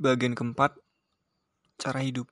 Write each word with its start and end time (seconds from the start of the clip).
Bagian 0.00 0.32
keempat, 0.32 0.80
cara 1.76 2.00
hidup. 2.00 2.24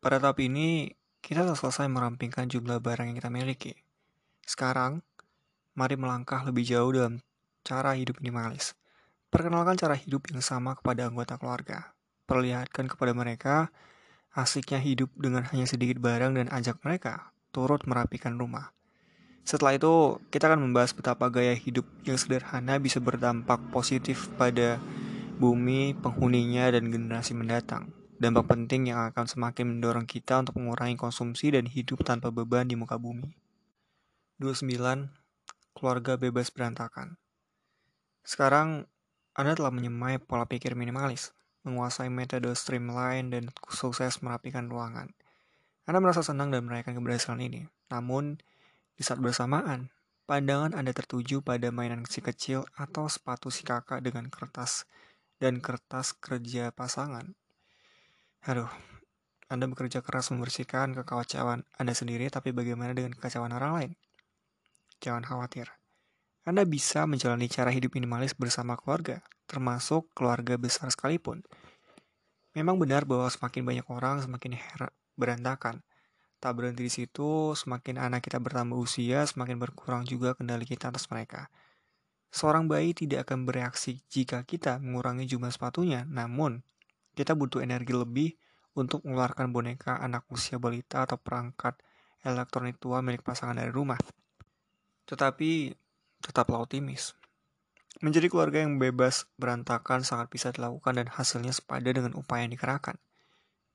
Pada 0.00 0.16
tahap 0.16 0.40
ini, 0.40 0.88
kita 1.20 1.44
telah 1.44 1.60
selesai 1.60 1.92
merampingkan 1.92 2.48
jumlah 2.48 2.80
barang 2.80 3.12
yang 3.12 3.20
kita 3.20 3.28
miliki. 3.28 3.76
Sekarang, 4.40 5.04
mari 5.76 6.00
melangkah 6.00 6.40
lebih 6.48 6.64
jauh 6.64 6.88
dalam 6.88 7.20
cara 7.68 7.92
hidup 8.00 8.16
minimalis. 8.24 8.72
Perkenalkan 9.28 9.76
cara 9.76 9.92
hidup 9.92 10.24
yang 10.32 10.40
sama 10.40 10.72
kepada 10.72 11.04
anggota 11.04 11.36
keluarga. 11.36 11.92
Perlihatkan 12.24 12.88
kepada 12.88 13.12
mereka 13.12 13.68
asiknya 14.32 14.80
hidup 14.80 15.12
dengan 15.12 15.44
hanya 15.52 15.68
sedikit 15.68 16.00
barang 16.00 16.32
dan 16.32 16.48
ajak 16.48 16.80
mereka 16.80 17.28
turut 17.52 17.84
merapikan 17.84 18.40
rumah. 18.40 18.72
Setelah 19.44 19.76
itu, 19.76 20.16
kita 20.32 20.48
akan 20.48 20.64
membahas 20.64 20.96
betapa 20.96 21.28
gaya 21.28 21.52
hidup 21.52 21.84
yang 22.08 22.16
sederhana 22.16 22.80
bisa 22.80 23.04
berdampak 23.04 23.60
positif 23.68 24.32
pada 24.40 24.80
bumi, 25.42 25.98
penghuninya, 25.98 26.70
dan 26.70 26.86
generasi 26.86 27.34
mendatang. 27.34 27.90
Dampak 28.22 28.54
penting 28.54 28.94
yang 28.94 29.10
akan 29.10 29.26
semakin 29.26 29.74
mendorong 29.74 30.06
kita 30.06 30.38
untuk 30.38 30.62
mengurangi 30.62 30.94
konsumsi 30.94 31.50
dan 31.50 31.66
hidup 31.66 32.06
tanpa 32.06 32.30
beban 32.30 32.70
di 32.70 32.78
muka 32.78 32.94
bumi. 32.94 33.34
29. 34.38 35.10
Keluarga 35.74 36.14
bebas 36.14 36.54
berantakan. 36.54 37.18
Sekarang, 38.22 38.86
Anda 39.34 39.58
telah 39.58 39.74
menyemai 39.74 40.22
pola 40.22 40.46
pikir 40.46 40.78
minimalis, 40.78 41.34
menguasai 41.66 42.06
metode 42.06 42.54
streamline, 42.54 43.34
dan 43.34 43.50
sukses 43.66 44.22
merapikan 44.22 44.70
ruangan. 44.70 45.10
Anda 45.90 45.98
merasa 45.98 46.22
senang 46.22 46.54
dan 46.54 46.70
merayakan 46.70 47.02
keberhasilan 47.02 47.42
ini. 47.42 47.66
Namun, 47.90 48.38
di 48.94 49.02
saat 49.02 49.18
bersamaan, 49.18 49.90
pandangan 50.30 50.78
Anda 50.78 50.94
tertuju 50.94 51.42
pada 51.42 51.74
mainan 51.74 52.06
si 52.06 52.22
kecil 52.22 52.62
atau 52.78 53.10
sepatu 53.10 53.50
si 53.50 53.66
kakak 53.66 54.06
dengan 54.06 54.30
kertas 54.30 54.86
dan 55.42 55.58
kertas 55.58 56.14
kerja 56.14 56.70
pasangan. 56.70 57.34
Aduh, 58.46 58.70
Anda 59.50 59.66
bekerja 59.66 59.98
keras 59.98 60.30
membersihkan 60.30 60.94
kekacauan 60.94 61.66
Anda 61.74 61.98
sendiri, 61.98 62.30
tapi 62.30 62.54
bagaimana 62.54 62.94
dengan 62.94 63.18
kekacauan 63.18 63.50
orang 63.50 63.72
lain? 63.74 63.92
Jangan 65.02 65.26
khawatir. 65.26 65.66
Anda 66.46 66.62
bisa 66.62 67.10
menjalani 67.10 67.50
cara 67.50 67.74
hidup 67.74 67.98
minimalis 67.98 68.38
bersama 68.38 68.78
keluarga, 68.78 69.18
termasuk 69.50 70.06
keluarga 70.14 70.54
besar 70.54 70.86
sekalipun. 70.94 71.42
Memang 72.54 72.78
benar 72.78 73.02
bahwa 73.02 73.26
semakin 73.26 73.66
banyak 73.66 73.86
orang, 73.90 74.22
semakin 74.22 74.62
berantakan. 75.18 75.82
Tak 76.38 76.54
berhenti 76.54 76.86
di 76.86 76.90
situ, 76.90 77.54
semakin 77.58 77.98
anak 77.98 78.26
kita 78.26 78.38
bertambah 78.38 78.78
usia, 78.78 79.26
semakin 79.26 79.58
berkurang 79.58 80.06
juga 80.06 80.38
kendali 80.38 80.66
kita 80.66 80.90
atas 80.90 81.06
mereka. 81.10 81.50
Seorang 82.32 82.64
bayi 82.64 82.96
tidak 82.96 83.28
akan 83.28 83.44
bereaksi 83.44 84.00
jika 84.08 84.40
kita 84.48 84.80
mengurangi 84.80 85.28
jumlah 85.28 85.52
sepatunya, 85.52 86.08
namun 86.08 86.64
kita 87.12 87.36
butuh 87.36 87.60
energi 87.60 87.92
lebih 87.92 88.32
untuk 88.72 89.04
mengeluarkan 89.04 89.52
boneka 89.52 90.00
anak 90.00 90.24
usia 90.32 90.56
balita 90.56 91.04
atau 91.04 91.20
perangkat 91.20 91.76
elektronik 92.24 92.80
tua 92.80 93.04
milik 93.04 93.20
pasangan 93.20 93.60
dari 93.60 93.68
rumah. 93.68 94.00
Tetapi 95.04 95.76
tetaplah 96.24 96.64
optimis. 96.64 97.12
Menjadi 98.00 98.32
keluarga 98.32 98.64
yang 98.64 98.80
bebas 98.80 99.28
berantakan 99.36 100.00
sangat 100.00 100.32
bisa 100.32 100.48
dilakukan 100.48 100.96
dan 100.96 101.12
hasilnya 101.12 101.52
sepadan 101.52 102.00
dengan 102.00 102.16
upaya 102.16 102.48
yang 102.48 102.56
dikerahkan. 102.56 102.96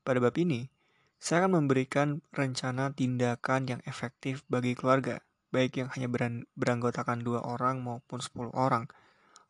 Pada 0.01 0.17
bab 0.17 0.33
ini, 0.41 0.73
saya 1.21 1.45
akan 1.45 1.61
memberikan 1.61 2.25
rencana 2.33 2.89
tindakan 2.89 3.69
yang 3.69 3.81
efektif 3.85 4.41
bagi 4.49 4.73
keluarga, 4.73 5.21
baik 5.53 5.79
yang 5.81 5.89
hanya 5.95 6.07
beranggotakan 6.55 7.23
dua 7.23 7.43
orang 7.43 7.79
maupun 7.79 8.19
sepuluh 8.19 8.51
orang. 8.53 8.87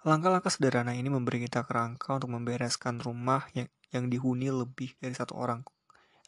Langkah-langkah 0.06 0.54
sederhana 0.54 0.94
ini 0.94 1.10
memberi 1.10 1.44
kita 1.44 1.66
kerangka 1.66 2.16
untuk 2.16 2.32
membereskan 2.32 3.02
rumah 3.02 3.46
yang, 3.58 3.68
yang 3.92 4.08
dihuni 4.08 4.54
lebih 4.54 4.94
dari 5.02 5.18
satu 5.18 5.36
orang 5.36 5.66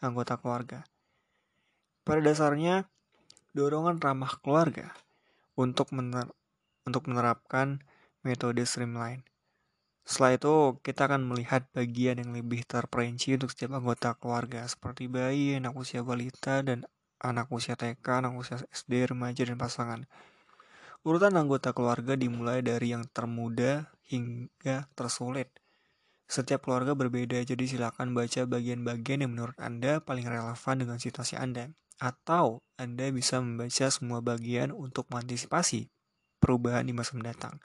anggota 0.01 0.35
keluarga. 0.41 0.83
Pada 2.03 2.19
dasarnya, 2.25 2.89
dorongan 3.53 4.01
ramah 4.01 4.35
keluarga 4.41 4.91
untuk, 5.53 5.93
mener 5.93 6.27
untuk 6.83 7.05
menerapkan 7.05 7.83
metode 8.25 8.65
streamline 8.65 9.23
setelah 10.09 10.41
itu, 10.41 10.53
kita 10.81 11.05
akan 11.05 11.21
melihat 11.29 11.69
bagian 11.69 12.17
yang 12.17 12.33
lebih 12.33 12.65
terperinci 12.65 13.37
untuk 13.37 13.53
setiap 13.53 13.77
anggota 13.77 14.17
keluarga, 14.17 14.65
seperti 14.65 15.05
bayi, 15.05 15.61
anak 15.61 15.77
usia 15.77 16.01
balita, 16.01 16.65
dan 16.65 16.89
anak 17.19 17.51
usia 17.51 17.75
TK, 17.75 18.23
anak 18.23 18.33
usia 18.39 18.57
SD, 18.71 19.11
remaja, 19.11 19.43
dan 19.43 19.59
pasangan. 19.59 20.07
Urutan 21.03 21.35
anggota 21.39 21.71
keluarga 21.71 22.19
dimulai 22.19 22.59
dari 22.59 22.91
yang 22.91 23.07
termuda 23.07 23.87
hingga 24.07 24.91
tersulit. 24.95 25.51
Setiap 26.29 26.61
keluarga 26.61 26.93
berbeda, 26.93 27.41
jadi 27.41 27.63
silakan 27.65 28.13
baca 28.13 28.45
bagian-bagian 28.45 29.25
yang 29.25 29.31
menurut 29.33 29.57
Anda 29.57 29.97
paling 30.03 30.29
relevan 30.29 30.75
dengan 30.77 31.01
situasi 31.01 31.39
Anda. 31.39 31.73
Atau 31.99 32.63
Anda 32.79 33.09
bisa 33.09 33.41
membaca 33.43 33.89
semua 33.91 34.21
bagian 34.21 34.71
untuk 34.71 35.09
mengantisipasi 35.11 35.89
perubahan 36.39 36.87
di 36.87 36.93
masa 36.95 37.17
mendatang. 37.17 37.59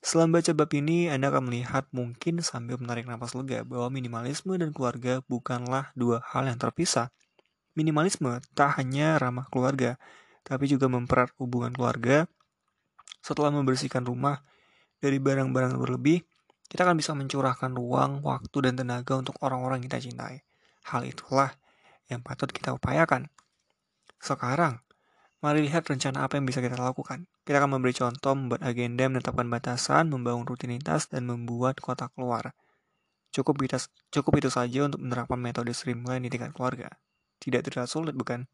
Setelah 0.00 0.32
membaca 0.32 0.52
bab 0.56 0.70
ini, 0.72 1.12
Anda 1.12 1.28
akan 1.28 1.52
melihat 1.52 1.84
mungkin 1.92 2.40
sambil 2.40 2.80
menarik 2.80 3.04
nafas 3.04 3.36
lega 3.36 3.68
bahwa 3.68 3.92
minimalisme 3.92 4.56
dan 4.56 4.72
keluarga 4.72 5.20
bukanlah 5.28 5.92
dua 5.92 6.24
hal 6.24 6.48
yang 6.48 6.56
terpisah. 6.56 7.12
Minimalisme 7.80 8.44
tak 8.52 8.76
hanya 8.76 9.16
ramah 9.16 9.48
keluarga, 9.48 9.96
tapi 10.44 10.68
juga 10.68 10.84
mempererat 10.92 11.32
hubungan 11.40 11.72
keluarga. 11.72 12.28
Setelah 13.24 13.48
membersihkan 13.56 14.04
rumah 14.04 14.44
dari 15.00 15.16
barang-barang 15.16 15.80
berlebih, 15.80 16.20
kita 16.68 16.84
akan 16.84 17.00
bisa 17.00 17.16
mencurahkan 17.16 17.72
ruang, 17.72 18.20
waktu, 18.20 18.68
dan 18.68 18.76
tenaga 18.76 19.16
untuk 19.16 19.40
orang-orang 19.40 19.80
kita 19.88 19.96
cintai. 19.96 20.44
Hal 20.92 21.08
itulah 21.08 21.56
yang 22.12 22.20
patut 22.20 22.52
kita 22.52 22.76
upayakan. 22.76 23.32
Sekarang, 24.20 24.84
Mari 25.40 25.64
lihat 25.64 25.88
rencana 25.88 26.28
apa 26.28 26.36
yang 26.36 26.44
bisa 26.44 26.60
kita 26.60 26.76
lakukan. 26.76 27.24
Kita 27.48 27.64
akan 27.64 27.80
memberi 27.80 27.96
contoh, 27.96 28.36
membuat 28.36 28.60
agenda, 28.60 29.08
menetapkan 29.08 29.48
batasan, 29.48 30.12
membangun 30.12 30.44
rutinitas, 30.44 31.08
dan 31.08 31.24
membuat 31.24 31.80
kota 31.80 32.12
keluar. 32.12 32.52
Cukup, 33.32 33.56
kita, 33.56 33.80
cukup 34.12 34.36
itu 34.36 34.52
saja 34.52 34.84
untuk 34.84 35.00
menerapkan 35.00 35.40
metode 35.40 35.72
streamline 35.72 36.20
di 36.20 36.28
tingkat 36.28 36.52
keluarga. 36.52 36.92
Tidak 37.40 37.64
terlalu 37.64 37.88
sulit, 37.88 38.14
bukan? 38.14 38.46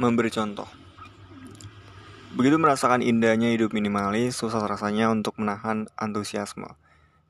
Memberi 0.00 0.32
contoh. 0.32 0.66
Begitu 2.34 2.56
merasakan 2.56 3.04
indahnya 3.04 3.52
hidup 3.52 3.72
minimalis, 3.76 4.36
susah 4.40 4.64
rasanya 4.64 5.12
untuk 5.12 5.36
menahan 5.40 5.88
antusiasme. 5.96 6.68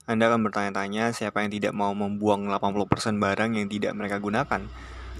Anda 0.07 0.31
akan 0.31 0.47
bertanya-tanya 0.47 1.11
siapa 1.11 1.43
yang 1.43 1.51
tidak 1.51 1.75
mau 1.75 1.91
membuang 1.93 2.47
80% 2.47 3.19
barang 3.19 3.59
yang 3.59 3.67
tidak 3.67 3.93
mereka 3.99 4.23
gunakan 4.23 4.63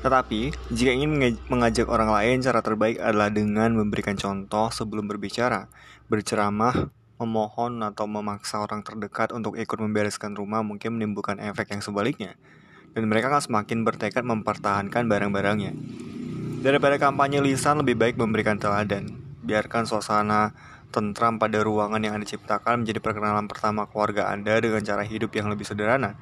tetapi, 0.07 0.53
jika 0.71 0.93
ingin 0.93 1.41
mengajak 1.49 1.89
orang 1.89 2.13
lain, 2.13 2.45
cara 2.45 2.61
terbaik 2.61 3.01
adalah 3.01 3.33
dengan 3.33 3.73
memberikan 3.73 4.15
contoh 4.15 4.69
sebelum 4.69 5.09
berbicara, 5.09 5.73
berceramah, 6.13 6.93
memohon 7.17 7.81
atau 7.81 8.05
memaksa 8.05 8.61
orang 8.61 8.85
terdekat 8.85 9.33
untuk 9.33 9.57
ikut 9.57 9.79
membereskan 9.81 10.37
rumah 10.37 10.61
mungkin 10.61 11.01
menimbulkan 11.01 11.41
efek 11.41 11.73
yang 11.73 11.81
sebaliknya, 11.81 12.37
dan 12.97 13.05
mereka 13.05 13.29
akan 13.29 13.45
semakin 13.45 13.85
bertekad 13.85 14.25
mempertahankan 14.25 15.05
barang-barangnya. 15.05 15.77
Daripada 16.65 16.97
kampanye 16.97 17.45
lisan, 17.45 17.85
lebih 17.85 18.01
baik 18.01 18.17
memberikan 18.17 18.57
teladan. 18.57 19.13
Biarkan 19.45 19.85
suasana 19.85 20.57
tentram 20.89 21.37
pada 21.37 21.61
ruangan 21.61 22.01
yang 22.01 22.17
Anda 22.17 22.25
ciptakan 22.25 22.83
menjadi 22.89 23.05
perkenalan 23.05 23.45
pertama 23.45 23.85
keluarga 23.85 24.33
Anda 24.33 24.57
dengan 24.57 24.81
cara 24.81 25.05
hidup 25.05 25.37
yang 25.37 25.53
lebih 25.53 25.69
sederhana. 25.69 26.17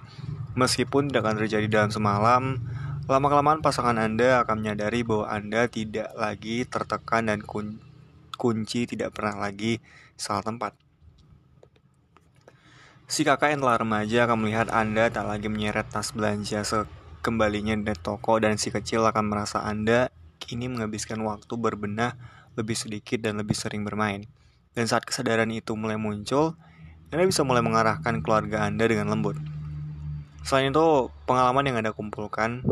Meskipun 0.58 1.08
tidak 1.08 1.30
akan 1.30 1.36
terjadi 1.46 1.66
dalam 1.70 1.90
semalam, 1.94 2.58
Lama-kelamaan 3.04 3.60
pasangan 3.60 4.00
Anda 4.00 4.40
akan 4.40 4.64
menyadari 4.64 5.04
bahwa 5.04 5.28
Anda 5.28 5.68
tidak 5.68 6.08
lagi 6.16 6.64
tertekan 6.64 7.28
dan 7.28 7.44
kun 7.44 7.76
kunci 8.40 8.88
tidak 8.88 9.12
pernah 9.12 9.44
lagi 9.44 9.76
salah 10.16 10.40
tempat. 10.40 10.72
Si 13.04 13.20
kakak 13.20 13.52
yang 13.52 13.60
telah 13.60 13.76
remaja 13.84 14.24
akan 14.24 14.48
melihat 14.48 14.72
Anda 14.72 15.12
tak 15.12 15.28
lagi 15.28 15.52
menyeret 15.52 15.92
tas 15.92 16.16
belanja 16.16 16.64
sekembalinya 16.64 17.76
dari 17.76 18.00
toko 18.00 18.40
dan 18.40 18.56
si 18.56 18.72
kecil 18.72 19.04
akan 19.04 19.28
merasa 19.28 19.60
Anda 19.60 20.08
kini 20.40 20.72
menghabiskan 20.72 21.20
waktu 21.20 21.52
berbenah 21.52 22.16
lebih 22.56 22.72
sedikit 22.72 23.20
dan 23.20 23.36
lebih 23.36 23.52
sering 23.52 23.84
bermain. 23.84 24.24
Dan 24.72 24.88
saat 24.88 25.04
kesadaran 25.04 25.52
itu 25.52 25.76
mulai 25.76 26.00
muncul, 26.00 26.56
Anda 27.12 27.28
bisa 27.28 27.44
mulai 27.44 27.60
mengarahkan 27.60 28.24
keluarga 28.24 28.64
Anda 28.64 28.88
dengan 28.88 29.12
lembut. 29.12 29.36
Selain 30.40 30.72
itu, 30.72 31.12
pengalaman 31.28 31.64
yang 31.68 31.76
Anda 31.84 31.92
kumpulkan 31.92 32.64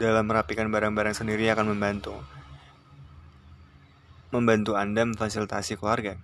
dalam 0.00 0.24
merapikan 0.24 0.72
barang-barang 0.72 1.12
sendiri 1.12 1.44
akan 1.52 1.76
membantu. 1.76 2.16
Membantu 4.32 4.80
Anda 4.80 5.04
memfasilitasi 5.06 5.76
keluarga. 5.76 6.16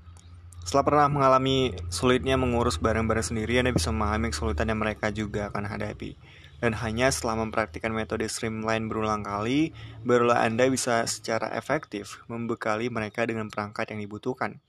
Setelah 0.71 0.87
pernah 0.87 1.11
mengalami 1.11 1.75
sulitnya 1.91 2.39
mengurus 2.39 2.79
barang-barang 2.79 3.35
sendiri, 3.35 3.59
Anda 3.59 3.75
bisa 3.75 3.91
memahami 3.91 4.31
kesulitan 4.31 4.71
yang 4.71 4.79
mereka 4.79 5.11
juga 5.11 5.51
akan 5.51 5.67
hadapi. 5.67 6.15
Dan 6.63 6.79
hanya 6.79 7.11
setelah 7.11 7.43
mempraktikkan 7.43 7.91
metode 7.91 8.23
streamline 8.31 8.87
berulang 8.87 9.27
kali, 9.27 9.75
barulah 10.07 10.47
Anda 10.47 10.71
bisa 10.71 11.03
secara 11.11 11.51
efektif 11.59 12.23
membekali 12.31 12.87
mereka 12.87 13.27
dengan 13.27 13.51
perangkat 13.51 13.91
yang 13.91 13.99
dibutuhkan. 13.99 14.63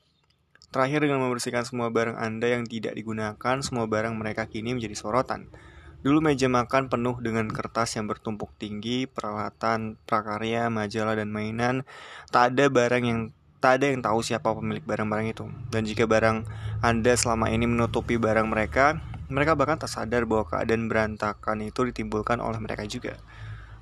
Terakhir 0.73 1.05
dengan 1.05 1.21
membersihkan 1.21 1.69
semua 1.69 1.93
barang 1.93 2.17
Anda 2.17 2.49
yang 2.49 2.65
tidak 2.65 2.97
digunakan, 2.97 3.61
semua 3.61 3.85
barang 3.85 4.17
mereka 4.17 4.49
kini 4.49 4.73
menjadi 4.73 4.97
sorotan. 4.97 5.53
Dulu 6.01 6.17
meja 6.17 6.49
makan 6.49 6.89
penuh 6.89 7.21
dengan 7.21 7.45
kertas 7.45 7.93
yang 7.93 8.09
bertumpuk 8.09 8.49
tinggi, 8.57 9.05
peralatan, 9.05 10.01
prakarya, 10.09 10.65
majalah, 10.73 11.13
dan 11.13 11.29
mainan. 11.29 11.85
Tak 12.33 12.57
ada 12.57 12.73
barang 12.73 13.05
yang 13.05 13.21
tak 13.61 13.77
ada 13.77 13.93
yang 13.93 14.01
tahu 14.01 14.25
siapa 14.25 14.49
pemilik 14.57 14.81
barang-barang 14.81 15.37
itu. 15.37 15.45
Dan 15.69 15.85
jika 15.85 16.09
barang 16.09 16.49
Anda 16.81 17.13
selama 17.13 17.53
ini 17.53 17.69
menutupi 17.69 18.17
barang 18.17 18.49
mereka, 18.49 18.97
mereka 19.29 19.53
bahkan 19.53 19.77
tak 19.77 19.93
sadar 19.93 20.25
bahwa 20.25 20.49
keadaan 20.49 20.89
berantakan 20.89 21.61
itu 21.61 21.85
ditimbulkan 21.85 22.41
oleh 22.41 22.57
mereka 22.57 22.83
juga. 22.89 23.21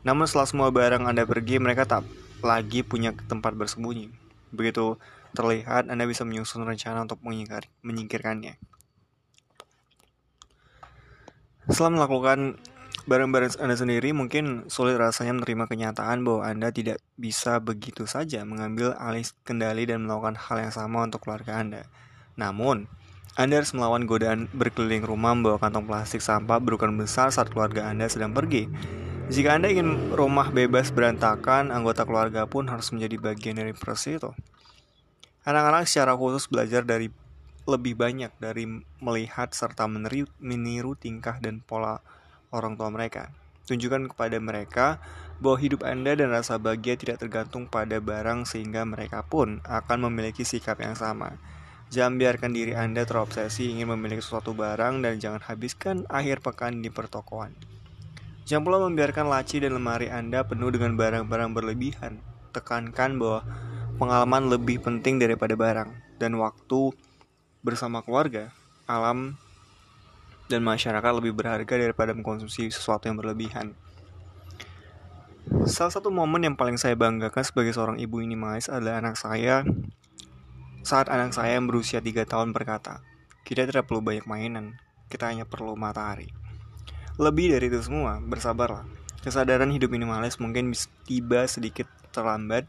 Namun 0.03 0.27
setelah 0.27 0.47
semua 0.51 0.69
barang 0.69 1.07
Anda 1.07 1.23
pergi, 1.23 1.63
mereka 1.63 1.87
tak 1.87 2.03
lagi 2.43 2.83
punya 2.83 3.15
tempat 3.31 3.55
bersembunyi. 3.55 4.11
Begitu 4.51 4.99
terlihat, 5.31 5.87
Anda 5.87 6.03
bisa 6.03 6.27
menyusun 6.27 6.67
rencana 6.67 7.07
untuk 7.07 7.23
menyingkirkannya. 7.23 8.59
Setelah 11.71 12.03
melakukan 12.03 12.59
barang-barang 13.09 13.57
Anda 13.57 13.73
sendiri, 13.73 14.13
mungkin 14.13 14.69
sulit 14.69 15.01
rasanya 15.01 15.41
menerima 15.41 15.65
kenyataan 15.65 16.21
bahwa 16.21 16.45
Anda 16.45 16.69
tidak 16.69 17.01
bisa 17.17 17.57
begitu 17.57 18.05
saja 18.05 18.45
mengambil 18.45 18.93
alih 19.01 19.25
kendali 19.41 19.89
dan 19.89 20.05
melakukan 20.05 20.37
hal 20.37 20.69
yang 20.69 20.73
sama 20.73 21.01
untuk 21.09 21.25
keluarga 21.25 21.57
Anda. 21.57 21.89
Namun, 22.37 22.85
Anda 23.33 23.65
harus 23.65 23.73
melawan 23.73 24.05
godaan 24.05 24.45
berkeliling 24.53 25.01
rumah 25.01 25.33
membawa 25.33 25.57
kantong 25.57 25.89
plastik 25.89 26.21
sampah 26.21 26.61
berukuran 26.61 27.01
besar 27.01 27.33
saat 27.33 27.49
keluarga 27.49 27.89
Anda 27.89 28.05
sedang 28.05 28.29
pergi. 28.37 28.69
Jika 29.33 29.57
Anda 29.57 29.73
ingin 29.73 30.13
rumah 30.13 30.53
bebas 30.53 30.93
berantakan, 30.93 31.73
anggota 31.73 32.05
keluarga 32.05 32.45
pun 32.45 32.69
harus 32.69 32.93
menjadi 32.93 33.17
bagian 33.17 33.57
dari 33.57 33.73
proses 33.73 34.21
itu. 34.21 34.31
Anak-anak 35.49 35.89
secara 35.89 36.13
khusus 36.13 36.45
belajar 36.45 36.85
dari 36.85 37.09
lebih 37.65 37.97
banyak 37.97 38.33
dari 38.37 38.69
melihat 39.01 39.49
serta 39.53 39.89
meniru, 39.89 40.93
tingkah 40.93 41.37
dan 41.41 41.65
pola 41.65 42.01
orang 42.49 42.77
tua 42.77 42.89
mereka. 42.93 43.33
Tunjukkan 43.69 44.09
kepada 44.13 44.37
mereka 44.41 44.97
bahwa 45.39 45.57
hidup 45.61 45.85
Anda 45.85 46.17
dan 46.17 46.33
rasa 46.33 46.57
bahagia 46.57 46.99
tidak 46.99 47.21
tergantung 47.21 47.69
pada 47.69 48.01
barang 48.01 48.49
sehingga 48.49 48.83
mereka 48.83 49.23
pun 49.23 49.61
akan 49.63 50.09
memiliki 50.09 50.43
sikap 50.43 50.81
yang 50.83 50.97
sama. 50.97 51.37
Jangan 51.89 52.21
biarkan 52.21 52.53
diri 52.53 52.77
Anda 52.77 53.01
terobsesi 53.01 53.73
ingin 53.73 53.89
memiliki 53.89 54.21
sesuatu 54.21 54.53
barang 54.53 55.01
dan 55.01 55.17
jangan 55.17 55.41
habiskan 55.41 56.05
akhir 56.05 56.45
pekan 56.45 56.85
di 56.85 56.93
pertokoan. 56.93 57.53
Jangan 58.45 58.61
pula 58.65 58.77
membiarkan 58.85 59.25
laci 59.29 59.61
dan 59.61 59.73
lemari 59.73 60.09
Anda 60.09 60.45
penuh 60.45 60.69
dengan 60.69 60.93
barang-barang 60.97 61.49
berlebihan. 61.53 62.21
Tekankan 62.53 63.17
bahwa 63.17 63.45
pengalaman 63.97 64.53
lebih 64.53 64.81
penting 64.81 65.17
daripada 65.21 65.53
barang 65.53 65.89
dan 66.21 66.37
waktu 66.37 66.93
bersama 67.65 68.01
keluarga, 68.05 68.53
alam, 68.85 69.37
dan 70.49 70.65
masyarakat 70.65 71.11
lebih 71.13 71.37
berharga 71.37 71.77
daripada 71.77 72.11
mengkonsumsi 72.17 72.73
sesuatu 72.73 73.05
yang 73.05 73.21
berlebihan. 73.21 73.77
Salah 75.69 75.93
satu 75.93 76.09
momen 76.09 76.45
yang 76.45 76.57
paling 76.57 76.77
saya 76.77 76.97
banggakan 76.97 77.45
sebagai 77.45 77.73
seorang 77.73 78.01
ibu 78.01 78.21
ini 78.21 78.33
mais 78.33 78.65
adalah 78.69 79.01
anak 79.01 79.17
saya 79.17 79.61
saat 80.81 81.11
anak 81.11 81.37
saya 81.37 81.57
yang 81.57 81.69
berusia 81.69 82.01
3 82.01 82.25
tahun 82.25 82.49
berkata, 82.49 83.05
kita 83.45 83.69
tidak 83.69 83.85
perlu 83.85 84.01
banyak 84.01 84.25
mainan, 84.25 84.77
kita 85.05 85.29
hanya 85.29 85.45
perlu 85.45 85.77
matahari. 85.77 86.33
Lebih 87.19 87.53
dari 87.53 87.67
itu 87.67 87.83
semua, 87.83 88.17
bersabarlah. 88.23 88.87
Kesadaran 89.19 89.69
hidup 89.75 89.91
minimalis 89.91 90.39
mungkin 90.39 90.71
tiba 91.03 91.43
sedikit 91.45 91.85
terlambat 92.15 92.65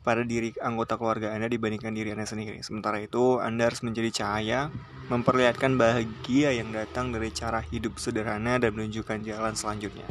pada 0.00 0.24
diri 0.24 0.56
anggota 0.64 0.96
keluarga 0.96 1.36
Anda 1.36 1.52
dibandingkan 1.52 1.92
diri 1.92 2.16
Anda 2.16 2.24
sendiri. 2.24 2.64
Sementara 2.64 3.00
itu, 3.04 3.36
Anda 3.36 3.68
harus 3.68 3.84
menjadi 3.84 4.24
cahaya, 4.24 4.72
memperlihatkan 5.12 5.76
bahagia 5.76 6.56
yang 6.56 6.72
datang 6.72 7.12
dari 7.12 7.28
cara 7.28 7.60
hidup 7.60 8.00
sederhana 8.00 8.56
dan 8.56 8.72
menunjukkan 8.72 9.20
jalan 9.28 9.52
selanjutnya. 9.52 10.08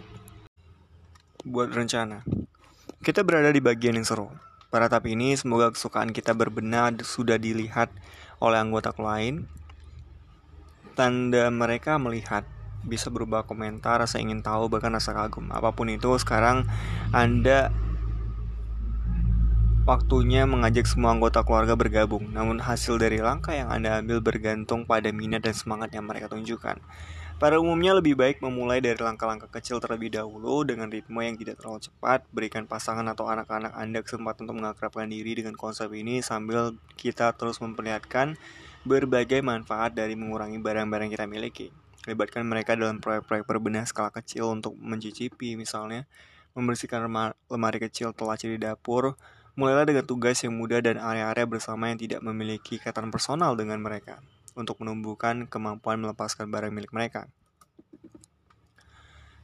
Buat 1.41 1.73
rencana. 1.73 2.21
Kita 3.01 3.25
berada 3.25 3.49
di 3.49 3.63
bagian 3.63 3.97
yang 3.97 4.05
seru. 4.05 4.29
Pada 4.69 4.85
tahap 4.85 5.09
ini, 5.09 5.33
semoga 5.33 5.73
kesukaan 5.73 6.13
kita 6.13 6.37
berbenah 6.37 6.93
sudah 7.01 7.41
dilihat 7.41 7.89
oleh 8.37 8.61
anggota 8.61 8.93
lain. 8.93 9.49
Tanda 10.93 11.49
mereka 11.49 11.97
melihat 11.97 12.45
bisa 12.85 13.09
berubah 13.09 13.49
komentar, 13.49 13.97
rasa 13.97 14.21
ingin 14.21 14.45
tahu, 14.45 14.69
bahkan 14.69 14.93
rasa 14.93 15.17
kagum. 15.17 15.49
Apa 15.49 15.73
pun 15.73 15.89
itu, 15.89 16.13
sekarang 16.21 16.69
Anda 17.09 17.73
Waktunya 19.89 20.45
mengajak 20.45 20.85
semua 20.85 21.17
anggota 21.17 21.41
keluarga 21.41 21.73
bergabung, 21.73 22.29
namun 22.29 22.61
hasil 22.61 23.01
dari 23.01 23.25
langkah 23.25 23.57
yang 23.57 23.73
Anda 23.73 23.97
ambil 23.97 24.21
bergantung 24.21 24.85
pada 24.85 25.09
minat 25.09 25.41
dan 25.41 25.57
semangat 25.57 25.89
yang 25.97 26.05
mereka 26.05 26.29
tunjukkan. 26.29 26.77
Pada 27.41 27.57
umumnya 27.57 27.97
lebih 27.97 28.13
baik 28.13 28.37
memulai 28.37 28.85
dari 28.85 29.01
langkah-langkah 29.01 29.49
kecil 29.49 29.81
terlebih 29.81 30.13
dahulu 30.13 30.61
dengan 30.61 30.93
ritme 30.93 31.25
yang 31.25 31.41
tidak 31.41 31.57
terlalu 31.57 31.89
cepat, 31.89 32.21
berikan 32.29 32.69
pasangan 32.69 33.01
atau 33.09 33.33
anak-anak 33.33 33.73
Anda 33.73 34.05
kesempatan 34.05 34.45
untuk 34.45 34.61
mengakrabkan 34.61 35.09
diri 35.09 35.41
dengan 35.41 35.57
konsep 35.57 35.89
ini 35.97 36.21
sambil 36.21 36.77
kita 36.93 37.33
terus 37.33 37.57
memperlihatkan 37.57 38.37
berbagai 38.85 39.41
manfaat 39.41 39.97
dari 39.97 40.13
mengurangi 40.13 40.61
barang-barang 40.61 41.17
kita 41.17 41.25
miliki. 41.25 41.73
Libatkan 42.05 42.45
mereka 42.45 42.77
dalam 42.77 43.01
proyek-proyek 43.01 43.41
berbenah 43.41 43.89
skala 43.89 44.13
kecil 44.13 44.53
untuk 44.53 44.77
mencicipi 44.77 45.57
misalnya, 45.57 46.05
membersihkan 46.53 47.09
lemari 47.49 47.81
kecil 47.81 48.13
telaci 48.13 48.53
di 48.53 48.61
dapur, 48.61 49.17
Mulailah 49.59 49.91
dengan 49.91 50.07
tugas 50.07 50.39
yang 50.39 50.55
mudah 50.55 50.79
dan 50.79 50.95
area-area 50.95 51.43
bersama 51.43 51.91
yang 51.91 51.99
tidak 51.99 52.23
memiliki 52.23 52.79
ikatan 52.79 53.11
personal 53.11 53.59
dengan 53.59 53.83
mereka 53.83 54.23
untuk 54.55 54.79
menumbuhkan 54.79 55.51
kemampuan 55.51 55.99
melepaskan 55.99 56.47
barang 56.47 56.71
milik 56.71 56.95
mereka. 56.95 57.27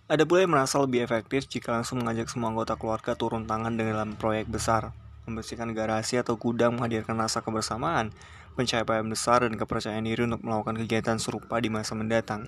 Ada 0.08 0.24
pula 0.24 0.48
yang 0.48 0.56
merasa 0.56 0.80
lebih 0.80 1.04
efektif 1.04 1.52
jika 1.52 1.76
langsung 1.76 2.00
mengajak 2.00 2.32
semua 2.32 2.56
anggota 2.56 2.80
keluarga 2.80 3.12
turun 3.12 3.44
tangan 3.44 3.76
dalam 3.76 4.16
proyek 4.16 4.48
besar, 4.48 4.96
membersihkan 5.28 5.76
garasi 5.76 6.16
atau 6.16 6.40
gudang 6.40 6.80
menghadirkan 6.80 7.20
rasa 7.20 7.44
kebersamaan, 7.44 8.16
pencapaian 8.56 9.04
besar 9.04 9.44
dan 9.44 9.60
kepercayaan 9.60 10.08
diri 10.08 10.24
untuk 10.24 10.48
melakukan 10.48 10.80
kegiatan 10.80 11.20
serupa 11.20 11.60
di 11.60 11.68
masa 11.68 11.92
mendatang. 11.92 12.48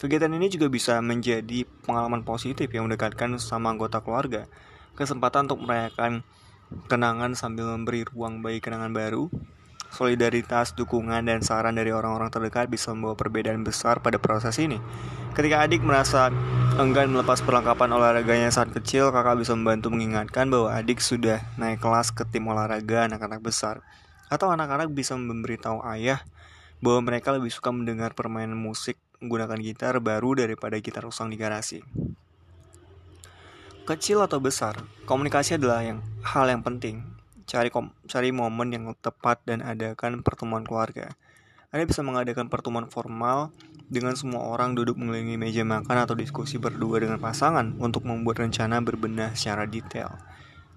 Kegiatan 0.00 0.32
ini 0.32 0.48
juga 0.48 0.72
bisa 0.72 0.96
menjadi 1.04 1.68
pengalaman 1.84 2.24
positif 2.24 2.72
yang 2.72 2.88
mendekatkan 2.88 3.36
sama 3.36 3.68
anggota 3.68 4.00
keluarga, 4.00 4.48
kesempatan 4.96 5.44
untuk 5.52 5.68
merayakan 5.68 6.24
kenangan 6.88 7.36
sambil 7.38 7.72
memberi 7.72 8.04
ruang 8.04 8.40
bagi 8.40 8.60
kenangan 8.60 8.92
baru. 8.92 9.32
Solidaritas, 9.92 10.72
dukungan, 10.72 11.28
dan 11.28 11.44
saran 11.44 11.76
dari 11.76 11.92
orang-orang 11.92 12.32
terdekat 12.32 12.72
bisa 12.72 12.96
membawa 12.96 13.12
perbedaan 13.12 13.60
besar 13.60 14.00
pada 14.00 14.16
proses 14.16 14.56
ini. 14.56 14.80
Ketika 15.36 15.60
adik 15.64 15.84
merasa 15.84 16.32
enggan 16.80 17.12
melepas 17.12 17.44
perlengkapan 17.44 17.92
olahraganya 17.92 18.48
saat 18.48 18.72
kecil, 18.72 19.12
kakak 19.12 19.44
bisa 19.44 19.52
membantu 19.52 19.92
mengingatkan 19.92 20.48
bahwa 20.48 20.72
adik 20.72 21.04
sudah 21.04 21.44
naik 21.60 21.84
kelas 21.84 22.08
ke 22.08 22.24
tim 22.24 22.48
olahraga 22.48 23.04
anak-anak 23.04 23.44
besar. 23.44 23.84
Atau 24.32 24.48
anak-anak 24.48 24.88
bisa 24.96 25.12
memberitahu 25.12 25.84
ayah 25.92 26.24
bahwa 26.80 27.12
mereka 27.12 27.36
lebih 27.36 27.52
suka 27.52 27.68
mendengar 27.68 28.16
permainan 28.16 28.56
musik 28.56 28.96
menggunakan 29.22 29.60
gitar 29.62 29.94
baru 30.02 30.34
daripada 30.34 30.74
gitar 30.82 31.06
usang 31.06 31.30
di 31.30 31.36
garasi. 31.36 31.78
Kecil 33.82 34.22
atau 34.22 34.38
besar, 34.38 34.78
komunikasi 35.10 35.58
adalah 35.58 35.82
yang 35.82 36.06
hal 36.22 36.46
yang 36.46 36.62
penting. 36.62 37.02
Cari 37.50 37.66
kom 37.66 37.90
cari 38.06 38.30
momen 38.30 38.70
yang 38.70 38.86
tepat 38.94 39.42
dan 39.42 39.58
adakan 39.58 40.22
pertemuan 40.22 40.62
keluarga. 40.62 41.18
Anda 41.74 41.90
bisa 41.90 42.06
mengadakan 42.06 42.46
pertemuan 42.46 42.86
formal 42.86 43.50
dengan 43.90 44.14
semua 44.14 44.46
orang 44.46 44.78
duduk 44.78 44.94
mengelilingi 44.94 45.34
meja 45.34 45.66
makan 45.66 45.98
atau 45.98 46.14
diskusi 46.14 46.62
berdua 46.62 47.02
dengan 47.02 47.18
pasangan 47.18 47.74
untuk 47.82 48.06
membuat 48.06 48.46
rencana 48.46 48.78
berbenah 48.78 49.34
secara 49.34 49.66
detail. 49.66 50.14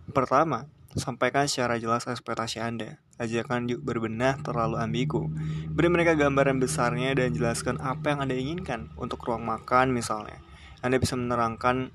Pertama, 0.09 0.65
sampaikan 0.97 1.45
secara 1.45 1.77
jelas 1.77 2.09
ekspektasi 2.09 2.57
Anda. 2.57 2.97
Ajakan 3.21 3.69
yuk 3.69 3.85
berbenah 3.85 4.41
terlalu 4.41 4.81
ambigu. 4.81 5.29
Beri 5.77 5.93
mereka 5.93 6.17
gambaran 6.17 6.57
besarnya 6.57 7.13
dan 7.13 7.37
jelaskan 7.37 7.77
apa 7.85 8.17
yang 8.17 8.25
Anda 8.25 8.33
inginkan 8.33 8.89
untuk 8.97 9.21
ruang 9.29 9.45
makan 9.45 9.93
misalnya. 9.93 10.41
Anda 10.81 10.97
bisa 10.97 11.13
menerangkan 11.13 11.93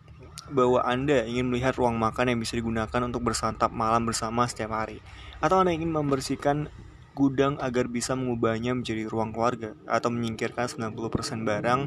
bahwa 0.51 0.83
Anda 0.85 1.25
ingin 1.25 1.49
melihat 1.49 1.79
ruang 1.79 1.97
makan 1.97 2.35
yang 2.35 2.39
bisa 2.43 2.59
digunakan 2.59 3.01
untuk 3.07 3.23
bersantap 3.25 3.71
malam 3.71 4.05
bersama 4.05 4.45
setiap 4.45 4.75
hari, 4.75 4.99
atau 5.39 5.63
Anda 5.63 5.73
ingin 5.73 5.95
membersihkan 5.95 6.71
gudang 7.15 7.59
agar 7.59 7.91
bisa 7.91 8.15
mengubahnya 8.15 8.75
menjadi 8.75 9.07
ruang 9.11 9.35
keluarga, 9.35 9.75
atau 9.87 10.11
menyingkirkan 10.11 10.67
90% 10.67 11.47
barang 11.47 11.81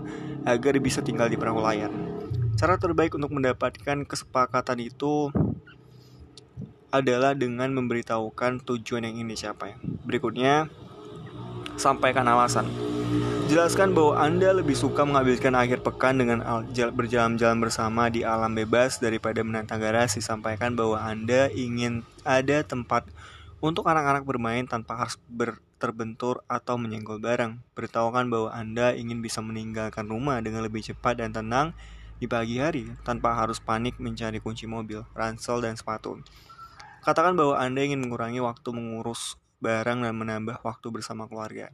agar 0.48 0.74
bisa 0.84 1.00
tinggal 1.04 1.28
di 1.32 1.40
perahu 1.40 1.64
layar. 1.64 1.92
Cara 2.54 2.78
terbaik 2.78 3.18
untuk 3.18 3.34
mendapatkan 3.34 4.06
kesepakatan 4.08 4.80
itu 4.84 5.34
adalah 6.94 7.34
dengan 7.34 7.74
memberitahukan 7.74 8.62
tujuan 8.62 9.10
yang 9.10 9.18
ingin 9.18 9.34
dicapai. 9.34 9.74
Berikutnya, 10.06 10.70
sampaikan 11.74 12.30
alasan. 12.30 12.70
Jelaskan 13.54 13.94
bahwa 13.94 14.18
Anda 14.18 14.50
lebih 14.50 14.74
suka 14.74 15.06
menghabiskan 15.06 15.54
akhir 15.54 15.86
pekan 15.86 16.18
dengan 16.18 16.42
berjalan-jalan 16.74 17.62
bersama 17.62 18.10
di 18.10 18.26
alam 18.26 18.58
bebas 18.58 18.98
daripada 18.98 19.46
menantang 19.46 19.78
garasi. 19.78 20.26
Sampaikan 20.26 20.74
bahwa 20.74 20.98
Anda 20.98 21.54
ingin 21.54 22.02
ada 22.26 22.66
tempat 22.66 23.06
untuk 23.62 23.86
anak-anak 23.86 24.26
bermain 24.26 24.66
tanpa 24.66 24.98
harus 24.98 25.22
ber, 25.30 25.62
terbentur, 25.78 26.42
atau 26.50 26.82
menyenggol 26.82 27.22
barang. 27.22 27.62
Beritahukan 27.78 28.26
bahwa 28.26 28.50
Anda 28.50 28.98
ingin 28.98 29.22
bisa 29.22 29.38
meninggalkan 29.46 30.10
rumah 30.10 30.42
dengan 30.42 30.66
lebih 30.66 30.82
cepat 30.82 31.22
dan 31.22 31.30
tenang 31.30 31.78
di 32.18 32.26
pagi 32.26 32.58
hari 32.58 32.90
tanpa 33.06 33.38
harus 33.38 33.62
panik 33.62 34.02
mencari 34.02 34.42
kunci 34.42 34.66
mobil, 34.66 35.06
ransel, 35.14 35.62
dan 35.62 35.78
sepatu. 35.78 36.18
Katakan 37.06 37.38
bahwa 37.38 37.62
Anda 37.62 37.86
ingin 37.86 38.02
mengurangi 38.02 38.42
waktu 38.42 38.74
mengurus 38.74 39.38
barang 39.62 40.02
dan 40.02 40.18
menambah 40.18 40.58
waktu 40.66 40.90
bersama 40.90 41.30
keluarga. 41.30 41.70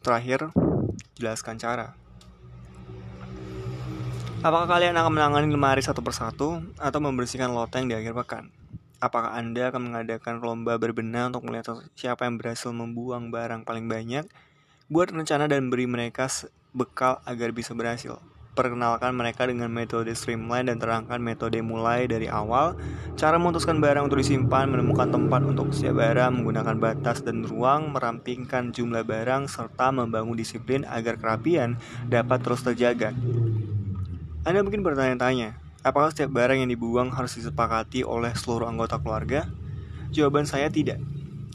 Terakhir, 0.00 0.48
jelaskan 1.18 1.60
cara. 1.60 1.92
Apakah 4.40 4.64
kalian 4.64 4.96
akan 4.96 5.12
menangani 5.12 5.52
lemari 5.52 5.84
satu 5.84 6.00
persatu 6.00 6.64
atau 6.80 6.98
membersihkan 7.02 7.52
loteng 7.52 7.92
di 7.92 7.98
akhir 7.98 8.16
pekan? 8.24 8.48
Apakah 8.96 9.36
Anda 9.36 9.68
akan 9.68 9.92
mengadakan 9.92 10.40
lomba 10.40 10.80
berbenah 10.80 11.28
untuk 11.28 11.44
melihat 11.48 11.76
siapa 11.92 12.24
yang 12.24 12.40
berhasil 12.40 12.72
membuang 12.72 13.28
barang 13.28 13.68
paling 13.68 13.84
banyak? 13.84 14.24
Buat 14.88 15.12
rencana 15.12 15.44
dan 15.44 15.68
beri 15.68 15.84
mereka 15.84 16.28
bekal 16.72 17.20
agar 17.28 17.52
bisa 17.52 17.76
berhasil 17.76 18.16
perkenalkan 18.52 19.14
mereka 19.14 19.46
dengan 19.46 19.70
metode 19.70 20.10
streamline 20.12 20.66
dan 20.66 20.82
terangkan 20.82 21.22
metode 21.22 21.62
mulai 21.62 22.10
dari 22.10 22.26
awal, 22.26 22.74
cara 23.14 23.38
memutuskan 23.38 23.78
barang 23.78 24.10
untuk 24.10 24.20
disimpan, 24.20 24.66
menemukan 24.66 25.08
tempat 25.08 25.46
untuk 25.46 25.70
setiap 25.70 26.02
barang, 26.02 26.42
menggunakan 26.42 26.76
batas 26.76 27.22
dan 27.22 27.46
ruang, 27.46 27.94
merampingkan 27.94 28.74
jumlah 28.74 29.06
barang, 29.06 29.46
serta 29.46 29.94
membangun 29.94 30.34
disiplin 30.34 30.82
agar 30.84 31.16
kerapian 31.16 31.78
dapat 32.10 32.42
terus 32.42 32.66
terjaga. 32.66 33.14
Anda 34.42 34.66
mungkin 34.66 34.82
bertanya-tanya, 34.82 35.54
apakah 35.86 36.10
setiap 36.10 36.34
barang 36.34 36.64
yang 36.64 36.70
dibuang 36.72 37.14
harus 37.14 37.38
disepakati 37.38 38.02
oleh 38.02 38.34
seluruh 38.34 38.66
anggota 38.66 38.98
keluarga? 38.98 39.46
Jawaban 40.10 40.48
saya 40.48 40.66
tidak. 40.66 40.98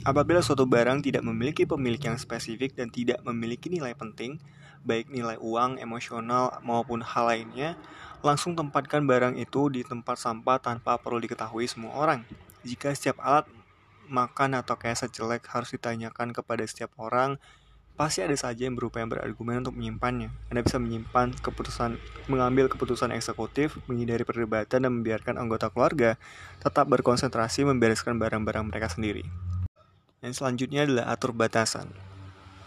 Apabila 0.06 0.38
suatu 0.38 0.70
barang 0.70 1.02
tidak 1.02 1.26
memiliki 1.26 1.66
pemilik 1.66 1.98
yang 1.98 2.16
spesifik 2.22 2.78
dan 2.78 2.94
tidak 2.94 3.26
memiliki 3.26 3.74
nilai 3.74 3.98
penting, 3.98 4.38
baik 4.86 5.10
nilai 5.10 5.36
uang, 5.42 5.82
emosional, 5.82 6.62
maupun 6.62 7.02
hal 7.02 7.26
lainnya, 7.28 7.74
langsung 8.22 8.54
tempatkan 8.54 9.04
barang 9.04 9.36
itu 9.36 9.68
di 9.74 9.82
tempat 9.82 10.22
sampah 10.22 10.62
tanpa 10.62 11.02
perlu 11.02 11.20
diketahui 11.20 11.66
semua 11.66 11.98
orang. 11.98 12.22
Jika 12.62 12.94
setiap 12.94 13.18
alat 13.22 13.50
makan 14.06 14.62
atau 14.62 14.78
keset 14.78 15.10
jelek 15.10 15.46
harus 15.50 15.74
ditanyakan 15.74 16.32
kepada 16.32 16.62
setiap 16.66 16.94
orang, 17.02 17.42
pasti 17.96 18.22
ada 18.22 18.36
saja 18.36 18.68
yang 18.68 18.78
berupaya 18.78 19.08
berargumen 19.08 19.66
untuk 19.66 19.74
menyimpannya. 19.78 20.30
Anda 20.54 20.62
bisa 20.62 20.78
menyimpan 20.78 21.38
keputusan, 21.42 21.98
mengambil 22.30 22.70
keputusan 22.70 23.10
eksekutif, 23.16 23.80
menghindari 23.90 24.22
perdebatan, 24.28 24.86
dan 24.86 24.92
membiarkan 24.92 25.42
anggota 25.42 25.72
keluarga 25.74 26.20
tetap 26.62 26.86
berkonsentrasi 26.92 27.66
membereskan 27.66 28.22
barang-barang 28.22 28.68
mereka 28.70 28.92
sendiri. 28.92 29.26
Yang 30.22 30.42
selanjutnya 30.42 30.86
adalah 30.86 31.06
atur 31.14 31.32
batasan. 31.32 32.15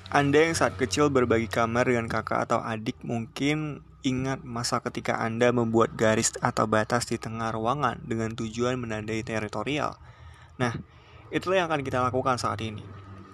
Anda 0.09 0.41
yang 0.41 0.57
saat 0.57 0.81
kecil 0.81 1.13
berbagi 1.13 1.53
kamar 1.53 1.85
dengan 1.85 2.09
kakak 2.09 2.49
atau 2.49 2.65
adik 2.65 2.97
mungkin 3.05 3.85
ingat 4.01 4.41
masa 4.41 4.81
ketika 4.81 5.21
Anda 5.21 5.53
membuat 5.53 6.01
garis 6.01 6.33
atau 6.41 6.65
batas 6.65 7.05
di 7.05 7.21
tengah 7.21 7.53
ruangan 7.53 8.01
dengan 8.09 8.33
tujuan 8.33 8.81
menandai 8.81 9.21
teritorial. 9.21 10.01
Nah, 10.57 10.73
itulah 11.29 11.61
yang 11.61 11.69
akan 11.69 11.85
kita 11.85 12.01
lakukan 12.01 12.41
saat 12.41 12.57
ini. 12.65 12.81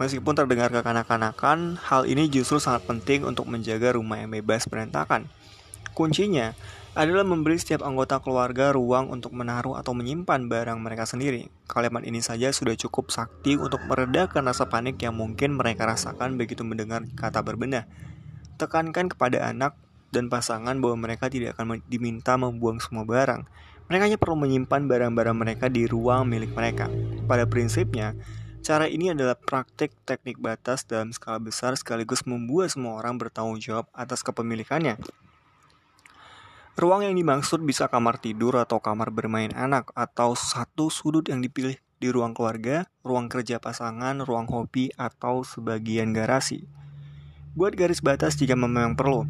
Meskipun 0.02 0.34
terdengar 0.34 0.74
kekanak-kanakan, 0.74 1.78
hal 1.78 2.10
ini 2.10 2.26
justru 2.26 2.58
sangat 2.58 2.82
penting 2.90 3.22
untuk 3.22 3.46
menjaga 3.46 3.94
rumah 3.94 4.18
yang 4.18 4.34
bebas 4.34 4.66
berantakan. 4.66 5.30
Kuncinya 5.94 6.58
adalah 6.94 7.26
memberi 7.26 7.58
setiap 7.58 7.82
anggota 7.82 8.22
keluarga 8.22 8.70
ruang 8.70 9.10
untuk 9.10 9.34
menaruh 9.34 9.74
atau 9.74 9.90
menyimpan 9.98 10.46
barang 10.46 10.78
mereka 10.78 11.10
sendiri. 11.10 11.50
Kalimat 11.66 12.06
ini 12.06 12.22
saja 12.22 12.54
sudah 12.54 12.78
cukup 12.78 13.10
sakti 13.10 13.58
untuk 13.58 13.82
meredakan 13.90 14.46
rasa 14.46 14.70
panik 14.70 15.02
yang 15.02 15.18
mungkin 15.18 15.58
mereka 15.58 15.90
rasakan 15.90 16.38
begitu 16.38 16.62
mendengar 16.62 17.02
kata 17.18 17.42
berbenah. 17.42 17.90
Tekankan 18.62 19.10
kepada 19.10 19.42
anak 19.42 19.74
dan 20.14 20.30
pasangan 20.30 20.78
bahwa 20.78 21.10
mereka 21.10 21.26
tidak 21.26 21.58
akan 21.58 21.82
diminta 21.90 22.38
membuang 22.38 22.78
semua 22.78 23.02
barang. 23.02 23.42
Mereka 23.90 24.02
hanya 24.06 24.18
perlu 24.22 24.38
menyimpan 24.38 24.86
barang-barang 24.86 25.34
mereka 25.34 25.66
di 25.66 25.90
ruang 25.90 26.30
milik 26.30 26.54
mereka. 26.54 26.86
Pada 27.26 27.42
prinsipnya, 27.42 28.14
cara 28.62 28.86
ini 28.86 29.10
adalah 29.10 29.34
praktik 29.34 29.90
teknik 30.06 30.38
batas 30.38 30.86
dalam 30.86 31.10
skala 31.10 31.42
besar 31.42 31.74
sekaligus 31.74 32.22
membuat 32.22 32.70
semua 32.70 33.02
orang 33.02 33.18
bertanggung 33.18 33.58
jawab 33.58 33.90
atas 33.90 34.22
kepemilikannya. 34.22 35.23
Ruang 36.74 37.06
yang 37.06 37.14
dimaksud 37.14 37.62
bisa 37.62 37.86
kamar 37.86 38.18
tidur 38.18 38.58
atau 38.58 38.82
kamar 38.82 39.14
bermain 39.14 39.54
anak 39.54 39.94
atau 39.94 40.34
satu 40.34 40.90
sudut 40.90 41.22
yang 41.30 41.38
dipilih 41.38 41.78
di 42.02 42.10
ruang 42.10 42.34
keluarga, 42.34 42.90
ruang 43.06 43.30
kerja 43.30 43.62
pasangan, 43.62 44.18
ruang 44.26 44.50
hobi, 44.50 44.90
atau 44.98 45.46
sebagian 45.46 46.10
garasi. 46.10 46.66
Buat 47.54 47.78
garis 47.78 48.02
batas 48.02 48.34
jika 48.34 48.58
memang 48.58 48.98
perlu. 48.98 49.22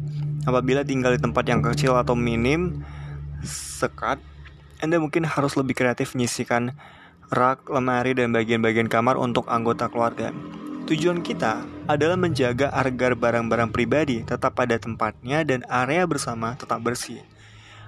Apabila 0.49 0.81
tinggal 0.81 1.13
di 1.13 1.21
tempat 1.21 1.45
yang 1.45 1.61
kecil 1.61 1.93
atau 1.93 2.17
minim, 2.17 2.81
sekat, 3.45 4.17
Anda 4.81 4.97
mungkin 4.97 5.29
harus 5.29 5.53
lebih 5.53 5.77
kreatif 5.77 6.17
menyisikan 6.17 6.73
rak, 7.29 7.69
lemari, 7.69 8.17
dan 8.17 8.33
bagian-bagian 8.33 8.89
kamar 8.89 9.21
untuk 9.21 9.45
anggota 9.53 9.85
keluarga. 9.85 10.33
Tujuan 10.89 11.21
kita 11.21 11.61
adalah 11.85 12.17
menjaga 12.17 12.73
agar 12.73 13.13
barang-barang 13.13 13.69
pribadi 13.69 14.25
tetap 14.25 14.57
pada 14.57 14.81
tempatnya 14.81 15.45
dan 15.45 15.61
area 15.69 16.09
bersama 16.09 16.57
tetap 16.57 16.81
bersih. 16.81 17.21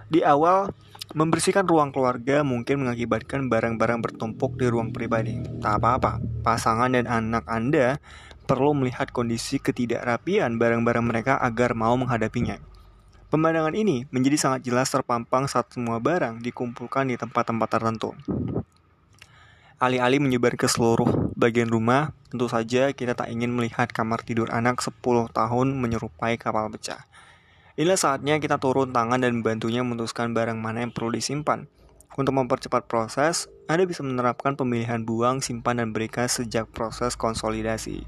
Di 0.08 0.24
awal, 0.24 0.72
membersihkan 1.12 1.68
ruang 1.68 1.92
keluarga 1.92 2.40
mungkin 2.40 2.88
mengakibatkan 2.88 3.52
barang-barang 3.52 4.00
bertumpuk 4.00 4.56
di 4.56 4.72
ruang 4.72 4.96
pribadi. 4.96 5.36
Tak 5.60 5.84
apa-apa, 5.84 6.24
pasangan 6.48 6.96
dan 6.96 7.12
anak 7.12 7.44
Anda 7.44 8.00
perlu 8.48 8.72
melihat 8.72 9.12
kondisi 9.12 9.60
ketidakrapian 9.60 10.56
barang-barang 10.56 11.04
mereka 11.04 11.34
agar 11.44 11.76
mau 11.76 12.00
menghadapinya. 12.00 12.56
Pemandangan 13.28 13.76
ini 13.76 14.08
menjadi 14.08 14.40
sangat 14.40 14.64
jelas 14.64 14.88
terpampang 14.88 15.52
saat 15.52 15.68
semua 15.76 16.00
barang 16.00 16.40
dikumpulkan 16.40 17.12
di 17.12 17.20
tempat-tempat 17.20 17.68
tertentu. 17.68 18.16
Alih-alih 19.84 20.24
menyebar 20.24 20.56
ke 20.56 20.72
seluruh 20.72 21.36
bagian 21.36 21.68
rumah, 21.68 22.16
tentu 22.32 22.48
saja 22.48 22.96
kita 22.96 23.14
tak 23.14 23.28
ingin 23.28 23.52
melihat 23.52 23.92
kamar 23.92 24.24
tidur 24.24 24.48
anak 24.56 24.80
10 24.80 25.04
tahun 25.36 25.68
menyerupai 25.76 26.40
kapal 26.40 26.72
pecah. 26.72 27.04
Inilah 27.78 27.94
saatnya 27.94 28.42
kita 28.42 28.58
turun 28.58 28.90
tangan 28.90 29.22
dan 29.22 29.38
membantunya 29.38 29.86
memutuskan 29.86 30.34
barang 30.34 30.58
mana 30.58 30.82
yang 30.82 30.90
perlu 30.90 31.14
disimpan. 31.14 31.70
Untuk 32.18 32.34
mempercepat 32.34 32.90
proses, 32.90 33.46
Anda 33.70 33.86
bisa 33.86 34.02
menerapkan 34.02 34.58
pemilihan 34.58 35.06
buang, 35.06 35.46
simpan, 35.46 35.78
dan 35.78 35.94
berikan 35.94 36.26
sejak 36.26 36.66
proses 36.74 37.14
konsolidasi. 37.14 38.02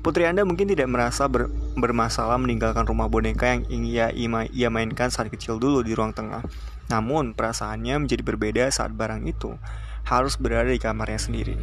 Putri 0.00 0.24
Anda 0.24 0.48
mungkin 0.48 0.72
tidak 0.72 0.88
merasa 0.88 1.28
ber 1.28 1.52
bermasalah 1.76 2.40
meninggalkan 2.40 2.88
rumah 2.88 3.12
boneka 3.12 3.60
yang 3.60 3.68
ia, 3.84 4.08
ia 4.48 4.68
mainkan 4.72 5.12
saat 5.12 5.28
kecil 5.28 5.60
dulu 5.60 5.84
di 5.84 5.92
ruang 5.92 6.16
tengah. 6.16 6.40
Namun, 6.88 7.36
perasaannya 7.36 8.00
menjadi 8.00 8.24
berbeda 8.24 8.72
saat 8.72 8.96
barang 8.96 9.20
itu 9.28 9.52
harus 10.08 10.40
berada 10.40 10.72
di 10.72 10.80
kamarnya 10.80 11.20
sendiri. 11.20 11.60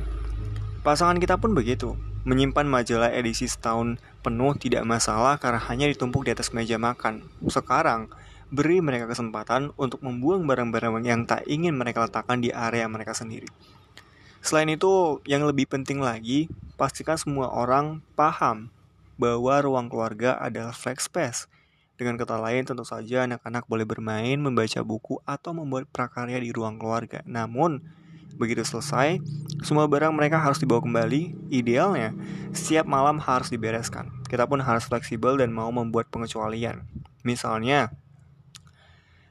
Pasangan 0.85 1.17
kita 1.17 1.41
pun 1.41 1.57
begitu. 1.57 1.97
Menyimpan 2.27 2.67
majalah 2.67 3.07
edisi 3.15 3.47
setahun 3.47 4.03
penuh 4.19 4.51
tidak 4.59 4.83
masalah 4.83 5.39
karena 5.39 5.63
hanya 5.71 5.87
ditumpuk 5.87 6.27
di 6.27 6.35
atas 6.35 6.51
meja 6.51 6.75
makan. 6.75 7.23
Sekarang, 7.47 8.11
beri 8.51 8.83
mereka 8.83 9.07
kesempatan 9.07 9.71
untuk 9.79 10.03
membuang 10.03 10.43
barang-barang 10.43 11.07
yang 11.07 11.23
tak 11.23 11.47
ingin 11.47 11.79
mereka 11.79 12.03
letakkan 12.03 12.43
di 12.43 12.51
area 12.51 12.83
mereka 12.91 13.15
sendiri. 13.15 13.47
Selain 14.43 14.67
itu, 14.67 15.23
yang 15.23 15.47
lebih 15.47 15.71
penting 15.71 16.03
lagi, 16.03 16.51
pastikan 16.75 17.15
semua 17.15 17.47
orang 17.47 18.03
paham 18.19 18.75
bahwa 19.15 19.63
ruang 19.63 19.87
keluarga 19.87 20.35
adalah 20.35 20.75
flex 20.75 21.07
space. 21.07 21.47
Dengan 21.95 22.19
kata 22.19 22.43
lain, 22.43 22.67
tentu 22.67 22.83
saja 22.83 23.23
anak-anak 23.23 23.71
boleh 23.71 23.87
bermain, 23.87 24.35
membaca 24.35 24.83
buku, 24.83 25.23
atau 25.23 25.55
membuat 25.55 25.87
prakarya 25.95 26.43
di 26.43 26.51
ruang 26.51 26.75
keluarga. 26.75 27.23
Namun, 27.23 27.81
Begitu 28.37 28.61
selesai, 28.61 29.17
semua 29.65 29.89
barang 29.89 30.13
mereka 30.13 30.37
harus 30.37 30.61
dibawa 30.61 30.85
kembali. 30.85 31.49
Idealnya, 31.49 32.13
setiap 32.53 32.85
malam 32.85 33.17
harus 33.17 33.49
dibereskan. 33.49 34.13
Kita 34.29 34.45
pun 34.45 34.61
harus 34.61 34.85
fleksibel 34.85 35.41
dan 35.41 35.49
mau 35.49 35.73
membuat 35.73 36.13
pengecualian. 36.13 36.85
Misalnya, 37.25 37.89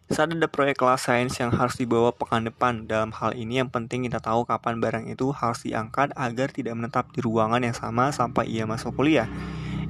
saat 0.07 0.31
ada 0.31 0.47
proyek 0.47 0.79
kelas 0.79 1.07
sains 1.07 1.35
yang 1.39 1.51
harus 1.51 1.75
dibawa 1.79 2.15
pekan 2.15 2.47
depan, 2.47 2.87
dalam 2.87 3.11
hal 3.11 3.35
ini 3.35 3.59
yang 3.59 3.71
penting 3.71 4.07
kita 4.07 4.23
tahu 4.23 4.47
kapan 4.47 4.79
barang 4.79 5.11
itu 5.11 5.35
harus 5.35 5.67
diangkat 5.67 6.15
agar 6.15 6.55
tidak 6.55 6.79
menetap 6.79 7.11
di 7.11 7.23
ruangan 7.23 7.63
yang 7.63 7.75
sama 7.75 8.15
sampai 8.15 8.47
ia 8.47 8.67
masuk 8.71 8.95
kuliah. 8.95 9.27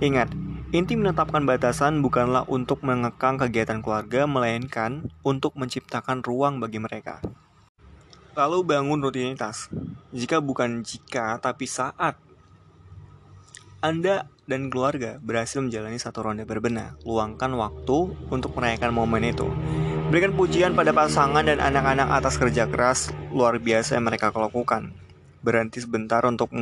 Ingat, 0.00 0.32
inti 0.72 0.96
menetapkan 0.96 1.44
batasan 1.44 2.00
bukanlah 2.00 2.48
untuk 2.48 2.80
mengekang 2.80 3.36
kegiatan 3.36 3.84
keluarga, 3.84 4.24
melainkan 4.24 5.08
untuk 5.20 5.52
menciptakan 5.52 6.24
ruang 6.24 6.64
bagi 6.64 6.80
mereka. 6.80 7.20
Lalu 8.36 8.68
bangun 8.68 9.00
rutinitas. 9.00 9.72
Jika 10.12 10.44
bukan 10.44 10.84
jika, 10.84 11.40
tapi 11.40 11.64
saat 11.64 12.20
Anda 13.80 14.28
dan 14.44 14.68
keluarga 14.68 15.16
berhasil 15.24 15.56
menjalani 15.64 15.96
satu 15.96 16.20
ronde 16.20 16.44
berbenah, 16.44 17.00
luangkan 17.08 17.56
waktu 17.56 18.12
untuk 18.28 18.52
merayakan 18.52 18.92
momen 18.92 19.24
itu. 19.24 19.48
Berikan 20.12 20.36
pujian 20.36 20.76
pada 20.76 20.92
pasangan 20.92 21.48
dan 21.48 21.64
anak-anak 21.64 22.12
atas 22.12 22.36
kerja 22.36 22.68
keras 22.68 23.08
luar 23.32 23.56
biasa 23.56 23.96
yang 23.96 24.04
mereka 24.04 24.28
lakukan. 24.36 24.92
Berhenti 25.40 25.80
sebentar 25.80 26.20
untuk 26.28 26.52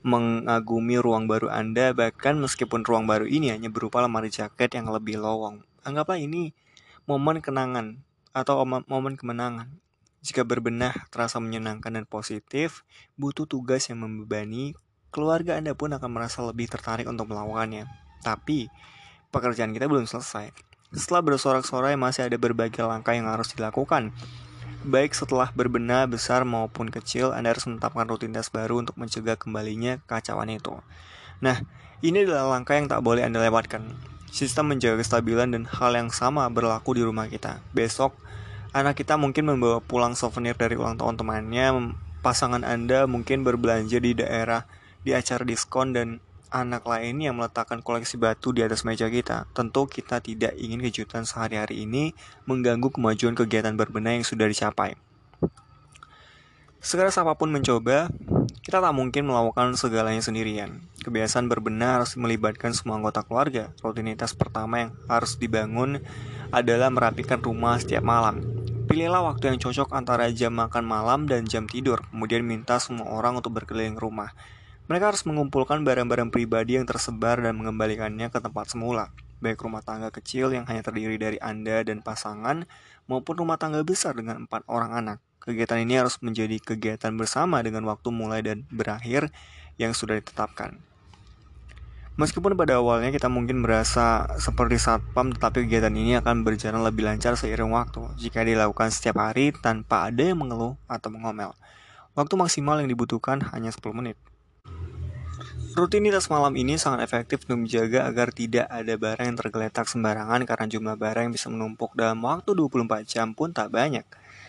mengagumi 0.00 0.96
ruang 0.96 1.28
baru 1.28 1.52
Anda, 1.52 1.92
bahkan 1.92 2.40
meskipun 2.40 2.88
ruang 2.88 3.04
baru 3.04 3.28
ini 3.28 3.52
hanya 3.52 3.68
berupa 3.68 4.00
lemari 4.00 4.32
jaket 4.32 4.72
yang 4.72 4.88
lebih 4.88 5.20
lowong. 5.20 5.60
Anggaplah 5.84 6.16
ini 6.16 6.56
momen 7.04 7.44
kenangan 7.44 8.00
atau 8.32 8.64
momen 8.64 9.20
kemenangan. 9.20 9.68
Jika 10.18 10.42
berbenah 10.42 11.06
terasa 11.14 11.38
menyenangkan 11.38 11.94
dan 11.94 12.04
positif, 12.04 12.82
butuh 13.14 13.46
tugas 13.46 13.86
yang 13.86 14.02
membebani, 14.02 14.74
keluarga 15.14 15.54
Anda 15.54 15.78
pun 15.78 15.94
akan 15.94 16.10
merasa 16.10 16.42
lebih 16.42 16.66
tertarik 16.66 17.06
untuk 17.06 17.30
melakukannya. 17.30 17.86
Tapi, 18.26 18.66
pekerjaan 19.30 19.70
kita 19.70 19.86
belum 19.86 20.10
selesai. 20.10 20.50
Setelah 20.90 21.22
bersorak-sorai 21.22 21.94
masih 21.94 22.26
ada 22.26 22.36
berbagai 22.40 22.82
langkah 22.82 23.14
yang 23.14 23.28
harus 23.28 23.52
dilakukan. 23.54 24.10
Baik 24.88 25.12
setelah 25.12 25.50
berbenah 25.52 26.08
besar 26.08 26.42
maupun 26.48 26.88
kecil, 26.88 27.34
Anda 27.34 27.54
harus 27.54 27.66
menetapkan 27.68 28.08
rutinitas 28.08 28.48
baru 28.48 28.82
untuk 28.82 28.96
mencegah 28.96 29.36
kembalinya 29.36 30.00
kekacauan 30.06 30.50
itu. 30.54 30.80
Nah, 31.38 31.62
ini 32.02 32.26
adalah 32.26 32.58
langkah 32.58 32.74
yang 32.78 32.90
tak 32.90 33.02
boleh 33.02 33.26
Anda 33.26 33.42
lewatkan. 33.42 33.94
Sistem 34.28 34.70
menjaga 34.70 35.00
kestabilan 35.00 35.50
dan 35.50 35.64
hal 35.66 35.92
yang 35.96 36.10
sama 36.12 36.46
berlaku 36.52 36.94
di 36.94 37.02
rumah 37.02 37.26
kita. 37.26 37.64
Besok, 37.72 38.14
anak 38.78 39.02
kita 39.02 39.18
mungkin 39.18 39.50
membawa 39.50 39.82
pulang 39.82 40.14
souvenir 40.14 40.54
dari 40.54 40.78
ulang 40.78 40.94
tahun 40.94 41.18
temannya, 41.18 41.98
pasangan 42.22 42.62
Anda 42.62 43.10
mungkin 43.10 43.42
berbelanja 43.42 43.98
di 43.98 44.14
daerah 44.14 44.66
di 45.02 45.14
acara 45.14 45.42
diskon 45.42 45.94
dan 45.94 46.08
anak 46.48 46.88
lain 46.88 47.20
yang 47.20 47.36
meletakkan 47.36 47.84
koleksi 47.84 48.16
batu 48.16 48.56
di 48.56 48.64
atas 48.64 48.82
meja 48.82 49.06
kita. 49.12 49.50
Tentu 49.52 49.84
kita 49.84 50.22
tidak 50.24 50.56
ingin 50.56 50.80
kejutan 50.80 51.28
sehari-hari 51.28 51.84
ini 51.84 52.16
mengganggu 52.48 52.88
kemajuan 52.88 53.36
kegiatan 53.36 53.76
berbenah 53.76 54.16
yang 54.20 54.24
sudah 54.24 54.48
dicapai. 54.48 54.96
Sekeras 56.78 57.18
apa 57.18 57.34
pun 57.34 57.50
mencoba, 57.50 58.06
kita 58.62 58.78
tak 58.78 58.94
mungkin 58.94 59.26
melakukan 59.26 59.74
segalanya 59.74 60.22
sendirian. 60.22 60.78
Kebiasaan 61.02 61.50
berbenah 61.50 62.00
harus 62.00 62.14
melibatkan 62.14 62.70
semua 62.70 63.02
anggota 63.02 63.26
keluarga. 63.26 63.74
Rutinitas 63.82 64.32
pertama 64.32 64.86
yang 64.86 64.90
harus 65.10 65.34
dibangun 65.36 66.00
adalah 66.54 66.88
merapikan 66.88 67.42
rumah 67.42 67.82
setiap 67.82 68.06
malam. 68.06 68.67
Pilihlah 68.88 69.20
waktu 69.20 69.52
yang 69.52 69.60
cocok 69.60 69.92
antara 69.92 70.32
jam 70.32 70.56
makan 70.56 70.88
malam 70.88 71.28
dan 71.28 71.44
jam 71.44 71.68
tidur, 71.68 72.08
kemudian 72.08 72.40
minta 72.40 72.80
semua 72.80 73.12
orang 73.12 73.36
untuk 73.36 73.52
berkeliling 73.52 74.00
rumah. 74.00 74.32
Mereka 74.88 75.12
harus 75.12 75.28
mengumpulkan 75.28 75.84
barang-barang 75.84 76.32
pribadi 76.32 76.80
yang 76.80 76.88
tersebar 76.88 77.36
dan 77.36 77.60
mengembalikannya 77.60 78.32
ke 78.32 78.40
tempat 78.40 78.72
semula, 78.72 79.12
baik 79.44 79.60
rumah 79.60 79.84
tangga 79.84 80.08
kecil 80.08 80.56
yang 80.56 80.64
hanya 80.64 80.80
terdiri 80.80 81.20
dari 81.20 81.36
Anda 81.36 81.84
dan 81.84 82.00
pasangan, 82.00 82.64
maupun 83.04 83.36
rumah 83.36 83.60
tangga 83.60 83.84
besar 83.84 84.16
dengan 84.16 84.48
empat 84.48 84.64
orang 84.72 84.96
anak. 84.96 85.18
Kegiatan 85.44 85.84
ini 85.84 86.00
harus 86.00 86.16
menjadi 86.24 86.56
kegiatan 86.56 87.12
bersama 87.12 87.60
dengan 87.60 87.84
waktu 87.84 88.08
mulai 88.08 88.40
dan 88.40 88.64
berakhir 88.72 89.28
yang 89.76 89.92
sudah 89.92 90.16
ditetapkan. 90.16 90.87
Meskipun 92.18 92.58
pada 92.58 92.82
awalnya 92.82 93.14
kita 93.14 93.30
mungkin 93.30 93.62
merasa 93.62 94.26
seperti 94.42 94.74
satpam, 94.74 95.30
tetapi 95.30 95.70
kegiatan 95.70 95.94
ini 95.94 96.18
akan 96.18 96.42
berjalan 96.42 96.82
lebih 96.82 97.06
lancar 97.06 97.38
seiring 97.38 97.70
waktu 97.70 98.02
jika 98.18 98.42
dilakukan 98.42 98.90
setiap 98.90 99.22
hari 99.22 99.54
tanpa 99.54 100.10
ada 100.10 100.26
yang 100.26 100.42
mengeluh 100.42 100.74
atau 100.90 101.14
mengomel. 101.14 101.54
Waktu 102.18 102.34
maksimal 102.34 102.82
yang 102.82 102.90
dibutuhkan 102.90 103.38
hanya 103.54 103.70
10 103.70 103.94
menit. 103.94 104.18
Rutinitas 105.78 106.26
malam 106.26 106.58
ini 106.58 106.74
sangat 106.74 107.06
efektif 107.06 107.46
untuk 107.46 107.62
menjaga 107.62 108.10
agar 108.10 108.34
tidak 108.34 108.66
ada 108.66 108.98
barang 108.98 109.22
yang 109.22 109.38
tergeletak 109.38 109.86
sembarangan 109.86 110.42
karena 110.42 110.66
jumlah 110.66 110.98
barang 110.98 111.30
yang 111.30 111.34
bisa 111.38 111.46
menumpuk 111.54 111.94
dalam 111.94 112.18
waktu 112.26 112.50
24 112.50 113.06
jam 113.06 113.30
pun 113.30 113.54
tak 113.54 113.70
banyak. 113.70 114.02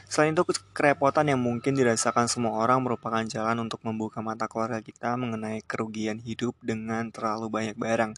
Selain 0.09 0.33
itu, 0.33 0.41
kerepotan 0.73 1.29
yang 1.29 1.37
mungkin 1.37 1.77
dirasakan 1.77 2.25
semua 2.25 2.57
orang 2.57 2.81
merupakan 2.81 3.21
jalan 3.29 3.69
untuk 3.69 3.77
membuka 3.85 4.25
mata 4.25 4.49
keluarga 4.49 4.81
kita 4.81 5.13
mengenai 5.13 5.61
kerugian 5.61 6.17
hidup 6.25 6.57
dengan 6.65 7.13
terlalu 7.13 7.45
banyak 7.45 7.77
barang. 7.77 8.17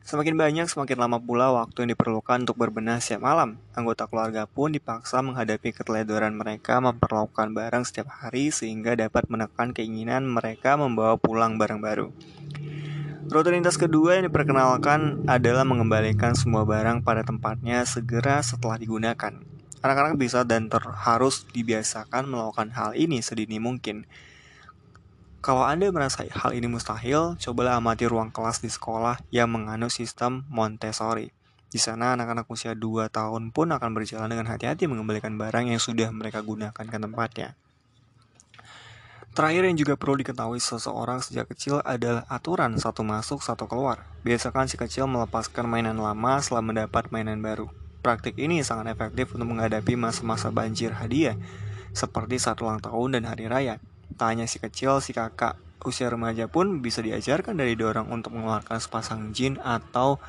Semakin 0.00 0.32
banyak, 0.38 0.64
semakin 0.70 0.96
lama 0.96 1.20
pula 1.20 1.52
waktu 1.52 1.84
yang 1.84 1.92
diperlukan 1.92 2.48
untuk 2.48 2.56
berbenah 2.56 3.04
setiap 3.04 3.26
malam. 3.26 3.60
Anggota 3.76 4.08
keluarga 4.08 4.48
pun 4.48 4.72
dipaksa 4.72 5.20
menghadapi 5.20 5.76
keteledoran 5.76 6.32
mereka 6.32 6.80
memperlakukan 6.80 7.52
barang 7.52 7.84
setiap 7.84 8.08
hari 8.08 8.48
sehingga 8.48 8.96
dapat 8.96 9.28
menekan 9.28 9.76
keinginan 9.76 10.24
mereka 10.24 10.80
membawa 10.80 11.20
pulang 11.20 11.60
barang 11.60 11.82
baru. 11.84 12.08
Rutinitas 13.26 13.74
kedua 13.74 14.16
yang 14.22 14.30
diperkenalkan 14.30 15.26
adalah 15.26 15.66
mengembalikan 15.66 16.32
semua 16.32 16.62
barang 16.62 17.02
pada 17.02 17.26
tempatnya 17.26 17.82
segera 17.82 18.38
setelah 18.40 18.78
digunakan. 18.78 19.55
Anak-anak 19.84 20.16
bisa 20.16 20.44
dan 20.44 20.72
harus 21.04 21.44
dibiasakan 21.52 22.28
melakukan 22.30 22.72
hal 22.72 22.96
ini 22.96 23.20
sedini 23.20 23.60
mungkin. 23.60 24.08
Kalau 25.44 25.62
Anda 25.62 25.92
merasa 25.94 26.26
hal 26.26 26.58
ini 26.58 26.66
mustahil, 26.66 27.38
cobalah 27.38 27.78
amati 27.78 28.08
ruang 28.08 28.34
kelas 28.34 28.64
di 28.64 28.72
sekolah 28.72 29.22
yang 29.30 29.52
menganut 29.52 29.94
sistem 29.94 30.42
Montessori. 30.50 31.30
Di 31.70 31.78
sana 31.78 32.18
anak-anak 32.18 32.50
usia 32.50 32.74
2 32.74 33.12
tahun 33.12 33.54
pun 33.54 33.70
akan 33.70 33.90
berjalan 33.94 34.32
dengan 34.32 34.50
hati-hati 34.50 34.90
mengembalikan 34.90 35.38
barang 35.38 35.70
yang 35.70 35.78
sudah 35.78 36.10
mereka 36.10 36.42
gunakan 36.42 36.72
ke 36.74 36.98
tempatnya. 36.98 37.54
Terakhir 39.36 39.68
yang 39.68 39.76
juga 39.76 40.00
perlu 40.00 40.16
diketahui 40.24 40.56
seseorang 40.56 41.20
sejak 41.20 41.52
kecil 41.52 41.84
adalah 41.84 42.24
aturan 42.32 42.72
satu 42.80 43.04
masuk 43.04 43.44
satu 43.44 43.68
keluar. 43.68 44.08
Biasakan 44.24 44.64
si 44.64 44.80
kecil 44.80 45.04
melepaskan 45.04 45.68
mainan 45.68 46.00
lama 46.00 46.40
setelah 46.40 46.64
mendapat 46.64 47.12
mainan 47.12 47.44
baru. 47.44 47.68
Praktik 48.06 48.38
ini 48.38 48.62
sangat 48.62 48.94
efektif 48.94 49.34
untuk 49.34 49.50
menghadapi 49.50 49.98
masa-masa 49.98 50.54
banjir 50.54 50.94
hadiah, 50.94 51.34
seperti 51.90 52.38
saat 52.38 52.62
ulang 52.62 52.78
tahun 52.78 53.18
dan 53.18 53.26
hari 53.26 53.50
raya. 53.50 53.82
Tanya 54.14 54.46
si 54.46 54.62
kecil, 54.62 55.02
si 55.02 55.10
kakak 55.10 55.58
usia 55.82 56.06
remaja 56.06 56.46
pun 56.46 56.78
bisa 56.86 57.02
diajarkan 57.02 57.58
dari 57.58 57.74
dorong 57.74 58.06
untuk 58.14 58.38
mengeluarkan 58.38 58.78
sepasang 58.78 59.34
jeans 59.34 59.58
atau 59.58 60.22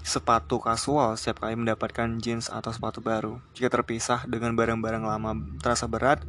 sepatu 0.00 0.56
kasual 0.64 1.20
setiap 1.20 1.44
kali 1.44 1.60
mendapatkan 1.60 2.08
jeans 2.24 2.48
atau 2.48 2.72
sepatu 2.72 3.04
baru. 3.04 3.36
Jika 3.52 3.68
terpisah 3.68 4.24
dengan 4.24 4.56
barang-barang 4.56 5.04
lama 5.04 5.36
terasa 5.60 5.84
berat, 5.84 6.24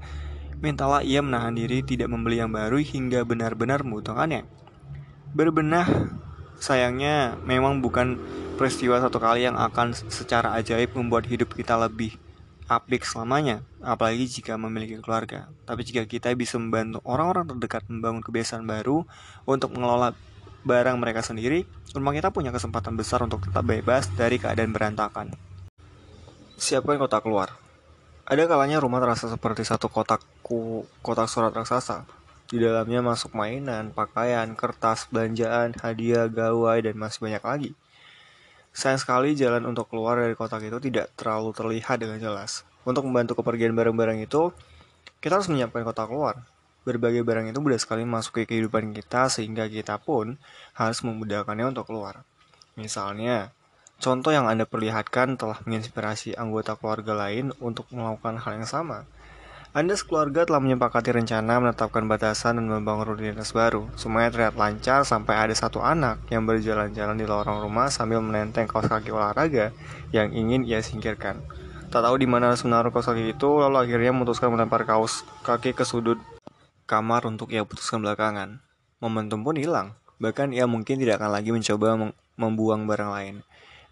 mintalah 0.59 1.07
ia 1.07 1.23
menahan 1.23 1.55
diri 1.55 1.87
tidak 1.87 2.11
membeli 2.11 2.43
yang 2.43 2.51
baru 2.51 2.83
hingga 2.83 3.23
benar-benar 3.23 3.87
membutuhkannya. 3.87 4.43
Berbenah 5.31 5.87
sayangnya 6.59 7.39
memang 7.47 7.79
bukan 7.79 8.19
peristiwa 8.55 8.97
satu 9.03 9.19
kali 9.19 9.45
yang 9.45 9.59
akan 9.59 9.93
secara 10.09 10.55
ajaib 10.55 10.95
membuat 10.95 11.27
hidup 11.27 11.51
kita 11.53 11.75
lebih 11.75 12.15
apik 12.65 13.05
selamanya, 13.05 13.61
apalagi 13.83 14.25
jika 14.25 14.57
memiliki 14.57 14.97
keluarga. 14.97 15.51
Tapi 15.69 15.85
jika 15.85 16.07
kita 16.09 16.33
bisa 16.33 16.57
membantu 16.57 17.03
orang-orang 17.05 17.45
terdekat 17.53 17.85
membangun 17.85 18.25
kebiasaan 18.25 18.65
baru 18.65 19.05
untuk 19.45 19.75
mengelola 19.77 20.17
barang 20.65 20.97
mereka 20.97 21.21
sendiri, 21.21 21.69
rumah 21.93 22.09
kita 22.17 22.33
punya 22.33 22.49
kesempatan 22.49 22.97
besar 22.97 23.21
untuk 23.21 23.45
tetap 23.45 23.61
bebas 23.61 24.09
dari 24.17 24.41
keadaan 24.41 24.73
berantakan. 24.73 25.29
Siapkan 26.57 26.97
kotak 26.97 27.21
keluar. 27.21 27.53
Ada 28.25 28.49
kalanya 28.49 28.81
rumah 28.81 28.97
terasa 28.97 29.29
seperti 29.29 29.61
satu 29.61 29.85
kotakku, 29.85 30.89
kotak 31.05 31.29
surat 31.29 31.53
raksasa. 31.53 32.09
Di 32.49 32.57
dalamnya 32.57 33.05
masuk 33.05 33.37
mainan, 33.37 33.93
pakaian, 33.93 34.57
kertas, 34.57 35.05
belanjaan, 35.13 35.77
hadiah, 35.77 36.25
gawai, 36.25 36.81
dan 36.81 36.97
masih 36.97 37.21
banyak 37.21 37.43
lagi. 37.45 37.71
Sayang 38.75 38.99
sekali 38.99 39.39
jalan 39.39 39.63
untuk 39.71 39.87
keluar 39.87 40.19
dari 40.19 40.35
kotak 40.35 40.67
itu 40.67 40.83
tidak 40.83 41.07
terlalu 41.15 41.55
terlihat 41.55 41.95
dengan 41.95 42.19
jelas. 42.19 42.67
Untuk 42.83 43.07
membantu 43.07 43.39
kepergian 43.39 43.71
barang-barang 43.71 44.19
itu, 44.27 44.51
kita 45.23 45.39
harus 45.39 45.47
menyiapkan 45.47 45.87
kotak 45.87 46.11
keluar. 46.11 46.43
Berbagai 46.83 47.23
barang 47.23 47.47
itu 47.55 47.63
mudah 47.63 47.79
sekali 47.79 48.03
masuk 48.03 48.43
ke 48.43 48.51
kehidupan 48.51 48.91
kita 48.91 49.31
sehingga 49.31 49.71
kita 49.71 49.95
pun 50.03 50.35
harus 50.75 50.99
memudahkannya 51.07 51.71
untuk 51.71 51.87
keluar. 51.87 52.27
Misalnya, 52.75 53.55
contoh 54.03 54.35
yang 54.35 54.51
Anda 54.51 54.67
perlihatkan 54.67 55.39
telah 55.39 55.63
menginspirasi 55.63 56.35
anggota 56.35 56.75
keluarga 56.75 57.15
lain 57.15 57.55
untuk 57.63 57.87
melakukan 57.95 58.43
hal 58.43 58.59
yang 58.59 58.67
sama. 58.67 59.07
Anda 59.75 59.91
sekeluarga 59.99 60.47
telah 60.47 60.63
menyepakati 60.63 61.11
rencana 61.11 61.59
menetapkan 61.59 62.07
batasan 62.07 62.63
dan 62.63 62.71
membangun 62.71 63.11
rutinitas 63.11 63.51
baru. 63.51 63.91
Semuanya 63.99 64.31
terlihat 64.31 64.55
lancar 64.55 65.03
sampai 65.03 65.35
ada 65.35 65.51
satu 65.51 65.83
anak 65.83 66.23
yang 66.31 66.47
berjalan-jalan 66.47 67.19
di 67.19 67.27
lorong 67.27 67.59
rumah 67.59 67.91
sambil 67.91 68.23
menenteng 68.23 68.71
kaos 68.71 68.87
kaki 68.87 69.11
olahraga 69.11 69.75
yang 70.15 70.31
ingin 70.31 70.63
ia 70.63 70.79
singkirkan. 70.79 71.43
Tak 71.91 72.07
tahu 72.07 72.15
di 72.15 72.23
mana 72.23 72.55
harus 72.55 72.63
menaruh 72.63 72.87
kaos 72.87 73.11
kaki 73.11 73.35
itu, 73.35 73.49
lalu 73.51 73.83
akhirnya 73.83 74.15
memutuskan 74.15 74.47
melempar 74.47 74.87
kaos 74.87 75.27
kaki 75.43 75.75
ke 75.75 75.83
sudut 75.83 76.23
kamar 76.87 77.27
untuk 77.27 77.51
ia 77.51 77.67
putuskan 77.67 77.99
belakangan. 77.99 78.63
Momentum 79.03 79.43
pun 79.43 79.59
hilang, 79.59 79.91
bahkan 80.23 80.55
ia 80.55 80.63
mungkin 80.71 81.03
tidak 81.03 81.19
akan 81.19 81.35
lagi 81.35 81.51
mencoba 81.51 82.15
membuang 82.39 82.87
barang 82.87 83.11
lain. 83.11 83.35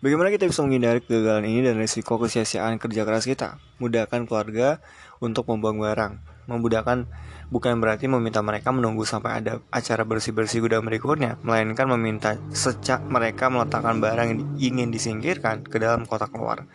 Bagaimana 0.03 0.35
kita 0.35 0.51
bisa 0.51 0.59
menghindari 0.67 0.99
kegagalan 0.99 1.47
ini 1.47 1.63
dan 1.63 1.79
risiko 1.79 2.19
kesia-siaan 2.19 2.75
kerja 2.75 3.07
keras 3.07 3.23
kita? 3.23 3.55
Mudahkan 3.79 4.27
keluarga 4.27 4.83
untuk 5.23 5.47
membuang 5.47 5.79
barang. 5.79 6.19
Memudahkan 6.51 7.07
bukan 7.47 7.79
berarti 7.79 8.11
meminta 8.11 8.43
mereka 8.43 8.75
menunggu 8.75 9.07
sampai 9.07 9.39
ada 9.39 9.63
acara 9.71 10.03
bersih-bersih 10.03 10.59
gudang 10.59 10.83
berikutnya, 10.83 11.39
melainkan 11.39 11.87
meminta 11.87 12.35
secak 12.51 12.99
mereka 13.07 13.47
meletakkan 13.47 14.03
barang 14.03 14.27
yang 14.27 14.39
ingin 14.59 14.91
disingkirkan 14.91 15.63
ke 15.63 15.79
dalam 15.79 16.03
kotak 16.03 16.35
keluar. 16.35 16.67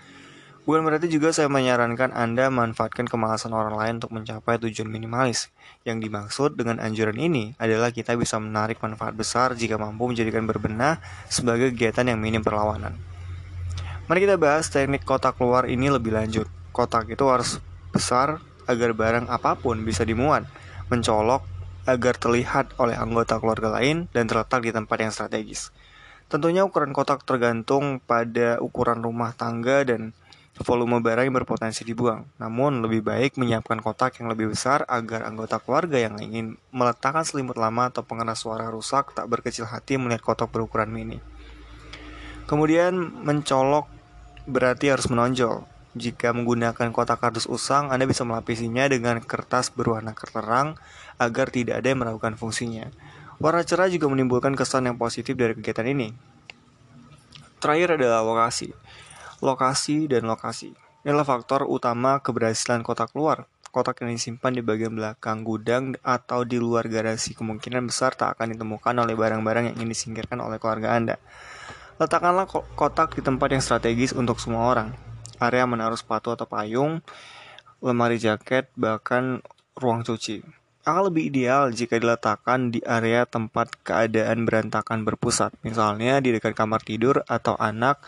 Bukan 0.65 0.81
berarti 0.89 1.13
juga 1.13 1.29
saya 1.29 1.53
menyarankan 1.53 2.17
Anda 2.17 2.49
manfaatkan 2.49 3.05
kemalasan 3.13 3.53
orang 3.53 3.77
lain 3.77 4.01
untuk 4.01 4.17
mencapai 4.17 4.57
tujuan 4.57 4.89
minimalis. 4.89 5.53
Yang 5.85 6.09
dimaksud 6.09 6.57
dengan 6.57 6.81
anjuran 6.81 7.21
ini 7.21 7.53
adalah 7.61 7.93
kita 7.93 8.17
bisa 8.17 8.41
menarik 8.41 8.81
manfaat 8.81 9.13
besar 9.13 9.53
jika 9.53 9.77
mampu 9.77 10.09
menjadikan 10.09 10.49
berbenah 10.49 10.97
sebagai 11.29 11.77
kegiatan 11.77 12.09
yang 12.09 12.17
minim 12.17 12.41
perlawanan. 12.41 13.18
Mari 14.09 14.25
kita 14.25 14.41
bahas 14.41 14.73
teknik 14.73 15.05
kotak 15.05 15.37
keluar 15.37 15.69
ini 15.69 15.93
lebih 15.93 16.17
lanjut. 16.17 16.49
Kotak 16.73 17.13
itu 17.13 17.29
harus 17.29 17.61
besar 17.93 18.41
agar 18.65 18.97
barang 18.97 19.29
apa 19.29 19.61
pun 19.61 19.85
bisa 19.85 20.01
dimuat, 20.01 20.49
mencolok 20.89 21.45
agar 21.85 22.17
terlihat 22.17 22.73
oleh 22.81 22.97
anggota 22.97 23.37
keluarga 23.37 23.69
lain 23.77 24.09
dan 24.17 24.25
terletak 24.25 24.65
di 24.65 24.73
tempat 24.73 24.97
yang 24.97 25.13
strategis. 25.13 25.77
Tentunya 26.33 26.65
ukuran 26.65 26.97
kotak 26.97 27.21
tergantung 27.29 28.01
pada 28.01 28.57
ukuran 28.65 29.05
rumah 29.05 29.37
tangga 29.37 29.85
dan 29.85 30.17
volume 30.57 31.05
barang 31.05 31.29
yang 31.29 31.37
berpotensi 31.45 31.85
dibuang. 31.85 32.25
Namun, 32.41 32.81
lebih 32.81 33.05
baik 33.05 33.37
menyiapkan 33.37 33.85
kotak 33.85 34.25
yang 34.25 34.33
lebih 34.33 34.57
besar 34.57 34.89
agar 34.89 35.29
anggota 35.29 35.61
keluarga 35.61 36.01
yang 36.01 36.17
ingin 36.17 36.57
meletakkan 36.73 37.29
selimut 37.29 37.61
lama 37.61 37.93
atau 37.93 38.09
pengeras 38.09 38.41
suara 38.41 38.73
rusak 38.73 39.13
tak 39.13 39.29
berkecil 39.29 39.69
hati 39.69 40.01
melihat 40.01 40.25
kotak 40.25 40.49
berukuran 40.49 40.89
mini. 40.89 41.21
Kemudian, 42.49 42.97
mencolok 43.29 43.98
berarti 44.49 44.89
harus 44.89 45.07
menonjol. 45.13 45.69
Jika 45.93 46.33
menggunakan 46.33 46.89
kotak 46.91 47.21
kardus 47.21 47.45
usang, 47.45 47.93
Anda 47.93 48.09
bisa 48.09 48.25
melapisinya 48.25 48.89
dengan 48.89 49.21
kertas 49.21 49.69
berwarna 49.69 50.17
terang 50.17 50.81
agar 51.21 51.53
tidak 51.53 51.85
ada 51.85 51.93
yang 51.93 52.01
meragukan 52.01 52.35
fungsinya. 52.41 52.89
Warna 53.37 53.63
cerah 53.63 53.93
juga 53.93 54.09
menimbulkan 54.09 54.57
kesan 54.57 54.89
yang 54.89 54.97
positif 54.97 55.37
dari 55.37 55.53
kegiatan 55.53 55.87
ini. 55.87 56.17
Terakhir 57.61 58.01
adalah 58.01 58.25
lokasi 58.25 58.73
lokasi, 59.39 60.11
dan 60.11 60.27
lokasi. 60.27 60.75
Inilah 61.07 61.27
faktor 61.27 61.65
utama 61.67 62.19
keberhasilan 62.19 62.83
kotak 62.83 63.15
keluar. 63.15 63.47
Kotak 63.71 64.03
yang 64.03 64.11
disimpan 64.11 64.51
di 64.51 64.63
bagian 64.65 64.97
belakang 64.97 65.45
gudang 65.45 65.95
atau 66.03 66.43
di 66.43 66.57
luar 66.59 66.89
garasi 66.89 67.37
kemungkinan 67.37 67.87
besar 67.87 68.17
tak 68.17 68.35
akan 68.35 68.57
ditemukan 68.57 68.95
oleh 68.97 69.15
barang-barang 69.15 69.71
yang 69.71 69.75
ingin 69.79 69.93
disingkirkan 69.93 70.41
oleh 70.43 70.57
keluarga 70.59 70.97
Anda. 70.97 71.17
Letakkanlah 71.99 72.47
kotak 72.79 73.19
di 73.19 73.27
tempat 73.27 73.51
yang 73.51 73.63
strategis 73.63 74.15
untuk 74.15 74.39
semua 74.39 74.71
orang. 74.71 74.95
Area 75.43 75.67
menaruh 75.67 75.99
sepatu 75.99 76.31
atau 76.31 76.47
payung, 76.47 77.03
lemari 77.83 78.23
jaket, 78.23 78.71
bahkan 78.79 79.43
ruang 79.75 80.07
cuci. 80.07 80.43
Akan 80.87 81.11
lebih 81.11 81.29
ideal 81.29 81.75
jika 81.75 81.99
diletakkan 81.99 82.71
di 82.71 82.79
area 82.87 83.27
tempat 83.27 83.75
keadaan 83.83 84.47
berantakan 84.47 85.03
berpusat, 85.03 85.53
misalnya 85.67 86.23
di 86.23 86.31
dekat 86.33 86.55
kamar 86.55 86.81
tidur 86.87 87.27
atau 87.27 87.59
anak 87.59 87.99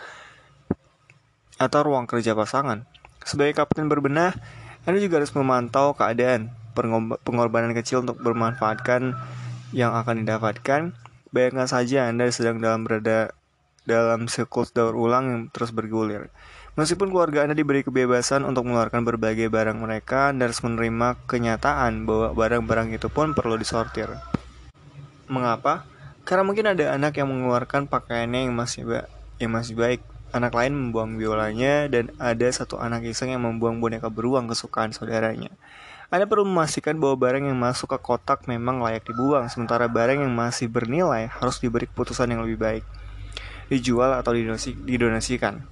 atau 1.60 1.80
ruang 1.84 2.06
kerja 2.06 2.32
pasangan. 2.32 2.86
Sebagai 3.20 3.58
kapten 3.58 3.90
berbenah, 3.90 4.32
Anda 4.88 4.96
juga 4.96 5.20
harus 5.20 5.34
memantau 5.36 5.92
keadaan, 5.92 6.54
pengorbanan 7.26 7.76
kecil 7.76 8.06
untuk 8.06 8.22
bermanfaatkan 8.22 9.12
yang 9.74 9.92
akan 9.92 10.24
didapatkan. 10.24 10.94
Bayangkan 11.30 11.68
saja 11.68 12.08
Anda 12.08 12.32
sedang 12.32 12.64
dalam 12.64 12.88
berada 12.88 13.34
dalam 13.90 14.30
siklus 14.30 14.70
daur 14.70 14.94
ulang 14.94 15.24
yang 15.26 15.42
terus 15.50 15.74
bergulir. 15.74 16.30
Meskipun 16.78 17.10
keluarga 17.10 17.42
Anda 17.42 17.58
diberi 17.58 17.82
kebebasan 17.82 18.46
untuk 18.46 18.70
mengeluarkan 18.70 19.02
berbagai 19.02 19.50
barang 19.50 19.82
mereka, 19.82 20.30
Anda 20.30 20.46
harus 20.46 20.62
menerima 20.62 21.18
kenyataan 21.26 22.06
bahwa 22.06 22.30
barang-barang 22.38 22.94
itu 22.94 23.10
pun 23.10 23.34
perlu 23.34 23.58
disortir. 23.58 24.06
Mengapa? 25.26 25.82
Karena 26.22 26.46
mungkin 26.46 26.70
ada 26.70 26.94
anak 26.94 27.18
yang 27.18 27.26
mengeluarkan 27.26 27.90
pakaiannya 27.90 28.46
yang 28.46 28.54
masih 28.54 28.86
ba 28.86 29.10
yang 29.42 29.50
masih 29.50 29.74
baik, 29.74 30.04
anak 30.30 30.54
lain 30.54 30.76
membuang 30.76 31.18
biolanya, 31.18 31.90
dan 31.90 32.14
ada 32.22 32.46
satu 32.52 32.78
anak 32.78 33.02
iseng 33.08 33.34
yang 33.34 33.42
membuang 33.42 33.82
boneka 33.82 34.06
beruang 34.06 34.46
kesukaan 34.46 34.94
saudaranya. 34.94 35.50
Anda 36.10 36.26
perlu 36.26 36.46
memastikan 36.46 36.98
bahwa 36.98 37.18
barang 37.18 37.50
yang 37.50 37.58
masuk 37.58 37.94
ke 37.94 37.98
kotak 37.98 38.46
memang 38.46 38.78
layak 38.78 39.06
dibuang, 39.06 39.46
sementara 39.50 39.86
barang 39.86 40.22
yang 40.22 40.30
masih 40.34 40.66
bernilai 40.66 41.30
harus 41.30 41.58
diberi 41.58 41.86
keputusan 41.86 42.30
yang 42.30 42.42
lebih 42.42 42.58
baik. 42.58 42.84
Dijual 43.70 44.18
atau 44.18 44.34
didonasi, 44.34 44.74
didonasikan. 44.74 45.62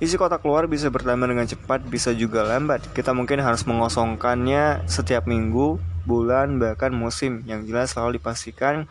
Isi 0.00 0.16
kotak 0.16 0.40
keluar 0.40 0.64
bisa 0.68 0.88
bertambah 0.88 1.28
dengan 1.28 1.44
cepat, 1.44 1.84
bisa 1.84 2.12
juga 2.12 2.44
lambat. 2.44 2.88
Kita 2.92 3.12
mungkin 3.12 3.40
harus 3.40 3.64
mengosongkannya 3.68 4.88
setiap 4.88 5.28
minggu, 5.28 5.76
bulan, 6.08 6.56
bahkan 6.56 6.92
musim. 6.92 7.44
Yang 7.44 7.60
jelas 7.68 7.86
selalu 7.92 8.16
dipastikan 8.16 8.88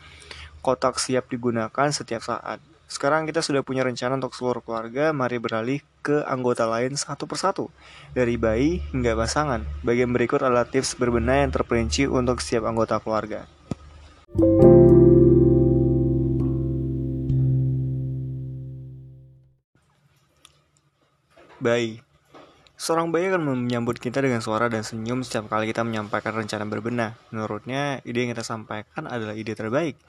kotak 0.61 1.01
siap 1.01 1.25
digunakan 1.31 1.87
setiap 1.89 2.21
saat. 2.21 2.61
Sekarang 2.89 3.29
kita 3.29 3.45
sudah 3.45 3.61
punya 3.61 3.85
rencana 3.85 4.17
untuk 4.17 4.33
seluruh 4.33 4.65
keluarga, 4.65 5.13
mari 5.13 5.37
beralih 5.37 5.85
ke 6.01 6.25
anggota 6.25 6.65
lain 6.65 6.97
satu 6.97 7.29
persatu. 7.29 7.69
Dari 8.17 8.33
bayi 8.37 8.81
hingga 8.89 9.13
pasangan. 9.13 9.61
Bagian 9.85 10.09
berikut 10.09 10.41
adalah 10.41 10.65
tips 10.65 10.97
berbenah 10.97 11.45
yang 11.45 11.53
terperinci 11.53 12.09
untuk 12.09 12.41
setiap 12.41 12.65
anggota 12.65 12.97
keluarga. 12.97 13.45
Bayi 21.59 21.99
Seorang 22.79 23.11
bayi 23.11 23.27
akan 23.27 23.67
menyambut 23.67 23.99
kita 23.99 24.23
dengan 24.23 24.39
suara 24.39 24.71
dan 24.71 24.87
senyum 24.87 25.27
setiap 25.27 25.51
kali 25.51 25.67
kita 25.67 25.83
menyampaikan 25.83 26.31
rencana 26.31 26.63
berbenah. 26.63 27.19
Menurutnya, 27.35 27.99
ide 28.07 28.23
yang 28.23 28.31
kita 28.31 28.47
sampaikan 28.47 29.11
adalah 29.11 29.35
ide 29.35 29.51
terbaik. 29.59 29.99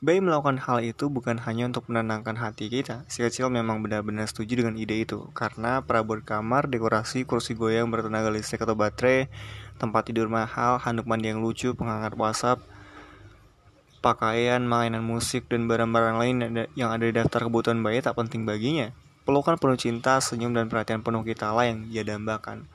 Bayi 0.00 0.24
melakukan 0.24 0.56
hal 0.64 0.80
itu 0.80 1.12
bukan 1.12 1.36
hanya 1.44 1.68
untuk 1.68 1.92
menenangkan 1.92 2.40
hati 2.40 2.72
kita. 2.72 3.04
Si 3.12 3.20
kecil 3.20 3.52
memang 3.52 3.84
benar-benar 3.84 4.24
setuju 4.32 4.64
dengan 4.64 4.80
ide 4.80 5.04
itu, 5.04 5.28
karena 5.36 5.84
perabot 5.84 6.24
kamar, 6.24 6.72
dekorasi, 6.72 7.28
kursi 7.28 7.52
goyang 7.52 7.92
bertenaga 7.92 8.32
listrik 8.32 8.64
atau 8.64 8.72
baterai, 8.72 9.28
tempat 9.76 10.08
tidur 10.08 10.32
mahal, 10.32 10.80
handuk 10.80 11.04
mandi 11.04 11.28
yang 11.28 11.44
lucu, 11.44 11.76
penghangat 11.76 12.16
WhatsApp, 12.16 12.64
pakaian, 14.00 14.64
mainan 14.64 15.04
musik, 15.04 15.52
dan 15.52 15.68
barang-barang 15.68 16.16
lain 16.16 16.36
yang 16.72 16.96
ada 16.96 17.04
di 17.04 17.12
daftar 17.12 17.44
kebutuhan 17.44 17.84
bayi 17.84 18.00
tak 18.00 18.16
penting 18.16 18.48
baginya. 18.48 19.03
Pelukan 19.24 19.56
penuh 19.56 19.80
cinta, 19.80 20.20
senyum, 20.20 20.52
dan 20.52 20.68
perhatian 20.68 21.00
penuh 21.00 21.24
kita 21.24 21.48
lah 21.52 21.64
yang 21.64 21.88
dia 21.88 22.04
dambakan. 22.04 22.68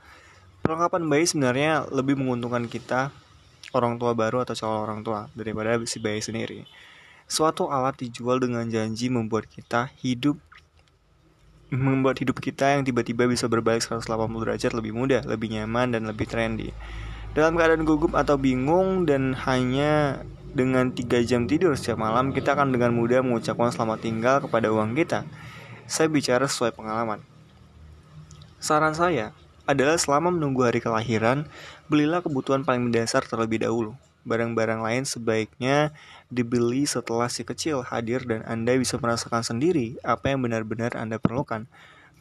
Perlengkapan 0.66 1.06
bayi 1.06 1.24
sebenarnya 1.24 1.86
lebih 1.94 2.18
menguntungkan 2.18 2.66
kita, 2.66 3.14
orang 3.70 3.96
tua 4.02 4.18
baru 4.18 4.42
atau 4.42 4.58
calon 4.58 4.82
orang 4.82 5.00
tua, 5.06 5.30
daripada 5.38 5.78
si 5.86 6.02
bayi 6.02 6.18
sendiri. 6.18 6.66
Suatu 7.30 7.70
alat 7.70 8.02
dijual 8.02 8.42
dengan 8.42 8.66
janji 8.66 9.06
membuat 9.06 9.46
kita 9.46 9.94
hidup 10.02 10.36
membuat 11.70 12.18
hidup 12.18 12.42
kita 12.42 12.74
yang 12.74 12.82
tiba-tiba 12.82 13.30
bisa 13.30 13.46
berbalik 13.46 13.86
180 13.86 14.02
derajat 14.42 14.74
lebih 14.74 14.90
mudah, 14.90 15.22
lebih 15.22 15.54
nyaman, 15.54 15.94
dan 15.94 16.02
lebih 16.02 16.26
trendy. 16.26 16.74
Dalam 17.30 17.54
keadaan 17.54 17.86
gugup 17.86 18.18
atau 18.18 18.34
bingung 18.34 19.06
dan 19.06 19.38
hanya 19.46 20.26
dengan 20.50 20.90
3 20.90 21.22
jam 21.22 21.46
tidur 21.46 21.78
setiap 21.78 22.02
malam, 22.02 22.34
kita 22.34 22.58
akan 22.58 22.74
dengan 22.74 22.90
mudah 22.90 23.22
mengucapkan 23.22 23.70
selamat 23.70 24.02
tinggal 24.02 24.36
kepada 24.42 24.66
uang 24.74 24.98
kita. 24.98 25.22
Saya 25.90 26.06
bicara 26.06 26.46
sesuai 26.46 26.70
pengalaman. 26.70 27.18
Saran 28.62 28.94
saya 28.94 29.34
adalah 29.66 29.98
selama 29.98 30.30
menunggu 30.30 30.62
hari 30.62 30.78
kelahiran, 30.78 31.50
belilah 31.90 32.22
kebutuhan 32.22 32.62
paling 32.62 32.86
mendasar 32.86 33.26
terlebih 33.26 33.66
dahulu. 33.66 33.98
Barang-barang 34.22 34.86
lain 34.86 35.02
sebaiknya 35.02 35.90
dibeli 36.30 36.86
setelah 36.86 37.26
si 37.26 37.42
kecil 37.42 37.82
hadir 37.82 38.22
dan 38.22 38.46
Anda 38.46 38.78
bisa 38.78 39.02
merasakan 39.02 39.42
sendiri 39.42 39.98
apa 40.06 40.30
yang 40.30 40.46
benar-benar 40.46 40.94
Anda 40.94 41.18
perlukan. 41.18 41.66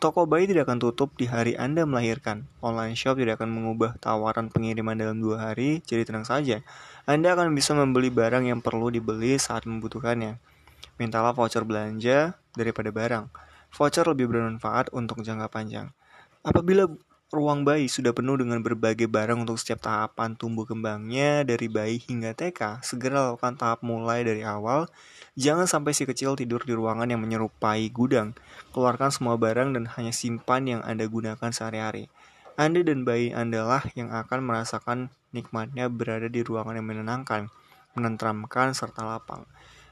Toko 0.02 0.26
bayi 0.26 0.50
tidak 0.50 0.66
akan 0.66 0.90
tutup 0.90 1.14
di 1.14 1.30
hari 1.30 1.54
Anda 1.54 1.86
melahirkan. 1.86 2.50
Online 2.66 2.98
shop 2.98 3.22
tidak 3.22 3.38
akan 3.38 3.54
mengubah 3.54 4.02
tawaran 4.02 4.50
pengiriman 4.50 4.98
dalam 4.98 5.22
dua 5.22 5.46
hari, 5.46 5.86
jadi 5.86 6.10
tenang 6.10 6.26
saja. 6.26 6.66
Anda 7.06 7.38
akan 7.38 7.54
bisa 7.54 7.78
membeli 7.78 8.10
barang 8.10 8.50
yang 8.50 8.66
perlu 8.66 8.90
dibeli 8.90 9.38
saat 9.38 9.70
membutuhkannya. 9.70 10.42
Mintalah 10.98 11.38
voucher 11.38 11.62
belanja 11.62 12.34
daripada 12.58 12.90
barang. 12.90 13.49
Voucher 13.74 14.06
lebih 14.06 14.30
bermanfaat 14.30 14.90
untuk 14.94 15.22
jangka 15.22 15.48
panjang. 15.50 15.94
Apabila 16.42 16.90
ruang 17.30 17.62
bayi 17.62 17.86
sudah 17.86 18.10
penuh 18.10 18.42
dengan 18.42 18.58
berbagai 18.66 19.06
barang 19.06 19.46
untuk 19.46 19.62
setiap 19.62 19.86
tahapan 19.86 20.34
tumbuh 20.34 20.66
kembangnya 20.66 21.46
dari 21.46 21.70
bayi 21.70 22.02
hingga 22.02 22.34
TK. 22.34 22.82
Segera 22.82 23.30
lakukan 23.30 23.54
tahap 23.54 23.86
mulai 23.86 24.26
dari 24.26 24.42
awal. 24.42 24.90
Jangan 25.38 25.70
sampai 25.70 25.94
si 25.94 26.10
kecil 26.10 26.34
tidur 26.34 26.66
di 26.66 26.74
ruangan 26.74 27.06
yang 27.06 27.22
menyerupai 27.22 27.86
gudang. 27.94 28.34
Keluarkan 28.74 29.14
semua 29.14 29.38
barang 29.38 29.78
dan 29.78 29.86
hanya 29.94 30.10
simpan 30.10 30.66
yang 30.66 30.82
Anda 30.82 31.06
gunakan 31.06 31.54
sehari-hari. 31.54 32.10
Anda 32.58 32.82
dan 32.82 33.06
bayi 33.06 33.30
Anda 33.30 33.62
lah 33.62 33.86
yang 33.94 34.10
akan 34.10 34.50
merasakan 34.50 35.14
nikmatnya 35.30 35.86
berada 35.88 36.26
di 36.28 36.42
ruangan 36.42 36.82
yang 36.82 36.90
menenangkan, 36.90 37.54
menenteramkan, 37.94 38.74
serta 38.74 39.06
lapang. 39.06 39.46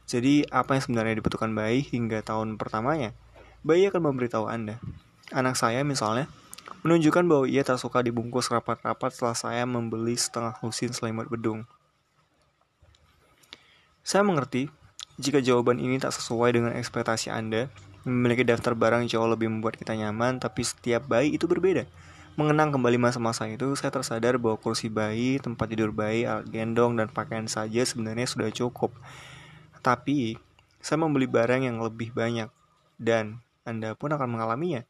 Jadi, 0.09 0.41
apa 0.49 0.73
yang 0.73 0.83
sebenarnya 0.83 1.19
dibutuhkan 1.21 1.53
bayi 1.53 1.85
hingga 1.85 2.23
tahun 2.25 2.57
pertamanya? 2.57 3.13
Bayi 3.65 3.89
akan 3.89 4.13
memberitahu 4.13 4.45
Anda. 4.45 4.77
Anak 5.33 5.57
saya 5.57 5.81
misalnya, 5.81 6.29
menunjukkan 6.85 7.25
bahwa 7.25 7.45
ia 7.49 7.65
tak 7.65 7.81
suka 7.81 8.05
dibungkus 8.05 8.53
rapat-rapat 8.53 9.09
setelah 9.13 9.37
saya 9.37 9.63
membeli 9.65 10.13
setengah 10.13 10.55
lusin 10.61 10.93
selimut 10.93 11.27
bedung. 11.27 11.65
Saya 14.07 14.23
mengerti 14.23 14.71
jika 15.17 15.41
jawaban 15.41 15.81
ini 15.81 15.97
tak 15.97 16.13
sesuai 16.13 16.53
dengan 16.53 16.77
ekspektasi 16.77 17.33
Anda, 17.33 17.73
memiliki 18.05 18.45
daftar 18.45 18.77
barang 18.77 19.09
jauh 19.09 19.25
lebih 19.25 19.49
membuat 19.49 19.75
kita 19.75 19.97
nyaman, 19.97 20.37
tapi 20.37 20.61
setiap 20.61 21.09
bayi 21.09 21.33
itu 21.33 21.49
berbeda. 21.49 21.89
Mengenang 22.37 22.69
kembali 22.69 23.01
masa-masa 23.01 23.49
itu, 23.49 23.73
saya 23.73 23.89
tersadar 23.89 24.37
bahwa 24.37 24.61
kursi 24.61 24.93
bayi, 24.93 25.41
tempat 25.41 25.73
tidur 25.73 25.89
bayi, 25.89 26.29
alat 26.29 26.45
gendong, 26.53 26.93
dan 26.93 27.09
pakaian 27.09 27.49
saja 27.49 27.81
sebenarnya 27.81 28.29
sudah 28.29 28.53
cukup. 28.53 28.93
Tapi, 29.81 30.37
saya 30.77 31.01
membeli 31.01 31.25
barang 31.25 31.65
yang 31.65 31.81
lebih 31.81 32.13
banyak, 32.13 32.53
dan 33.01 33.41
Anda 33.67 33.93
pun 33.99 34.15
akan 34.15 34.39
mengalaminya. 34.39 34.87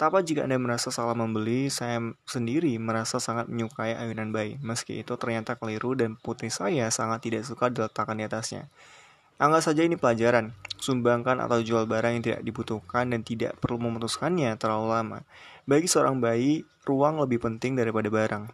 Tak 0.00 0.16
apa 0.16 0.24
jika 0.24 0.48
Anda 0.48 0.56
merasa 0.56 0.88
salah 0.88 1.12
membeli, 1.12 1.68
saya 1.68 2.00
sendiri 2.24 2.72
merasa 2.80 3.20
sangat 3.20 3.52
menyukai 3.52 3.92
ayunan 3.92 4.32
bayi. 4.32 4.56
Meski 4.64 5.04
itu 5.04 5.12
ternyata 5.20 5.60
keliru 5.60 5.92
dan 5.92 6.16
putri 6.16 6.48
saya 6.48 6.88
sangat 6.88 7.20
tidak 7.26 7.44
suka 7.44 7.68
diletakkan 7.68 8.16
di 8.16 8.24
atasnya. 8.24 8.72
Anggap 9.36 9.60
saja 9.60 9.84
ini 9.84 10.00
pelajaran. 10.00 10.56
Sumbangkan 10.80 11.44
atau 11.44 11.60
jual 11.60 11.84
barang 11.84 12.16
yang 12.16 12.24
tidak 12.24 12.40
dibutuhkan 12.40 13.12
dan 13.12 13.20
tidak 13.20 13.60
perlu 13.60 13.76
memutuskannya 13.76 14.56
terlalu 14.56 14.88
lama. 14.88 15.18
Bagi 15.68 15.84
seorang 15.84 16.16
bayi, 16.16 16.64
ruang 16.88 17.20
lebih 17.20 17.44
penting 17.44 17.76
daripada 17.76 18.08
barang. 18.08 18.48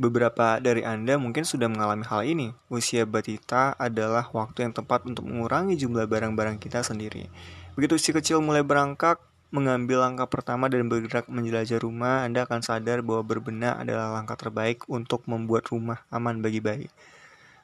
Beberapa 0.00 0.60
dari 0.60 0.84
Anda 0.84 1.20
mungkin 1.20 1.44
sudah 1.44 1.68
mengalami 1.68 2.04
hal 2.08 2.24
ini. 2.24 2.56
Usia 2.72 3.04
batita 3.04 3.76
adalah 3.76 4.28
waktu 4.32 4.68
yang 4.68 4.72
tepat 4.76 5.04
untuk 5.04 5.28
mengurangi 5.28 5.76
jumlah 5.76 6.08
barang-barang 6.08 6.60
kita 6.60 6.80
sendiri. 6.80 7.28
Begitu 7.72 7.96
si 7.96 8.12
kecil 8.12 8.44
mulai 8.44 8.60
berangkat, 8.60 9.16
mengambil 9.48 10.04
langkah 10.04 10.28
pertama 10.28 10.68
dan 10.68 10.88
bergerak 10.92 11.24
menjelajah 11.28 11.80
rumah, 11.80 12.24
Anda 12.24 12.44
akan 12.44 12.60
sadar 12.60 13.00
bahwa 13.00 13.24
berbenah 13.24 13.80
adalah 13.80 14.12
langkah 14.12 14.36
terbaik 14.36 14.84
untuk 14.92 15.24
membuat 15.24 15.68
rumah 15.72 16.04
aman 16.12 16.44
bagi 16.44 16.60
bayi. 16.60 16.88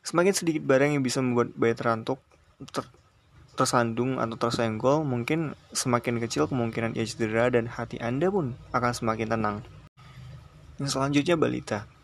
Semakin 0.00 0.32
sedikit 0.32 0.64
barang 0.64 0.96
yang 0.96 1.04
bisa 1.04 1.20
membuat 1.20 1.52
bayi 1.52 1.76
terantuk, 1.76 2.20
ter 2.72 2.88
tersandung 3.58 4.22
atau 4.22 4.38
tersenggol, 4.38 5.02
mungkin 5.02 5.52
semakin 5.74 6.22
kecil 6.22 6.46
kemungkinan 6.46 6.94
ia 6.94 7.02
cedera 7.02 7.50
dan 7.50 7.66
hati 7.66 7.98
Anda 7.98 8.30
pun 8.30 8.54
akan 8.70 8.92
semakin 8.94 9.28
tenang. 9.34 9.56
Yang 10.78 10.94
selanjutnya 10.94 11.34
balita. 11.34 11.97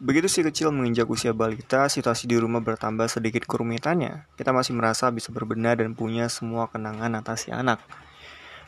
Begitu 0.00 0.32
si 0.32 0.40
kecil 0.40 0.72
menginjak 0.72 1.04
usia 1.12 1.36
balita, 1.36 1.84
situasi 1.84 2.24
di 2.24 2.40
rumah 2.40 2.64
bertambah 2.64 3.04
sedikit 3.04 3.44
kerumitannya. 3.44 4.32
Kita 4.32 4.48
masih 4.48 4.72
merasa 4.72 5.12
bisa 5.12 5.28
berbenah 5.28 5.76
dan 5.76 5.92
punya 5.92 6.24
semua 6.32 6.72
kenangan 6.72 7.20
atas 7.20 7.44
si 7.44 7.52
anak. 7.52 7.84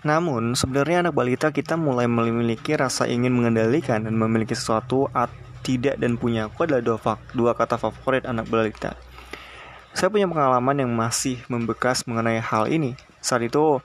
Namun, 0.05 0.53
sebenarnya 0.53 1.09
anak 1.09 1.17
balita 1.17 1.49
kita 1.49 1.81
mulai 1.81 2.05
memiliki 2.05 2.77
rasa 2.77 3.09
ingin 3.09 3.33
mengendalikan 3.33 4.05
dan 4.05 4.13
memiliki 4.13 4.53
sesuatu 4.53 5.09
at 5.17 5.33
tidak 5.65 5.97
dan 5.97 6.21
punya 6.21 6.53
aku 6.53 6.69
adalah 6.69 6.85
dua, 6.85 6.99
fak, 7.01 7.33
dua 7.33 7.57
kata 7.57 7.81
favorit 7.81 8.29
anak 8.29 8.53
balita. 8.53 8.93
Saya 9.97 10.13
punya 10.13 10.29
pengalaman 10.29 10.85
yang 10.85 10.93
masih 10.93 11.41
membekas 11.49 12.05
mengenai 12.05 12.45
hal 12.45 12.69
ini. 12.69 12.93
Saat 13.25 13.49
itu, 13.49 13.81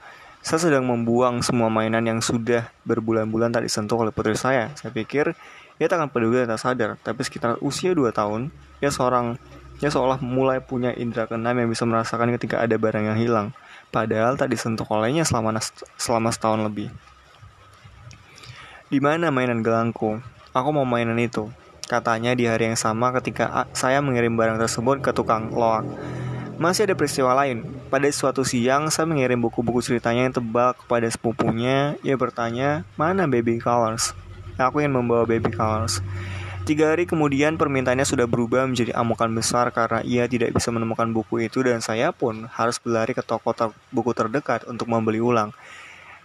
saya 0.48 0.64
sedang 0.64 0.88
membuang 0.88 1.44
semua 1.44 1.68
mainan 1.68 2.08
yang 2.08 2.24
sudah 2.24 2.72
berbulan-bulan 2.88 3.52
tak 3.52 3.68
disentuh 3.68 4.00
oleh 4.00 4.16
putri 4.16 4.32
saya. 4.40 4.72
Saya 4.80 4.96
pikir, 4.96 5.36
ia 5.76 5.86
tak 5.92 6.00
akan 6.00 6.08
peduli 6.08 6.40
dan 6.40 6.56
tak 6.56 6.64
sadar. 6.64 6.96
Tapi 7.04 7.20
sekitar 7.28 7.60
usia 7.60 7.92
2 7.92 8.16
tahun, 8.16 8.48
ia 8.80 8.88
seorang 8.88 9.36
ia 9.84 9.92
seolah 9.92 10.24
mulai 10.24 10.64
punya 10.64 10.96
indera 10.96 11.28
keenam 11.28 11.54
yang 11.54 11.68
bisa 11.68 11.84
merasakan 11.84 12.34
ketika 12.34 12.64
ada 12.64 12.80
barang 12.80 13.14
yang 13.14 13.20
hilang 13.20 13.48
padahal 13.94 14.34
tak 14.34 14.50
disentuh 14.50 14.90
olehnya 14.90 15.22
selama 15.22 15.60
selama 16.00 16.34
setahun 16.34 16.66
lebih. 16.66 16.90
Di 18.88 19.04
mana 19.04 19.30
mainan 19.30 19.62
gelangku? 19.62 20.24
Aku 20.56 20.70
mau 20.72 20.88
mainan 20.88 21.20
itu. 21.20 21.52
Katanya 21.92 22.34
di 22.34 22.48
hari 22.48 22.72
yang 22.72 22.80
sama 22.80 23.12
ketika 23.20 23.68
saya 23.76 24.00
mengirim 24.00 24.34
barang 24.40 24.58
tersebut 24.64 25.04
ke 25.04 25.12
tukang 25.12 25.52
loak. 25.52 25.84
Masih 26.58 26.90
ada 26.90 26.98
peristiwa 26.98 27.38
lain. 27.38 27.62
Pada 27.94 28.10
suatu 28.10 28.42
siang, 28.42 28.90
saya 28.90 29.06
mengirim 29.06 29.38
buku-buku 29.38 29.78
ceritanya 29.86 30.26
yang 30.26 30.34
tebal 30.34 30.74
kepada 30.74 31.06
sepupunya. 31.06 31.94
Ia 32.02 32.18
bertanya, 32.18 32.82
mana 32.98 33.30
baby 33.30 33.62
colors? 33.62 34.18
Aku 34.58 34.82
ingin 34.82 34.98
membawa 34.98 35.22
baby 35.30 35.54
colors. 35.54 36.02
Tiga 36.66 36.90
hari 36.90 37.06
kemudian 37.06 37.62
permintaannya 37.62 38.10
sudah 38.10 38.26
berubah 38.26 38.66
menjadi 38.66 38.90
amukan 38.98 39.30
besar 39.38 39.70
karena 39.70 40.02
ia 40.02 40.26
tidak 40.26 40.50
bisa 40.58 40.74
menemukan 40.74 41.06
buku 41.14 41.46
itu 41.46 41.62
dan 41.62 41.78
saya 41.78 42.10
pun 42.10 42.50
harus 42.50 42.82
berlari 42.82 43.14
ke 43.14 43.22
toko 43.22 43.54
ter 43.54 43.70
buku 43.94 44.18
terdekat 44.18 44.66
untuk 44.66 44.90
membeli 44.90 45.22
ulang. 45.22 45.54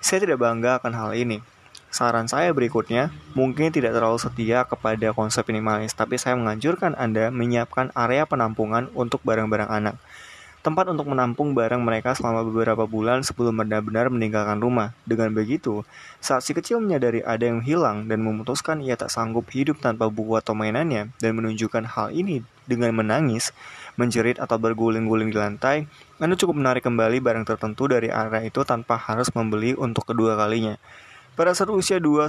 Saya 0.01 0.25
tidak 0.25 0.41
bangga 0.41 0.81
akan 0.81 0.97
hal 0.97 1.11
ini. 1.13 1.45
Saran 1.93 2.25
saya 2.25 2.57
berikutnya, 2.57 3.13
mungkin 3.37 3.69
tidak 3.69 3.93
terlalu 3.93 4.17
setia 4.17 4.65
kepada 4.65 5.13
konsep 5.13 5.45
minimalis, 5.45 5.93
tapi 5.93 6.17
saya 6.17 6.41
menganjurkan 6.41 6.97
Anda 6.97 7.29
menyiapkan 7.29 7.93
area 7.93 8.25
penampungan 8.25 8.89
untuk 8.97 9.21
barang-barang 9.29 9.69
anak 9.69 10.01
tempat 10.63 10.87
untuk 10.87 11.11
menampung 11.11 11.59
barang 11.59 11.83
mereka 11.83 12.15
selama 12.15 12.47
beberapa 12.47 12.87
bulan 12.87 13.27
sebelum 13.27 13.59
benar-benar 13.59 14.09
meninggalkan 14.09 14.63
rumah. 14.63 14.95
Dengan 15.03 15.35
begitu, 15.35 15.83
saat 16.23 16.47
si 16.47 16.55
kecil 16.55 16.79
menyadari 16.79 17.19
ada 17.27 17.43
yang 17.43 17.61
hilang 17.67 18.07
dan 18.07 18.23
memutuskan 18.23 18.79
ia 18.79 18.95
tak 18.95 19.11
sanggup 19.11 19.51
hidup 19.51 19.83
tanpa 19.83 20.07
buku 20.07 20.39
atau 20.39 20.55
mainannya 20.55 21.11
dan 21.19 21.35
menunjukkan 21.35 21.83
hal 21.99 22.15
ini 22.15 22.47
dengan 22.71 22.95
menangis, 22.95 23.51
menjerit 23.99 24.39
atau 24.39 24.55
berguling-guling 24.55 25.35
di 25.35 25.39
lantai, 25.39 25.91
Anda 26.23 26.39
cukup 26.39 26.55
menarik 26.55 26.87
kembali 26.87 27.19
barang 27.19 27.43
tertentu 27.43 27.91
dari 27.91 28.07
area 28.07 28.47
itu 28.47 28.63
tanpa 28.63 28.95
harus 28.95 29.35
membeli 29.35 29.75
untuk 29.75 30.07
kedua 30.07 30.39
kalinya. 30.39 30.79
Pada 31.33 31.57
saat 31.57 31.73
usia 31.73 31.97
2-5 31.97 32.29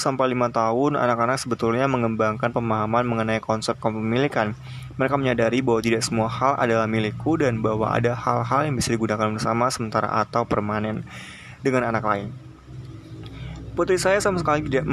tahun, 0.56 0.96
anak-anak 0.96 1.36
sebetulnya 1.36 1.92
mengembangkan 1.92 2.56
pemahaman 2.56 3.04
mengenai 3.04 3.44
konsep 3.44 3.76
kepemilikan. 3.76 4.56
Mereka 4.96 5.20
menyadari 5.20 5.60
bahwa 5.60 5.84
tidak 5.84 6.08
semua 6.08 6.32
hal 6.32 6.56
adalah 6.56 6.88
milikku 6.88 7.36
dan 7.36 7.60
bahwa 7.60 7.92
ada 7.92 8.16
hal-hal 8.16 8.64
yang 8.64 8.80
bisa 8.80 8.96
digunakan 8.96 9.28
bersama 9.28 9.68
sementara 9.68 10.08
atau 10.08 10.48
permanen 10.48 11.04
dengan 11.60 11.84
anak 11.92 12.00
lain. 12.00 12.32
Putri 13.76 14.00
saya 14.00 14.24
sama 14.24 14.40
sekali 14.40 14.72
tidak 14.72 14.88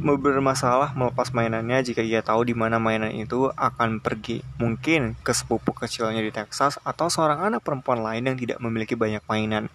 bermasalah 0.00 0.96
melepas 0.96 1.36
mainannya 1.36 1.84
jika 1.84 2.00
ia 2.00 2.24
tahu 2.24 2.48
di 2.48 2.56
mana 2.56 2.80
mainan 2.80 3.12
itu 3.12 3.52
akan 3.52 4.00
pergi. 4.00 4.40
Mungkin 4.56 5.20
ke 5.20 5.36
sepupu 5.36 5.76
kecilnya 5.76 6.24
di 6.24 6.32
Texas 6.32 6.80
atau 6.80 7.12
seorang 7.12 7.44
anak 7.44 7.60
perempuan 7.60 8.00
lain 8.00 8.24
yang 8.24 8.40
tidak 8.40 8.56
memiliki 8.56 8.96
banyak 8.96 9.20
mainan. 9.28 9.68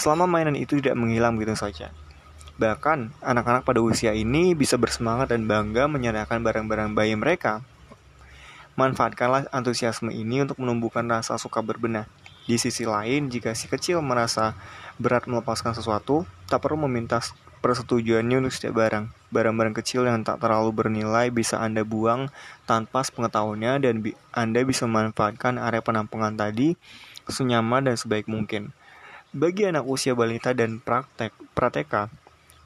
Selama 0.00 0.24
mainan 0.24 0.56
itu 0.56 0.80
tidak 0.80 0.96
menghilang 0.96 1.36
begitu 1.36 1.52
saja. 1.52 1.92
Bahkan, 2.58 3.22
anak-anak 3.22 3.62
pada 3.62 3.78
usia 3.78 4.10
ini 4.10 4.50
bisa 4.50 4.74
bersemangat 4.74 5.30
dan 5.30 5.46
bangga 5.46 5.86
menyerahkan 5.86 6.42
barang-barang 6.42 6.90
bayi 6.90 7.14
mereka. 7.14 7.62
Manfaatkanlah 8.74 9.46
antusiasme 9.54 10.10
ini 10.10 10.42
untuk 10.42 10.58
menumbuhkan 10.58 11.06
rasa 11.06 11.38
suka 11.38 11.62
berbenah. 11.62 12.10
Di 12.50 12.58
sisi 12.58 12.82
lain, 12.82 13.30
jika 13.30 13.54
si 13.54 13.70
kecil 13.70 14.02
merasa 14.02 14.58
berat 14.98 15.30
melepaskan 15.30 15.70
sesuatu, 15.78 16.26
tak 16.50 16.66
perlu 16.66 16.90
meminta 16.90 17.22
persetujuannya 17.62 18.42
untuk 18.42 18.54
setiap 18.54 18.74
barang. 18.74 19.06
Barang-barang 19.30 19.78
kecil 19.78 20.10
yang 20.10 20.26
tak 20.26 20.42
terlalu 20.42 20.74
bernilai 20.74 21.30
bisa 21.30 21.62
Anda 21.62 21.86
buang 21.86 22.26
tanpa 22.66 23.06
sepengetahuannya 23.06 23.86
dan 23.86 23.94
bi 24.02 24.18
Anda 24.34 24.66
bisa 24.66 24.88
memanfaatkan 24.90 25.62
area 25.62 25.78
penampungan 25.78 26.34
tadi 26.34 26.74
senyaman 27.28 27.86
dan 27.86 27.94
sebaik 27.94 28.26
mungkin. 28.26 28.74
Bagi 29.30 29.68
anak 29.68 29.84
usia 29.84 30.16
balita 30.16 30.56
dan 30.56 30.80
praktek 30.80 31.36
prateka, 31.52 32.08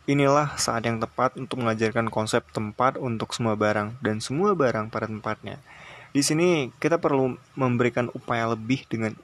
Inilah 0.03 0.59
saat 0.59 0.83
yang 0.83 0.99
tepat 0.99 1.39
untuk 1.39 1.63
mengajarkan 1.63 2.11
konsep 2.11 2.43
tempat 2.51 2.99
untuk 2.99 3.31
semua 3.31 3.55
barang 3.55 4.03
dan 4.03 4.19
semua 4.19 4.51
barang 4.59 4.91
pada 4.91 5.07
tempatnya. 5.07 5.63
Di 6.11 6.27
sini 6.27 6.75
kita 6.83 6.99
perlu 6.99 7.39
memberikan 7.55 8.11
upaya 8.11 8.51
lebih 8.51 8.83
dengan 8.91 9.15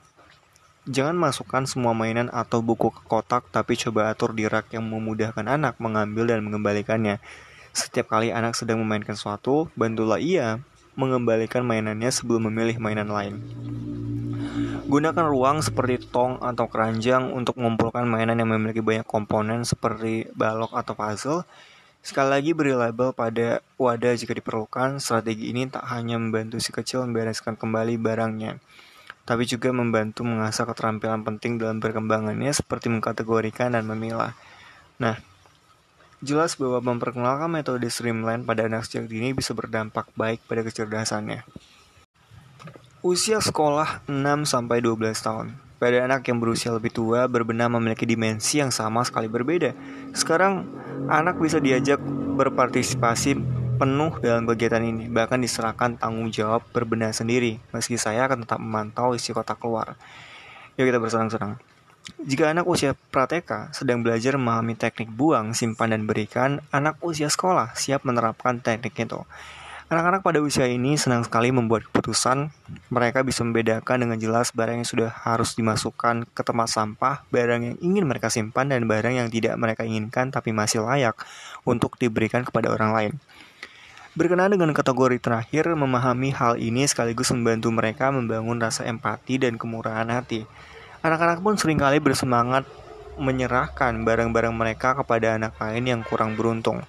jangan 0.87 1.19
masukkan 1.19 1.67
semua 1.67 1.99
mainan 1.99 2.31
atau 2.31 2.62
buku 2.62 2.95
ke 2.95 3.03
kotak 3.11 3.51
tapi 3.51 3.75
coba 3.75 4.14
atur 4.14 4.31
di 4.31 4.47
rak 4.47 4.71
yang 4.71 4.87
memudahkan 4.87 5.51
anak 5.51 5.75
mengambil 5.83 6.31
dan 6.31 6.47
mengembalikannya. 6.47 7.19
Setiap 7.75 8.14
kali 8.14 8.31
anak 8.31 8.55
sedang 8.55 8.79
memainkan 8.79 9.19
sesuatu, 9.19 9.67
bantulah 9.75 10.23
ia 10.23 10.62
mengembalikan 10.99 11.63
mainannya 11.63 12.11
sebelum 12.11 12.51
memilih 12.51 12.83
mainan 12.83 13.07
lain. 13.07 13.39
Gunakan 14.89 15.29
ruang 15.29 15.61
seperti 15.61 16.11
tong 16.11 16.41
atau 16.41 16.65
keranjang 16.67 17.31
untuk 17.31 17.61
mengumpulkan 17.61 18.09
mainan 18.09 18.41
yang 18.41 18.51
memiliki 18.51 18.81
banyak 18.81 19.05
komponen 19.07 19.63
seperti 19.63 20.27
balok 20.33 20.75
atau 20.75 20.97
puzzle. 20.97 21.41
Sekali 22.01 22.33
lagi 22.33 22.51
beri 22.57 22.73
label 22.73 23.13
pada 23.13 23.61
wadah 23.77 24.17
jika 24.17 24.33
diperlukan. 24.33 24.97
Strategi 24.97 25.53
ini 25.53 25.69
tak 25.69 25.85
hanya 25.93 26.17
membantu 26.17 26.57
si 26.57 26.73
kecil 26.73 27.05
membereskan 27.05 27.55
kembali 27.55 28.01
barangnya, 28.01 28.57
tapi 29.29 29.45
juga 29.45 29.77
membantu 29.77 30.25
mengasah 30.25 30.65
keterampilan 30.65 31.21
penting 31.21 31.61
dalam 31.61 31.85
perkembangannya 31.85 32.49
seperti 32.49 32.89
mengkategorikan 32.89 33.77
dan 33.77 33.85
memilah. 33.85 34.33
Nah, 34.97 35.21
jelas 36.19 36.59
bahwa 36.59 36.83
memperkenalkan 36.83 37.51
metode 37.51 37.87
streamline 37.87 38.43
pada 38.43 38.67
anak 38.67 38.87
sejak 38.87 39.07
dini 39.07 39.31
bisa 39.35 39.55
berdampak 39.55 40.11
baik 40.19 40.43
pada 40.47 40.67
kecerdasannya. 40.67 41.47
Usia 42.99 43.39
sekolah 43.39 44.03
6-12 44.11 44.99
tahun. 45.23 45.55
Pada 45.79 46.03
anak 46.03 46.27
yang 46.27 46.43
berusia 46.43 46.75
lebih 46.75 46.91
tua, 46.91 47.31
berbenah 47.31 47.71
memiliki 47.71 48.03
dimensi 48.03 48.59
yang 48.59 48.75
sama 48.75 49.07
sekali 49.07 49.31
berbeda. 49.31 49.71
Sekarang, 50.11 50.67
anak 51.07 51.39
bisa 51.39 51.63
diajak 51.63 52.03
berpartisipasi 52.35 53.39
penuh 53.79 54.19
dalam 54.19 54.43
kegiatan 54.43 54.83
ini, 54.83 55.07
bahkan 55.07 55.39
diserahkan 55.39 55.95
tanggung 55.95 56.35
jawab 56.35 56.67
berbenah 56.75 57.15
sendiri, 57.15 57.63
meski 57.71 57.95
saya 57.95 58.27
akan 58.27 58.43
tetap 58.43 58.59
memantau 58.59 59.15
isi 59.15 59.31
kotak 59.31 59.63
keluar. 59.63 59.95
Yuk 60.75 60.91
kita 60.91 60.99
bersenang-senang. 60.99 61.63
Jika 62.16 62.49
anak 62.57 62.64
usia 62.64 62.97
prateka 63.12 63.68
sedang 63.77 64.01
belajar 64.01 64.40
memahami 64.40 64.73
teknik 64.73 65.12
buang, 65.12 65.53
simpan, 65.53 65.92
dan 65.92 66.09
berikan, 66.09 66.64
anak 66.73 66.97
usia 67.05 67.29
sekolah 67.29 67.77
siap 67.77 68.09
menerapkan 68.09 68.64
teknik 68.64 68.97
itu. 68.97 69.21
Anak-anak 69.88 70.21
pada 70.21 70.44
usia 70.44 70.68
ini 70.68 71.01
senang 71.01 71.25
sekali 71.25 71.49
membuat 71.49 71.88
keputusan. 71.88 72.53
Mereka 72.92 73.25
bisa 73.25 73.40
membedakan 73.40 74.05
dengan 74.05 74.21
jelas 74.21 74.53
barang 74.53 74.85
yang 74.85 74.88
sudah 74.88 75.09
harus 75.09 75.57
dimasukkan 75.57 76.29
ke 76.37 76.42
tempat 76.44 76.68
sampah, 76.68 77.25
barang 77.33 77.61
yang 77.64 77.77
ingin 77.81 78.05
mereka 78.05 78.29
simpan, 78.29 78.68
dan 78.68 78.85
barang 78.85 79.16
yang 79.16 79.29
tidak 79.33 79.57
mereka 79.57 79.88
inginkan 79.88 80.29
tapi 80.29 80.53
masih 80.53 80.85
layak 80.85 81.16
untuk 81.64 81.97
diberikan 81.97 82.44
kepada 82.44 82.68
orang 82.68 82.92
lain. 82.92 83.12
Berkenaan 84.12 84.53
dengan 84.53 84.77
kategori 84.77 85.25
terakhir, 85.25 85.73
memahami 85.73 86.37
hal 86.37 86.61
ini 86.61 86.85
sekaligus 86.85 87.33
membantu 87.33 87.73
mereka 87.73 88.12
membangun 88.12 88.61
rasa 88.61 88.85
empati 88.85 89.40
dan 89.40 89.57
kemurahan 89.57 90.11
hati. 90.12 90.44
Anak-anak 91.03 91.39
pun 91.41 91.55
sering 91.55 91.79
kali 91.79 92.03
bersemangat 92.03 92.67
menyerahkan 93.19 94.07
barang-barang 94.07 94.55
mereka 94.55 94.95
kepada 94.99 95.39
anak 95.39 95.59
lain 95.59 95.85
yang 95.87 96.01
kurang 96.07 96.39
beruntung. 96.39 96.83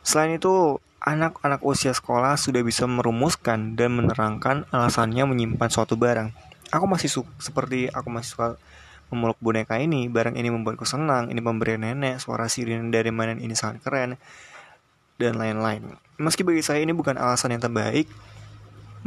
Selain 0.00 0.36
itu, 0.40 0.80
anak-anak 1.04 1.60
usia 1.64 1.92
sekolah 1.92 2.36
sudah 2.36 2.64
bisa 2.64 2.88
merumuskan 2.88 3.76
dan 3.76 3.96
menerangkan 3.96 4.64
alasannya 4.72 5.24
menyimpan 5.28 5.68
suatu 5.68 5.96
barang. 5.96 6.32
Aku 6.68 6.84
masih 6.84 7.08
suka 7.08 7.32
seperti 7.40 7.88
aku 7.88 8.08
masih 8.12 8.36
suka 8.36 8.48
memeluk 9.08 9.40
boneka 9.40 9.80
ini, 9.80 10.08
barang 10.12 10.36
ini 10.36 10.52
membuatku 10.52 10.84
senang, 10.84 11.32
ini 11.32 11.40
pemberian 11.40 11.80
nenek, 11.80 12.20
suara 12.20 12.44
sirine 12.44 12.92
dari 12.92 13.08
mainan 13.08 13.40
ini 13.40 13.56
sangat 13.56 13.80
keren, 13.80 14.20
dan 15.16 15.40
lain-lain. 15.40 15.96
Meski 16.20 16.44
bagi 16.44 16.60
saya 16.60 16.84
ini 16.84 16.92
bukan 16.92 17.16
alasan 17.16 17.56
yang 17.56 17.64
terbaik, 17.64 18.04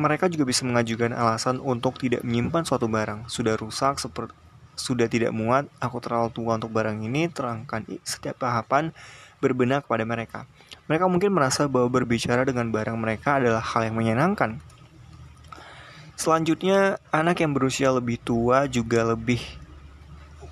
mereka 0.02 0.26
juga 0.26 0.50
bisa 0.50 0.66
mengajukan 0.66 1.14
alasan 1.14 1.62
untuk 1.62 2.02
tidak 2.02 2.26
menyimpan 2.26 2.66
suatu 2.66 2.90
barang. 2.90 3.30
Sudah 3.30 3.54
rusak, 3.54 4.02
seperti 4.02 4.34
sudah 4.82 5.06
tidak 5.06 5.30
muat, 5.36 5.70
aku 5.78 6.02
terlalu 6.02 6.34
tua 6.34 6.58
untuk 6.58 6.74
barang 6.74 6.98
ini, 7.06 7.30
terangkan 7.30 7.86
setiap 8.02 8.42
tahapan 8.42 8.96
berbenah 9.38 9.86
kepada 9.86 10.04
mereka. 10.06 10.40
Mereka 10.90 11.06
mungkin 11.06 11.38
merasa 11.38 11.70
bahwa 11.70 12.02
berbicara 12.02 12.42
dengan 12.48 12.74
barang 12.74 12.98
mereka 12.98 13.38
adalah 13.38 13.62
hal 13.62 13.90
yang 13.90 13.96
menyenangkan. 13.98 14.58
Selanjutnya, 16.18 17.02
anak 17.10 17.42
yang 17.42 17.54
berusia 17.54 17.90
lebih 17.90 18.22
tua 18.22 18.70
juga 18.70 19.06
lebih 19.06 19.42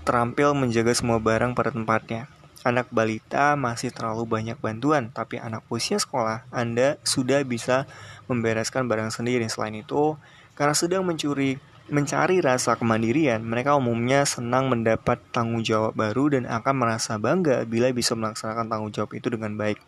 terampil 0.05 0.57
menjaga 0.57 0.93
semua 0.97 1.21
barang 1.21 1.53
pada 1.53 1.69
tempatnya. 1.69 2.25
Anak 2.59 2.91
balita 2.91 3.55
masih 3.55 3.95
terlalu 3.95 4.27
banyak 4.27 4.59
bantuan, 4.59 5.15
tapi 5.15 5.39
anak 5.39 5.63
usia 5.71 5.95
sekolah 5.95 6.43
Anda 6.51 6.99
sudah 7.07 7.39
bisa 7.47 7.87
membereskan 8.27 8.83
barang 8.91 9.15
sendiri. 9.15 9.47
Selain 9.47 9.71
itu, 9.79 10.19
karena 10.59 10.75
sedang 10.75 11.07
mencuri 11.07 11.55
mencari 11.89 12.43
rasa 12.43 12.75
kemandirian, 12.75 13.41
mereka 13.41 13.79
umumnya 13.79 14.27
senang 14.27 14.69
mendapat 14.69 15.17
tanggung 15.33 15.65
jawab 15.65 15.95
baru 15.95 16.35
dan 16.35 16.43
akan 16.45 16.75
merasa 16.77 17.17
bangga 17.17 17.65
bila 17.65 17.89
bisa 17.95 18.13
melaksanakan 18.13 18.67
tanggung 18.69 18.91
jawab 18.93 19.15
itu 19.15 19.31
dengan 19.31 19.57
baik. 19.57 19.81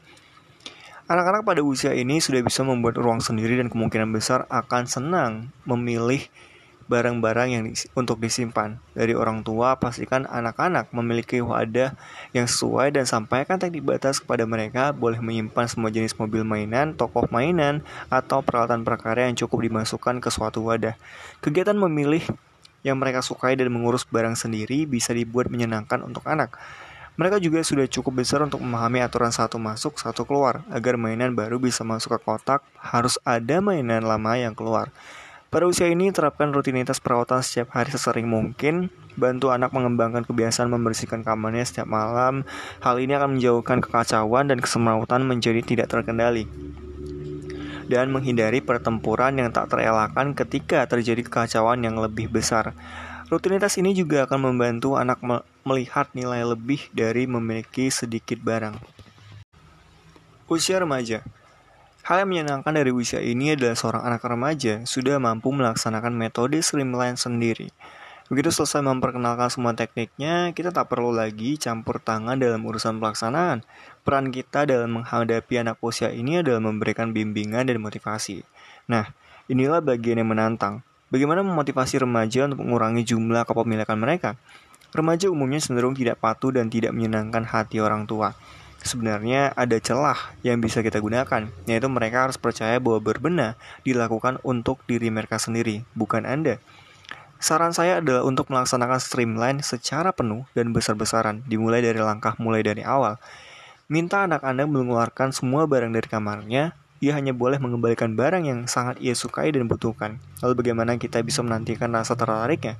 Anak-anak 1.11 1.43
pada 1.43 1.59
usia 1.59 1.91
ini 1.91 2.23
sudah 2.23 2.39
bisa 2.39 2.63
membuat 2.63 2.95
ruang 2.95 3.19
sendiri 3.19 3.59
dan 3.59 3.67
kemungkinan 3.67 4.15
besar 4.15 4.47
akan 4.47 4.87
senang 4.87 5.31
memilih 5.67 6.23
barang-barang 6.91 7.55
yang 7.55 7.63
dis 7.63 7.87
untuk 7.95 8.19
disimpan. 8.19 8.75
Dari 8.91 9.15
orang 9.15 9.47
tua, 9.47 9.79
pastikan 9.79 10.27
anak-anak 10.27 10.91
memiliki 10.91 11.39
wadah 11.39 11.95
yang 12.35 12.51
sesuai 12.51 12.91
dan 12.99 13.07
sampaikan 13.07 13.55
teknik 13.55 13.87
batas 13.87 14.19
kepada 14.19 14.43
mereka 14.43 14.91
boleh 14.91 15.23
menyimpan 15.23 15.71
semua 15.71 15.87
jenis 15.87 16.11
mobil 16.19 16.43
mainan, 16.43 16.91
tokoh 16.91 17.31
mainan, 17.31 17.79
atau 18.11 18.43
peralatan 18.43 18.83
prakarya 18.83 19.31
yang 19.31 19.39
cukup 19.39 19.63
dimasukkan 19.71 20.19
ke 20.19 20.27
suatu 20.27 20.67
wadah. 20.67 20.99
Kegiatan 21.39 21.79
memilih 21.79 22.27
yang 22.83 22.99
mereka 22.99 23.23
sukai 23.23 23.55
dan 23.55 23.71
mengurus 23.71 24.03
barang 24.03 24.35
sendiri 24.35 24.83
bisa 24.83 25.15
dibuat 25.15 25.47
menyenangkan 25.47 26.03
untuk 26.03 26.27
anak. 26.27 26.59
Mereka 27.15 27.43
juga 27.43 27.61
sudah 27.61 27.85
cukup 27.85 28.23
besar 28.23 28.41
untuk 28.41 28.63
memahami 28.63 29.03
aturan 29.03 29.29
satu 29.29 29.59
masuk, 29.59 29.99
satu 29.99 30.23
keluar. 30.23 30.63
Agar 30.71 30.95
mainan 30.95 31.35
baru 31.37 31.59
bisa 31.61 31.85
masuk 31.85 32.17
ke 32.17 32.19
kotak, 32.23 32.65
harus 32.79 33.19
ada 33.27 33.61
mainan 33.61 34.01
lama 34.01 34.33
yang 34.39 34.57
keluar. 34.57 34.89
Pada 35.51 35.67
usia 35.67 35.91
ini, 35.91 36.15
terapkan 36.15 36.55
rutinitas 36.55 37.03
perawatan 37.03 37.43
setiap 37.43 37.75
hari 37.75 37.91
sesering 37.91 38.23
mungkin. 38.23 38.87
Bantu 39.19 39.51
anak 39.51 39.75
mengembangkan 39.75 40.23
kebiasaan 40.23 40.71
membersihkan 40.71 41.27
kamarnya 41.27 41.67
setiap 41.67 41.91
malam. 41.91 42.47
Hal 42.79 43.03
ini 43.03 43.19
akan 43.19 43.35
menjauhkan 43.35 43.83
kekacauan 43.83 44.47
dan 44.47 44.63
kesemrautan 44.63 45.27
menjadi 45.27 45.59
tidak 45.59 45.91
terkendali. 45.91 46.47
Dan 47.91 48.15
menghindari 48.15 48.63
pertempuran 48.63 49.43
yang 49.43 49.51
tak 49.51 49.67
terelakkan 49.67 50.31
ketika 50.39 50.87
terjadi 50.87 51.19
kekacauan 51.27 51.83
yang 51.83 51.99
lebih 51.99 52.31
besar. 52.31 52.71
Rutinitas 53.27 53.75
ini 53.75 53.91
juga 53.91 54.23
akan 54.23 54.55
membantu 54.55 54.95
anak 54.95 55.19
melihat 55.67 56.07
nilai 56.15 56.47
lebih 56.47 56.87
dari 56.95 57.27
memiliki 57.27 57.91
sedikit 57.91 58.39
barang. 58.39 58.79
Usia 60.47 60.79
remaja 60.79 61.27
Hal 62.11 62.27
yang 62.27 62.35
menyenangkan 62.35 62.75
dari 62.75 62.91
usia 62.91 63.23
ini 63.23 63.55
adalah 63.55 63.71
seorang 63.71 64.03
anak 64.03 64.27
remaja 64.27 64.83
sudah 64.83 65.15
mampu 65.15 65.47
melaksanakan 65.55 66.11
metode 66.11 66.59
streamline 66.59 67.15
sendiri. 67.15 67.71
Begitu 68.27 68.51
selesai 68.51 68.83
memperkenalkan 68.83 69.47
semua 69.47 69.71
tekniknya, 69.71 70.51
kita 70.51 70.75
tak 70.75 70.91
perlu 70.91 71.15
lagi 71.15 71.55
campur 71.55 72.03
tangan 72.03 72.35
dalam 72.35 72.67
urusan 72.67 72.99
pelaksanaan. 72.99 73.63
Peran 74.03 74.27
kita 74.27 74.67
dalam 74.67 74.99
menghadapi 74.99 75.63
anak 75.63 75.79
usia 75.79 76.11
ini 76.11 76.43
adalah 76.43 76.59
memberikan 76.59 77.15
bimbingan 77.15 77.71
dan 77.71 77.79
motivasi. 77.79 78.43
Nah, 78.91 79.15
inilah 79.47 79.79
bagian 79.79 80.19
yang 80.19 80.35
menantang. 80.35 80.83
Bagaimana 81.15 81.47
memotivasi 81.47 82.03
remaja 82.03 82.51
untuk 82.51 82.59
mengurangi 82.59 83.07
jumlah 83.07 83.47
kepemilikan 83.47 83.95
mereka? 83.95 84.35
Remaja 84.91 85.31
umumnya 85.31 85.63
cenderung 85.63 85.95
tidak 85.95 86.19
patuh 86.19 86.51
dan 86.51 86.67
tidak 86.67 86.91
menyenangkan 86.91 87.47
hati 87.47 87.79
orang 87.79 88.03
tua 88.03 88.35
sebenarnya 88.83 89.53
ada 89.53 89.77
celah 89.77 90.17
yang 90.41 90.59
bisa 90.61 90.81
kita 90.81 90.97
gunakan, 90.97 91.49
yaitu 91.69 91.87
mereka 91.87 92.27
harus 92.29 92.37
percaya 92.37 92.81
bahwa 92.81 92.99
berbenah 93.01 93.53
dilakukan 93.85 94.41
untuk 94.41 94.81
diri 94.89 95.07
mereka 95.13 95.37
sendiri, 95.37 95.85
bukan 95.93 96.25
Anda. 96.25 96.57
Saran 97.41 97.73
saya 97.73 97.97
adalah 97.97 98.21
untuk 98.21 98.53
melaksanakan 98.53 99.01
streamline 99.01 99.59
secara 99.65 100.13
penuh 100.13 100.45
dan 100.53 100.69
besar-besaran, 100.69 101.41
dimulai 101.49 101.81
dari 101.81 101.97
langkah 101.97 102.37
mulai 102.37 102.61
dari 102.61 102.85
awal. 102.85 103.17
Minta 103.89 104.29
anak 104.29 104.45
Anda 104.45 104.69
mengeluarkan 104.69 105.33
semua 105.33 105.65
barang 105.65 105.89
dari 105.89 106.05
kamarnya, 106.05 106.77
ia 107.01 107.17
hanya 107.17 107.33
boleh 107.33 107.57
mengembalikan 107.57 108.13
barang 108.13 108.45
yang 108.45 108.69
sangat 108.69 109.01
ia 109.01 109.17
sukai 109.17 109.49
dan 109.49 109.65
butuhkan. 109.65 110.21
Lalu 110.45 110.53
bagaimana 110.61 111.01
kita 111.01 111.17
bisa 111.25 111.41
menantikan 111.41 111.89
rasa 111.89 112.13
tertariknya? 112.13 112.77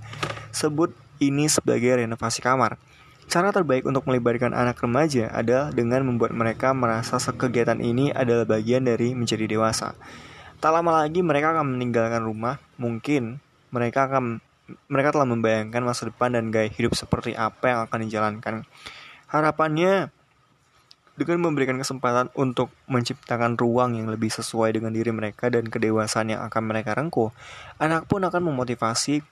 Sebut 0.53 0.93
ini 1.17 1.49
sebagai 1.49 1.97
renovasi 2.05 2.45
kamar. 2.45 2.77
Cara 3.31 3.55
terbaik 3.55 3.87
untuk 3.87 4.03
melibatkan 4.11 4.51
anak 4.51 4.83
remaja 4.83 5.31
adalah 5.31 5.71
dengan 5.71 6.03
membuat 6.03 6.35
mereka 6.35 6.75
merasa 6.75 7.15
kegiatan 7.15 7.79
ini 7.79 8.11
adalah 8.11 8.43
bagian 8.43 8.83
dari 8.83 9.15
menjadi 9.15 9.47
dewasa. 9.47 9.95
Tak 10.59 10.67
lama 10.67 10.99
lagi 10.99 11.23
mereka 11.23 11.55
akan 11.55 11.79
meninggalkan 11.79 12.27
rumah, 12.27 12.59
mungkin 12.75 13.39
mereka 13.71 14.11
akan 14.11 14.43
mereka 14.91 15.15
telah 15.15 15.23
membayangkan 15.31 15.79
masa 15.79 16.11
depan 16.11 16.35
dan 16.35 16.51
gaya 16.51 16.67
hidup 16.67 16.91
seperti 16.91 17.31
apa 17.31 17.71
yang 17.71 17.79
akan 17.87 17.99
dijalankan. 18.03 18.55
Harapannya 19.31 20.11
dengan 21.15 21.39
memberikan 21.39 21.79
kesempatan 21.79 22.35
untuk 22.35 22.67
menciptakan 22.91 23.55
ruang 23.55 23.95
yang 23.95 24.11
lebih 24.11 24.27
sesuai 24.27 24.75
dengan 24.75 24.91
diri 24.91 25.15
mereka 25.15 25.47
dan 25.47 25.71
kedewasaan 25.71 26.35
yang 26.35 26.43
akan 26.43 26.67
mereka 26.67 26.99
rengkuh, 26.99 27.31
anak 27.79 28.11
pun 28.11 28.27
akan 28.27 28.51
memotivasi 28.51 29.23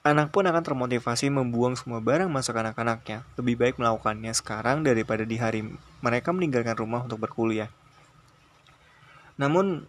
Anak 0.00 0.32
pun 0.32 0.48
akan 0.48 0.64
termotivasi 0.64 1.28
membuang 1.28 1.76
semua 1.76 2.00
barang 2.00 2.32
masuk 2.32 2.56
anak-anaknya. 2.56 3.20
Lebih 3.36 3.60
baik 3.60 3.74
melakukannya 3.76 4.32
sekarang 4.32 4.80
daripada 4.80 5.28
di 5.28 5.36
hari 5.36 5.60
mereka 6.00 6.32
meninggalkan 6.32 6.72
rumah 6.72 7.04
untuk 7.04 7.20
berkuliah. 7.20 7.68
Namun, 9.36 9.84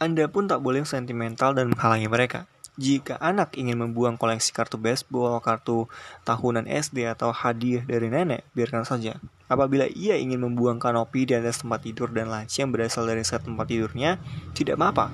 Anda 0.00 0.24
pun 0.32 0.48
tak 0.48 0.64
boleh 0.64 0.88
sentimental 0.88 1.52
dan 1.52 1.68
menghalangi 1.68 2.08
mereka. 2.08 2.48
Jika 2.80 3.20
anak 3.20 3.52
ingin 3.60 3.76
membuang 3.76 4.16
koleksi 4.16 4.56
kartu 4.56 4.80
baseball, 4.80 5.36
kartu 5.44 5.84
tahunan 6.24 6.64
SD, 6.64 7.04
atau 7.04 7.28
hadiah 7.28 7.84
dari 7.84 8.08
nenek, 8.08 8.48
biarkan 8.56 8.88
saja. 8.88 9.20
Apabila 9.52 9.84
ia 9.84 10.16
ingin 10.16 10.40
membuang 10.40 10.80
kanopi 10.80 11.28
di 11.28 11.36
atas 11.36 11.60
tempat 11.60 11.84
tidur 11.84 12.08
dan 12.08 12.32
laci 12.32 12.64
yang 12.64 12.72
berasal 12.72 13.04
dari 13.04 13.20
set 13.20 13.44
tempat 13.44 13.68
tidurnya, 13.68 14.16
tidak 14.56 14.80
apa-apa. 14.80 15.12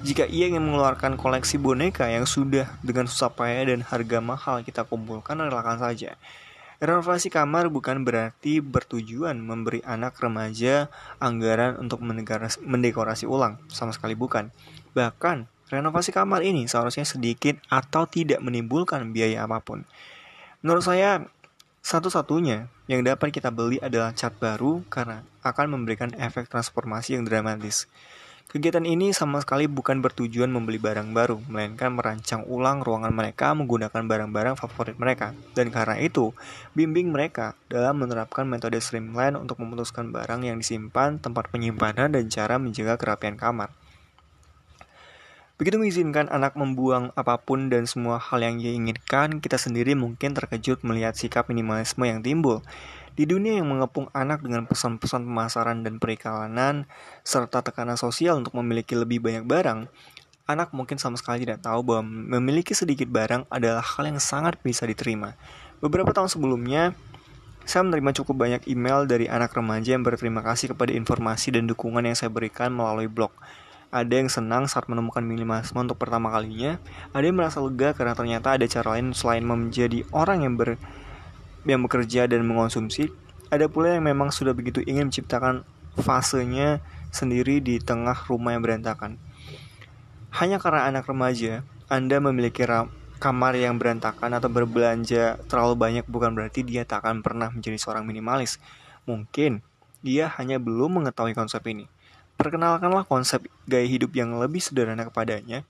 Jika 0.00 0.24
ia 0.24 0.48
ingin 0.48 0.64
mengeluarkan 0.64 1.20
koleksi 1.20 1.60
boneka 1.60 2.08
yang 2.08 2.24
sudah 2.24 2.72
dengan 2.80 3.04
susah 3.04 3.28
payah 3.28 3.68
dan 3.68 3.84
harga 3.84 4.18
mahal 4.24 4.64
kita 4.64 4.88
kumpulkan, 4.88 5.36
relakan 5.36 5.76
saja. 5.76 6.16
Renovasi 6.80 7.28
kamar 7.28 7.68
bukan 7.68 8.00
berarti 8.08 8.64
bertujuan 8.64 9.36
memberi 9.36 9.84
anak 9.84 10.16
remaja 10.16 10.88
anggaran 11.20 11.76
untuk 11.76 12.00
mendekorasi 12.64 13.28
ulang, 13.28 13.60
sama 13.68 13.92
sekali 13.92 14.16
bukan. 14.16 14.48
Bahkan, 14.96 15.44
renovasi 15.68 16.16
kamar 16.16 16.40
ini 16.48 16.64
seharusnya 16.64 17.04
sedikit 17.04 17.60
atau 17.68 18.08
tidak 18.08 18.40
menimbulkan 18.40 19.12
biaya 19.12 19.44
apa 19.44 19.60
pun. 19.60 19.84
Menurut 20.64 20.80
saya, 20.80 21.28
satu-satunya 21.84 22.72
yang 22.88 23.04
dapat 23.04 23.36
kita 23.36 23.52
beli 23.52 23.76
adalah 23.84 24.16
cat 24.16 24.32
baru 24.40 24.80
karena 24.88 25.28
akan 25.44 25.76
memberikan 25.76 26.16
efek 26.16 26.48
transformasi 26.48 27.20
yang 27.20 27.28
dramatis. 27.28 27.84
Kegiatan 28.50 28.82
ini 28.82 29.14
sama 29.14 29.38
sekali 29.38 29.70
bukan 29.70 30.02
bertujuan 30.02 30.50
membeli 30.50 30.82
barang 30.82 31.14
baru, 31.14 31.38
melainkan 31.46 31.94
merancang 31.94 32.42
ulang 32.50 32.82
ruangan 32.82 33.14
mereka 33.14 33.54
menggunakan 33.54 34.02
barang-barang 34.10 34.58
favorit 34.58 34.98
mereka. 34.98 35.38
Dan 35.54 35.70
karena 35.70 36.02
itu, 36.02 36.34
bimbing 36.74 37.14
mereka 37.14 37.54
dalam 37.70 38.02
menerapkan 38.02 38.42
metode 38.50 38.82
streamline 38.82 39.38
untuk 39.38 39.62
memutuskan 39.62 40.10
barang 40.10 40.42
yang 40.42 40.58
disimpan, 40.58 41.22
tempat 41.22 41.46
penyimpanan, 41.54 42.10
dan 42.10 42.26
cara 42.26 42.58
menjaga 42.58 42.98
kerapian 42.98 43.38
kamar. 43.38 43.70
Begitu 45.54 45.78
mengizinkan 45.78 46.26
anak 46.26 46.58
membuang 46.58 47.14
apa 47.14 47.38
pun 47.38 47.70
dan 47.70 47.86
semua 47.86 48.18
hal 48.18 48.42
yang 48.42 48.58
ia 48.58 48.74
inginkan, 48.74 49.38
kita 49.38 49.62
sendiri 49.62 49.94
mungkin 49.94 50.34
terkejut 50.34 50.82
melihat 50.82 51.14
sikap 51.14 51.46
minimalisme 51.46 52.02
yang 52.02 52.18
timbul. 52.18 52.66
Di 53.20 53.28
dunia 53.28 53.60
yang 53.60 53.68
mengepung 53.68 54.08
anak 54.16 54.40
dengan 54.40 54.64
pesan-pesan 54.64 55.28
pemasaran 55.28 55.84
dan 55.84 56.00
periklanan, 56.00 56.88
serta 57.20 57.60
tekanan 57.60 58.00
sosial 58.00 58.40
untuk 58.40 58.56
memiliki 58.56 58.96
lebih 58.96 59.20
banyak 59.20 59.44
barang, 59.44 59.92
anak 60.48 60.72
mungkin 60.72 60.96
sama 60.96 61.20
sekali 61.20 61.44
tidak 61.44 61.60
tahu 61.60 61.84
bahwa 61.84 62.08
memiliki 62.40 62.72
sedikit 62.72 63.12
barang 63.12 63.44
adalah 63.52 63.84
hal 63.84 64.08
yang 64.08 64.16
sangat 64.16 64.56
bisa 64.64 64.88
diterima. 64.88 65.36
Beberapa 65.84 66.16
tahun 66.16 66.32
sebelumnya, 66.32 66.96
saya 67.68 67.84
menerima 67.84 68.24
cukup 68.24 68.40
banyak 68.40 68.62
email 68.72 69.04
dari 69.04 69.28
anak 69.28 69.52
remaja 69.52 69.92
yang 69.92 70.00
berterima 70.00 70.40
kasih 70.40 70.72
kepada 70.72 70.96
informasi 70.96 71.52
dan 71.52 71.68
dukungan 71.68 72.00
yang 72.00 72.16
saya 72.16 72.32
berikan 72.32 72.72
melalui 72.72 73.04
blog. 73.04 73.36
Ada 73.92 74.16
yang 74.16 74.32
senang 74.32 74.64
saat 74.64 74.88
menemukan 74.88 75.20
minimalisme 75.20 75.76
untuk 75.76 76.00
pertama 76.00 76.32
kalinya, 76.32 76.80
ada 77.12 77.20
yang 77.20 77.36
merasa 77.36 77.60
lega 77.60 77.92
karena 77.92 78.16
ternyata 78.16 78.56
ada 78.56 78.64
cara 78.64 78.96
lain 78.96 79.12
selain 79.12 79.44
menjadi 79.44 80.08
orang 80.08 80.40
yang 80.40 80.56
ber 80.56 80.80
yang 81.68 81.84
bekerja 81.84 82.24
dan 82.30 82.46
mengonsumsi, 82.46 83.12
ada 83.50 83.66
pula 83.66 83.98
yang 83.98 84.06
memang 84.06 84.30
sudah 84.30 84.54
begitu 84.54 84.80
ingin 84.86 85.10
menciptakan 85.10 85.66
fasenya 85.98 86.78
sendiri 87.10 87.58
di 87.58 87.82
tengah 87.82 88.14
rumah 88.30 88.54
yang 88.54 88.62
berantakan. 88.62 89.18
Hanya 90.30 90.62
karena 90.62 90.86
anak 90.86 91.10
remaja, 91.10 91.66
Anda 91.90 92.22
memiliki 92.22 92.62
kamar 93.20 93.58
yang 93.58 93.76
berantakan 93.76 94.32
atau 94.38 94.48
berbelanja 94.48 95.36
terlalu 95.50 95.74
banyak 95.76 96.04
bukan 96.06 96.32
berarti 96.32 96.62
dia 96.62 96.86
tak 96.86 97.04
akan 97.04 97.20
pernah 97.20 97.50
menjadi 97.50 97.76
seorang 97.76 98.06
minimalis. 98.06 98.62
Mungkin 99.04 99.60
dia 100.00 100.30
hanya 100.40 100.56
belum 100.56 101.02
mengetahui 101.02 101.36
konsep 101.36 101.60
ini. 101.68 101.90
Perkenalkanlah 102.40 103.04
konsep 103.04 103.44
gaya 103.68 103.84
hidup 103.84 104.16
yang 104.16 104.32
lebih 104.40 104.64
sederhana 104.64 105.04
kepadanya, 105.04 105.66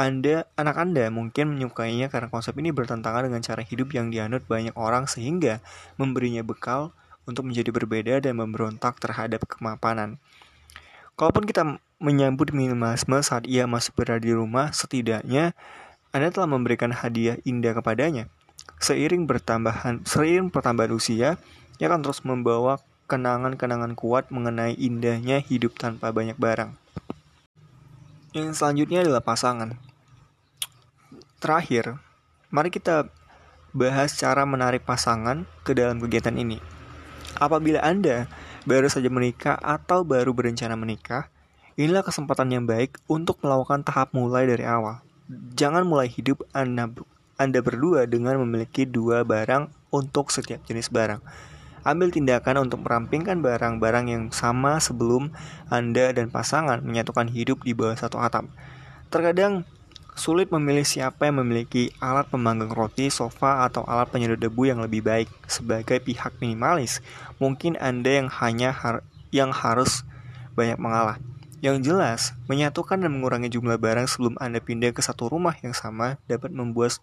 anda, 0.00 0.48
anak 0.56 0.80
Anda 0.80 1.12
mungkin 1.12 1.52
menyukainya 1.52 2.08
karena 2.08 2.32
konsep 2.32 2.56
ini 2.56 2.72
bertentangan 2.72 3.28
dengan 3.28 3.44
cara 3.44 3.60
hidup 3.60 3.92
yang 3.92 4.08
dianut 4.08 4.40
banyak 4.48 4.72
orang 4.72 5.04
sehingga 5.04 5.60
memberinya 6.00 6.40
bekal 6.40 6.96
untuk 7.28 7.44
menjadi 7.44 7.70
berbeda 7.70 8.14
dan 8.24 8.40
memberontak 8.40 8.96
terhadap 8.98 9.44
kemapanan. 9.44 10.16
Kalaupun 11.14 11.44
kita 11.44 11.76
menyambut 12.00 12.56
minimalisme 12.56 13.20
saat 13.20 13.44
ia 13.44 13.68
masih 13.68 13.92
berada 13.92 14.24
di 14.24 14.32
rumah, 14.32 14.72
setidaknya 14.72 15.52
Anda 16.10 16.32
telah 16.32 16.48
memberikan 16.48 16.90
hadiah 16.90 17.36
indah 17.44 17.76
kepadanya. 17.76 18.32
Seiring 18.80 19.28
bertambahan, 19.28 20.02
seiring 20.08 20.48
pertambahan 20.48 20.92
usia, 20.96 21.36
ia 21.78 21.86
akan 21.86 22.00
terus 22.00 22.24
membawa 22.24 22.80
kenangan-kenangan 23.06 23.92
kuat 23.92 24.32
mengenai 24.32 24.72
indahnya 24.74 25.44
hidup 25.44 25.76
tanpa 25.76 26.10
banyak 26.10 26.34
barang. 26.40 26.81
Yang 28.32 28.64
selanjutnya 28.64 29.04
adalah 29.04 29.20
pasangan. 29.20 29.76
Terakhir, 31.36 32.00
mari 32.48 32.72
kita 32.72 33.12
bahas 33.76 34.16
cara 34.16 34.48
menarik 34.48 34.88
pasangan 34.88 35.44
ke 35.68 35.76
dalam 35.76 36.00
kegiatan 36.00 36.32
ini. 36.32 36.56
Apabila 37.36 37.84
Anda 37.84 38.32
baru 38.64 38.88
saja 38.88 39.12
menikah 39.12 39.60
atau 39.60 40.00
baru 40.00 40.32
berencana 40.32 40.80
menikah, 40.80 41.28
inilah 41.76 42.00
kesempatan 42.00 42.48
yang 42.56 42.64
baik 42.64 42.96
untuk 43.04 43.36
melakukan 43.44 43.84
tahap 43.84 44.16
mulai 44.16 44.48
dari 44.48 44.64
awal. 44.64 45.04
Jangan 45.52 45.84
mulai 45.84 46.08
hidup 46.08 46.40
Anda, 46.56 46.88
anda 47.36 47.60
berdua 47.60 48.08
dengan 48.08 48.40
memiliki 48.40 48.88
dua 48.88 49.28
barang 49.28 49.68
untuk 49.92 50.32
setiap 50.32 50.64
jenis 50.64 50.88
barang 50.88 51.20
ambil 51.82 52.14
tindakan 52.14 52.66
untuk 52.66 52.86
merampingkan 52.86 53.42
barang-barang 53.42 54.06
yang 54.10 54.24
sama 54.30 54.78
sebelum 54.78 55.34
Anda 55.70 56.14
dan 56.14 56.30
pasangan 56.30 56.82
menyatukan 56.82 57.30
hidup 57.30 57.62
di 57.66 57.74
bawah 57.74 57.98
satu 57.98 58.18
atap. 58.22 58.46
Terkadang 59.10 59.66
sulit 60.12 60.52
memilih 60.52 60.84
siapa 60.84 61.28
yang 61.28 61.40
memiliki 61.40 61.92
alat 61.98 62.28
pemanggang 62.28 62.70
roti, 62.70 63.08
sofa, 63.08 63.64
atau 63.64 63.84
alat 63.84 64.08
penyedot 64.12 64.38
debu 64.38 64.68
yang 64.68 64.80
lebih 64.80 65.02
baik. 65.04 65.28
Sebagai 65.48 66.00
pihak 66.00 66.36
minimalis, 66.38 67.00
mungkin 67.40 67.76
Anda 67.80 68.24
yang 68.24 68.28
hanya 68.30 68.70
har 68.72 69.02
yang 69.32 69.50
harus 69.50 70.04
banyak 70.52 70.76
mengalah. 70.76 71.16
Yang 71.62 71.76
jelas, 71.86 72.20
menyatukan 72.50 72.98
dan 73.00 73.10
mengurangi 73.14 73.48
jumlah 73.48 73.78
barang 73.78 74.10
sebelum 74.10 74.34
Anda 74.42 74.58
pindah 74.58 74.90
ke 74.92 75.00
satu 75.00 75.30
rumah 75.30 75.54
yang 75.62 75.72
sama 75.72 76.18
dapat 76.26 76.50
membuat 76.50 76.98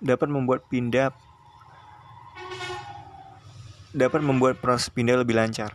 dapat 0.00 0.32
membuat 0.32 0.64
pindah 0.72 1.12
dapat 3.90 4.22
membuat 4.22 4.62
proses 4.62 4.90
pindah 4.90 5.18
lebih 5.18 5.34
lancar. 5.34 5.74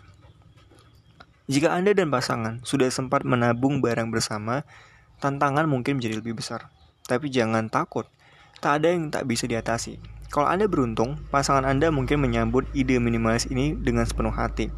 Jika 1.46 1.76
Anda 1.76 1.94
dan 1.94 2.10
pasangan 2.10 2.66
sudah 2.66 2.90
sempat 2.90 3.22
menabung 3.22 3.78
barang 3.78 4.10
bersama, 4.10 4.66
tantangan 5.22 5.70
mungkin 5.70 6.02
menjadi 6.02 6.18
lebih 6.18 6.42
besar. 6.42 6.74
Tapi 7.06 7.30
jangan 7.30 7.70
takut, 7.70 8.10
tak 8.64 8.82
ada 8.82 8.90
yang 8.90 9.14
tak 9.14 9.30
bisa 9.30 9.46
diatasi. 9.46 10.02
Kalau 10.34 10.50
Anda 10.50 10.66
beruntung, 10.66 11.22
pasangan 11.30 11.70
Anda 11.70 11.94
mungkin 11.94 12.18
menyambut 12.18 12.66
ide 12.74 12.98
minimalis 12.98 13.46
ini 13.46 13.78
dengan 13.78 14.10
sepenuh 14.10 14.34
hati. 14.34 14.74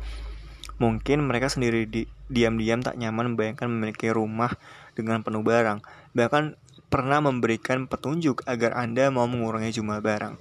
Mungkin 0.77 1.25
mereka 1.25 1.49
sendiri 1.49 1.87
di, 1.87 2.05
diam-diam 2.29 2.83
tak 2.83 2.99
nyaman 2.99 3.33
membayangkan 3.33 3.65
memiliki 3.65 4.11
rumah 4.11 4.53
dengan 4.93 5.23
penuh 5.23 5.41
barang, 5.41 5.81
bahkan 6.13 6.59
pernah 6.91 7.23
memberikan 7.23 7.87
petunjuk 7.87 8.43
agar 8.43 8.75
Anda 8.75 9.07
mau 9.07 9.25
mengurangi 9.25 9.71
jumlah 9.71 10.03
barang. 10.03 10.35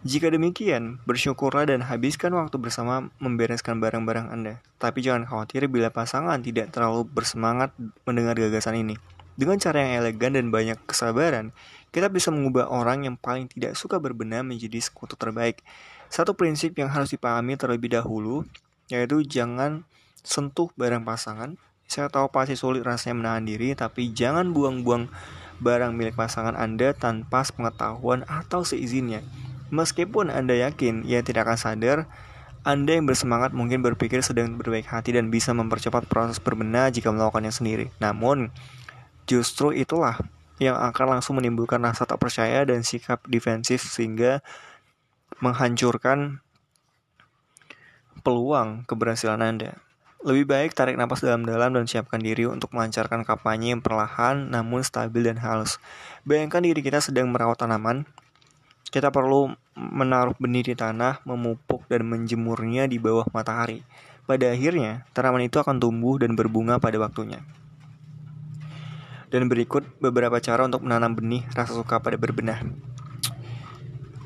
Jika 0.00 0.32
demikian, 0.32 0.96
bersyukurlah 1.04 1.68
dan 1.68 1.84
habiskan 1.84 2.32
waktu 2.32 2.56
bersama 2.56 3.12
membereskan 3.20 3.84
barang-barang 3.84 4.32
Anda. 4.32 4.64
Tapi 4.80 5.04
jangan 5.04 5.28
khawatir 5.28 5.68
bila 5.68 5.92
pasangan 5.92 6.40
tidak 6.40 6.72
terlalu 6.72 7.04
bersemangat 7.04 7.68
mendengar 8.08 8.32
gagasan 8.32 8.80
ini. 8.80 8.96
Dengan 9.36 9.60
cara 9.60 9.84
yang 9.84 10.00
elegan 10.00 10.40
dan 10.40 10.48
banyak 10.48 10.80
kesabaran, 10.88 11.52
kita 11.92 12.08
bisa 12.08 12.32
mengubah 12.32 12.72
orang 12.72 13.04
yang 13.04 13.20
paling 13.20 13.52
tidak 13.52 13.76
suka 13.76 14.00
berbenah 14.00 14.40
menjadi 14.40 14.80
sekutu 14.80 15.20
terbaik. 15.20 15.60
Satu 16.08 16.32
prinsip 16.32 16.72
yang 16.80 16.88
harus 16.88 17.12
dipahami 17.12 17.60
terlebih 17.60 17.92
dahulu, 17.92 18.48
yaitu 18.88 19.20
jangan 19.20 19.84
sentuh 20.24 20.72
barang 20.80 21.04
pasangan. 21.04 21.60
Saya 21.84 22.08
tahu 22.08 22.32
pasti 22.32 22.56
sulit 22.56 22.88
rasanya 22.88 23.20
menahan 23.20 23.44
diri, 23.44 23.76
tapi 23.76 24.16
jangan 24.16 24.56
buang-buang 24.56 25.12
barang 25.60 25.92
milik 25.92 26.16
pasangan 26.16 26.56
Anda 26.56 26.96
tanpa 26.96 27.44
pengetahuan 27.52 28.24
atau 28.24 28.64
seizinnya. 28.64 29.20
Meskipun 29.70 30.34
Anda 30.34 30.58
yakin 30.58 31.06
ia 31.06 31.22
tidak 31.22 31.46
akan 31.46 31.58
sadar, 31.58 31.98
Anda 32.66 32.98
yang 32.98 33.06
bersemangat 33.06 33.54
mungkin 33.54 33.80
berpikir 33.80 34.20
sedang 34.20 34.58
berbaik 34.58 34.90
hati 34.90 35.14
dan 35.14 35.30
bisa 35.30 35.54
mempercepat 35.54 36.10
proses 36.10 36.42
berbenah 36.42 36.90
jika 36.90 37.08
melakukannya 37.14 37.54
sendiri. 37.54 37.86
Namun, 38.02 38.50
justru 39.30 39.72
itulah 39.72 40.18
yang 40.60 40.76
akan 40.76 41.18
langsung 41.18 41.40
menimbulkan 41.40 41.80
rasa 41.80 42.04
tak 42.04 42.20
percaya 42.20 42.66
dan 42.68 42.84
sikap 42.84 43.24
defensif 43.24 43.80
sehingga 43.80 44.44
menghancurkan 45.40 46.44
peluang 48.20 48.84
keberhasilan 48.84 49.40
Anda. 49.40 49.80
Lebih 50.20 50.52
baik 50.52 50.76
tarik 50.76 51.00
napas 51.00 51.24
dalam-dalam 51.24 51.72
dan 51.72 51.88
siapkan 51.88 52.20
diri 52.20 52.44
untuk 52.44 52.76
melancarkan 52.76 53.24
kampanye 53.24 53.72
yang 53.72 53.80
perlahan 53.80 54.52
namun 54.52 54.84
stabil 54.84 55.24
dan 55.24 55.40
halus. 55.40 55.80
Bayangkan 56.28 56.60
diri 56.60 56.84
kita 56.84 57.00
sedang 57.00 57.32
merawat 57.32 57.64
tanaman, 57.64 58.04
kita 58.90 59.14
perlu 59.14 59.54
menaruh 59.78 60.34
benih 60.36 60.66
di 60.66 60.74
tanah, 60.74 61.22
memupuk 61.22 61.86
dan 61.86 62.04
menjemurnya 62.04 62.90
di 62.90 62.98
bawah 62.98 63.24
matahari. 63.30 63.86
Pada 64.26 64.50
akhirnya, 64.50 65.06
tanaman 65.14 65.46
itu 65.46 65.62
akan 65.62 65.78
tumbuh 65.78 66.18
dan 66.18 66.34
berbunga 66.34 66.82
pada 66.82 66.98
waktunya. 66.98 67.42
Dan 69.30 69.46
berikut 69.46 69.86
beberapa 70.02 70.42
cara 70.42 70.66
untuk 70.66 70.82
menanam 70.82 71.14
benih 71.14 71.46
rasa 71.54 71.78
suka 71.78 72.02
pada 72.02 72.18
berbenah. 72.18 72.66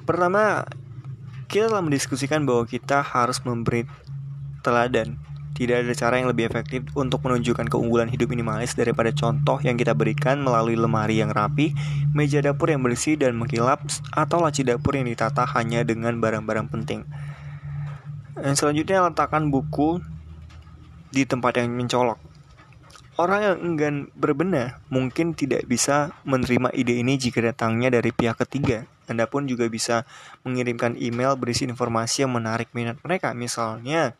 Pertama, 0.09 0.65
kita 1.49 1.69
telah 1.69 1.85
mendiskusikan 1.85 2.49
bahwa 2.49 2.65
kita 2.65 3.05
harus 3.05 3.41
memberi 3.45 3.85
teladan 4.65 5.21
tidak 5.55 5.87
ada 5.87 5.95
cara 5.95 6.19
yang 6.19 6.29
lebih 6.35 6.51
efektif 6.51 6.83
untuk 6.99 7.23
menunjukkan 7.23 7.71
keunggulan 7.71 8.11
hidup 8.11 8.35
minimalis 8.35 8.75
daripada 8.75 9.15
contoh 9.15 9.63
yang 9.63 9.79
kita 9.79 9.95
berikan 9.95 10.43
melalui 10.43 10.75
lemari 10.75 11.23
yang 11.23 11.31
rapi, 11.31 11.71
meja 12.11 12.43
dapur 12.43 12.75
yang 12.75 12.83
bersih 12.83 13.15
dan 13.15 13.39
mengkilap, 13.39 13.87
atau 14.11 14.43
laci 14.43 14.67
dapur 14.67 14.99
yang 14.99 15.07
ditata 15.07 15.47
hanya 15.55 15.87
dengan 15.87 16.19
barang-barang 16.19 16.67
penting. 16.75 17.07
Dan 18.35 18.59
selanjutnya 18.59 19.07
letakkan 19.07 19.47
buku 19.47 20.03
di 21.15 21.23
tempat 21.23 21.63
yang 21.63 21.71
mencolok. 21.71 22.19
Orang 23.15 23.47
yang 23.47 23.57
enggan 23.63 23.95
berbenah 24.19 24.83
mungkin 24.91 25.39
tidak 25.39 25.71
bisa 25.71 26.11
menerima 26.27 26.75
ide 26.75 26.99
ini 26.99 27.15
jika 27.15 27.39
datangnya 27.39 27.95
dari 27.95 28.11
pihak 28.11 28.43
ketiga. 28.43 28.91
Anda 29.07 29.31
pun 29.31 29.47
juga 29.47 29.71
bisa 29.71 30.03
mengirimkan 30.43 30.99
email 30.99 31.39
berisi 31.39 31.63
informasi 31.63 32.27
yang 32.27 32.35
menarik 32.35 32.75
minat 32.75 32.99
mereka. 33.07 33.31
Misalnya, 33.31 34.19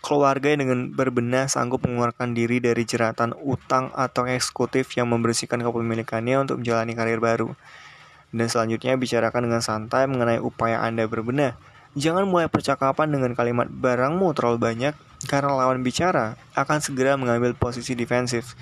keluarga 0.00 0.52
yang 0.52 0.60
dengan 0.64 0.80
berbenah 0.92 1.46
sanggup 1.46 1.84
mengeluarkan 1.84 2.32
diri 2.32 2.60
dari 2.60 2.84
jeratan 2.88 3.36
utang 3.44 3.92
atau 3.92 4.24
eksekutif 4.24 4.96
yang 4.96 5.08
membersihkan 5.12 5.60
kepemilikannya 5.60 6.40
untuk 6.40 6.64
menjalani 6.64 6.92
karir 6.96 7.20
baru. 7.20 7.52
Dan 8.32 8.48
selanjutnya 8.48 8.96
bicarakan 8.96 9.50
dengan 9.50 9.62
santai 9.62 10.08
mengenai 10.08 10.40
upaya 10.40 10.80
Anda 10.80 11.04
berbenah. 11.04 11.54
Jangan 11.98 12.24
mulai 12.24 12.46
percakapan 12.46 13.10
dengan 13.10 13.34
kalimat 13.34 13.66
barangmu 13.66 14.30
terlalu 14.38 14.62
banyak 14.62 14.94
karena 15.26 15.58
lawan 15.58 15.82
bicara 15.82 16.38
akan 16.54 16.78
segera 16.78 17.18
mengambil 17.18 17.52
posisi 17.58 17.98
defensif. 17.98 18.54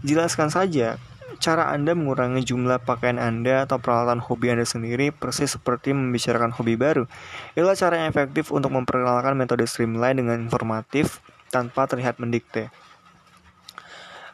Jelaskan 0.00 0.48
saja 0.48 0.96
cara 1.40 1.72
Anda 1.72 1.96
mengurangi 1.96 2.44
jumlah 2.44 2.84
pakaian 2.84 3.16
Anda 3.16 3.64
atau 3.64 3.80
peralatan 3.80 4.20
hobi 4.20 4.52
Anda 4.52 4.68
sendiri 4.68 5.08
persis 5.10 5.56
seperti 5.56 5.96
membicarakan 5.96 6.52
hobi 6.52 6.76
baru. 6.76 7.08
Itulah 7.56 7.74
cara 7.74 8.04
yang 8.04 8.12
efektif 8.12 8.52
untuk 8.52 8.70
memperkenalkan 8.76 9.34
metode 9.34 9.64
streamline 9.64 10.20
dengan 10.20 10.36
informatif 10.36 11.24
tanpa 11.48 11.88
terlihat 11.88 12.20
mendikte. 12.20 12.68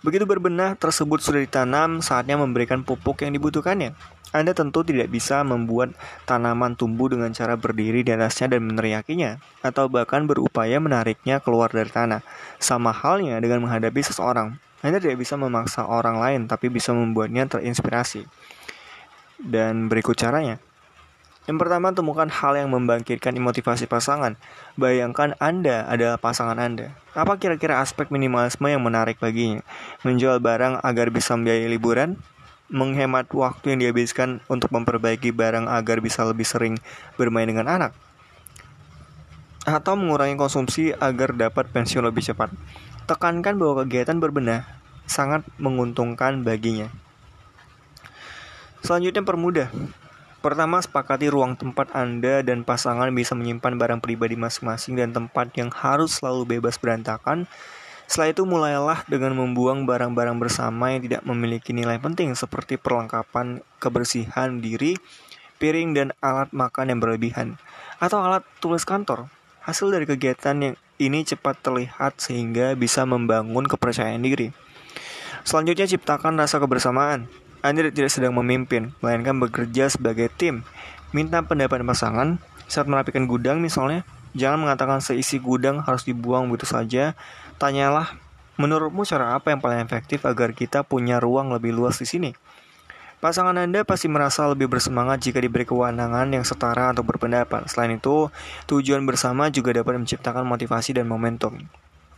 Begitu 0.04 0.28
berbenah 0.28 0.76
tersebut 0.76 1.18
sudah 1.18 1.40
ditanam, 1.42 2.04
saatnya 2.04 2.36
memberikan 2.36 2.84
pupuk 2.84 3.24
yang 3.24 3.32
dibutuhkannya. 3.32 3.96
Anda 4.34 4.52
tentu 4.52 4.84
tidak 4.84 5.08
bisa 5.08 5.40
membuat 5.46 5.96
tanaman 6.28 6.76
tumbuh 6.76 7.08
dengan 7.08 7.32
cara 7.32 7.56
berdiri 7.56 8.04
di 8.04 8.12
atasnya 8.12 8.58
dan 8.58 8.68
meneriakinya, 8.68 9.40
atau 9.64 9.88
bahkan 9.88 10.28
berupaya 10.28 10.76
menariknya 10.82 11.40
keluar 11.40 11.72
dari 11.72 11.88
tanah. 11.88 12.20
Sama 12.60 12.92
halnya 12.92 13.40
dengan 13.40 13.64
menghadapi 13.64 14.02
seseorang. 14.04 14.65
Anda 14.86 15.02
tidak 15.02 15.18
bisa 15.18 15.34
memaksa 15.34 15.82
orang 15.82 16.22
lain, 16.22 16.40
tapi 16.46 16.70
bisa 16.70 16.94
membuatnya 16.94 17.50
terinspirasi. 17.50 18.22
Dan 19.42 19.90
berikut 19.90 20.14
caranya. 20.14 20.62
Yang 21.50 21.58
pertama, 21.62 21.90
temukan 21.90 22.30
hal 22.30 22.54
yang 22.54 22.70
membangkitkan 22.70 23.34
motivasi 23.38 23.90
pasangan. 23.90 24.38
Bayangkan 24.78 25.34
Anda 25.42 25.86
adalah 25.90 26.22
pasangan 26.22 26.58
Anda. 26.58 26.94
Apa 27.18 27.38
kira-kira 27.38 27.82
aspek 27.82 28.10
minimalisme 28.14 28.66
yang 28.66 28.82
menarik 28.82 29.18
baginya? 29.18 29.62
Menjual 30.06 30.38
barang 30.38 30.82
agar 30.86 31.10
bisa 31.10 31.34
membiayai 31.34 31.66
liburan? 31.66 32.18
Menghemat 32.70 33.30
waktu 33.30 33.74
yang 33.74 33.78
dihabiskan 33.82 34.42
untuk 34.46 34.70
memperbaiki 34.74 35.30
barang 35.30 35.70
agar 35.70 35.98
bisa 36.02 36.26
lebih 36.26 36.46
sering 36.46 36.78
bermain 37.14 37.46
dengan 37.46 37.66
anak? 37.70 37.94
Atau 39.66 39.98
mengurangi 39.98 40.38
konsumsi 40.38 40.94
agar 40.94 41.30
dapat 41.34 41.70
pensiun 41.70 42.06
lebih 42.06 42.26
cepat? 42.26 42.50
Tekankan 43.06 43.54
bahwa 43.54 43.86
kegiatan 43.86 44.18
berbenah 44.18 44.66
sangat 45.06 45.46
menguntungkan 45.62 46.42
baginya. 46.42 46.90
Selanjutnya 48.82 49.22
permudah. 49.22 49.70
Pertama, 50.42 50.82
sepakati 50.82 51.30
ruang 51.30 51.54
tempat 51.54 51.90
Anda 51.94 52.42
dan 52.42 52.66
pasangan 52.66 53.10
bisa 53.10 53.38
menyimpan 53.38 53.78
barang 53.78 54.00
pribadi 54.02 54.34
masing-masing 54.38 54.98
dan 54.98 55.14
tempat 55.14 55.50
yang 55.58 55.70
harus 55.70 56.18
selalu 56.18 56.58
bebas 56.58 56.78
berantakan. 56.78 57.50
Setelah 58.06 58.30
itu 58.30 58.42
mulailah 58.46 59.02
dengan 59.10 59.34
membuang 59.34 59.86
barang-barang 59.86 60.38
bersama 60.38 60.94
yang 60.94 61.02
tidak 61.02 61.22
memiliki 61.26 61.74
nilai 61.74 61.98
penting 61.98 62.34
seperti 62.38 62.78
perlengkapan 62.78 63.58
kebersihan 63.82 64.62
diri, 64.62 64.94
piring 65.58 65.94
dan 65.94 66.14
alat 66.22 66.54
makan 66.54 66.94
yang 66.94 67.02
berlebihan, 67.02 67.58
atau 67.98 68.22
alat 68.22 68.46
tulis 68.62 68.86
kantor. 68.86 69.26
Hasil 69.66 69.90
dari 69.90 70.06
kegiatan 70.06 70.54
yang 70.62 70.74
ini 70.96 71.24
cepat 71.24 71.60
terlihat 71.60 72.18
sehingga 72.20 72.72
bisa 72.76 73.04
membangun 73.04 73.68
kepercayaan 73.68 74.24
diri. 74.24 74.52
Selanjutnya 75.46 75.86
ciptakan 75.86 76.40
rasa 76.40 76.58
kebersamaan. 76.58 77.30
Anda 77.62 77.90
tidak 77.90 78.10
sedang 78.10 78.34
memimpin, 78.34 78.94
melainkan 78.98 79.38
bekerja 79.38 79.90
sebagai 79.90 80.26
tim. 80.32 80.66
Minta 81.14 81.42
pendapat 81.42 81.86
pasangan 81.86 82.42
saat 82.66 82.90
merapikan 82.90 83.30
gudang 83.30 83.62
misalnya. 83.62 84.02
Jangan 84.36 84.68
mengatakan 84.68 85.00
seisi 85.00 85.40
gudang 85.40 85.80
harus 85.80 86.04
dibuang 86.04 86.50
begitu 86.50 86.68
saja. 86.68 87.16
Tanyalah, 87.56 88.18
menurutmu 88.60 89.08
cara 89.08 89.32
apa 89.32 89.54
yang 89.54 89.64
paling 89.64 89.80
efektif 89.80 90.28
agar 90.28 90.52
kita 90.52 90.84
punya 90.84 91.22
ruang 91.22 91.54
lebih 91.54 91.72
luas 91.72 91.96
di 91.96 92.06
sini? 92.10 92.30
Pasangan 93.26 93.58
Anda 93.58 93.82
pasti 93.82 94.06
merasa 94.06 94.46
lebih 94.46 94.70
bersemangat 94.70 95.18
jika 95.18 95.42
diberi 95.42 95.66
kewenangan 95.66 96.30
yang 96.30 96.46
setara 96.46 96.94
untuk 96.94 97.10
berpendapat. 97.10 97.66
Selain 97.66 97.98
itu, 97.98 98.30
tujuan 98.70 99.02
bersama 99.02 99.50
juga 99.50 99.74
dapat 99.74 99.98
menciptakan 99.98 100.46
motivasi 100.46 100.94
dan 100.94 101.10
momentum. 101.10 101.58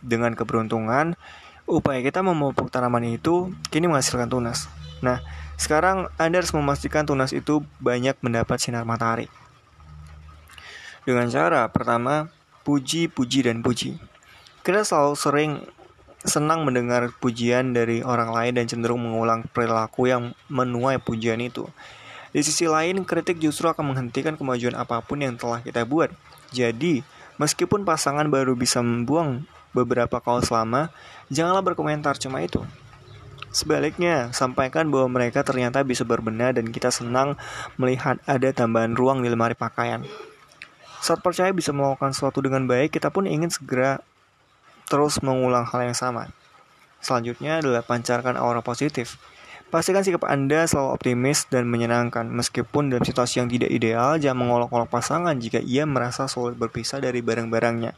Dengan 0.05 0.37
keberuntungan, 0.37 1.17
upaya 1.65 2.05
kita 2.05 2.21
memupuk 2.21 2.69
tanaman 2.69 3.09
itu 3.09 3.49
kini 3.73 3.89
menghasilkan 3.89 4.29
tunas. 4.29 4.69
Nah, 5.01 5.25
sekarang 5.57 6.13
Anda 6.21 6.45
harus 6.45 6.53
memastikan 6.53 7.09
tunas 7.09 7.33
itu 7.33 7.65
banyak 7.81 8.13
mendapat 8.21 8.61
sinar 8.61 8.85
matahari. 8.85 9.33
Dengan 11.09 11.25
cara 11.33 11.73
pertama, 11.73 12.29
puji, 12.61 13.09
puji, 13.09 13.49
dan 13.49 13.65
puji. 13.65 13.97
Kita 14.61 14.85
selalu 14.85 15.17
sering 15.17 15.51
senang 16.23 16.67
mendengar 16.67 17.11
pujian 17.19 17.71
dari 17.71 18.03
orang 18.03 18.35
lain 18.35 18.53
dan 18.59 18.65
cenderung 18.67 18.99
mengulang 18.99 19.47
perilaku 19.51 20.11
yang 20.11 20.35
menuai 20.51 20.99
pujian 20.99 21.39
itu. 21.39 21.67
Di 22.29 22.45
sisi 22.45 22.69
lain, 22.69 23.07
kritik 23.07 23.41
justru 23.41 23.65
akan 23.71 23.93
menghentikan 23.93 24.37
kemajuan 24.37 24.77
apa 24.77 25.01
pun 25.01 25.17
yang 25.23 25.33
telah 25.39 25.63
kita 25.65 25.81
buat. 25.87 26.13
Jadi, 26.53 27.01
meskipun 27.41 27.87
pasangan 27.87 28.27
baru 28.29 28.53
bisa 28.53 28.83
membuang 28.85 29.49
beberapa 29.73 30.21
kaos 30.21 30.53
lama, 30.53 30.93
janganlah 31.33 31.65
berkomentar 31.65 32.19
cuma 32.21 32.45
itu. 32.45 32.61
Sebaliknya, 33.49 34.29
sampaikan 34.29 34.93
bahwa 34.93 35.09
mereka 35.17 35.41
ternyata 35.41 35.81
bisa 35.81 36.05
berbenah 36.05 36.53
dan 36.53 36.69
kita 36.69 36.93
senang 36.93 37.33
melihat 37.81 38.21
ada 38.29 38.53
tambahan 38.53 38.93
ruang 38.93 39.25
di 39.25 39.29
lemari 39.33 39.57
pakaian. 39.57 40.05
Saat 41.01 41.25
percaya 41.25 41.49
bisa 41.49 41.73
melakukan 41.73 42.13
sesuatu 42.13 42.45
dengan 42.45 42.69
baik, 42.69 42.93
kita 42.93 43.09
pun 43.09 43.25
ingin 43.25 43.49
segera 43.49 44.05
terus 44.89 45.21
mengulang 45.21 45.63
hal 45.69 45.85
yang 45.85 45.95
sama. 45.95 46.33
Selanjutnya 46.99 47.63
adalah 47.63 47.85
pancarkan 47.85 48.35
aura 48.35 48.59
positif. 48.59 49.15
Pastikan 49.69 50.01
sikap 50.01 50.25
Anda 50.25 50.65
selalu 50.65 50.97
optimis 50.97 51.45
dan 51.45 51.69
menyenangkan. 51.69 52.25
Meskipun 52.25 52.89
dalam 52.89 53.05
situasi 53.05 53.37
yang 53.37 53.53
tidak 53.53 53.69
ideal, 53.69 54.17
jangan 54.17 54.41
mengolok-olok 54.41 54.89
pasangan 54.89 55.37
jika 55.37 55.61
ia 55.61 55.85
merasa 55.85 56.25
sulit 56.25 56.57
berpisah 56.57 56.97
dari 56.97 57.21
barang-barangnya. 57.21 57.93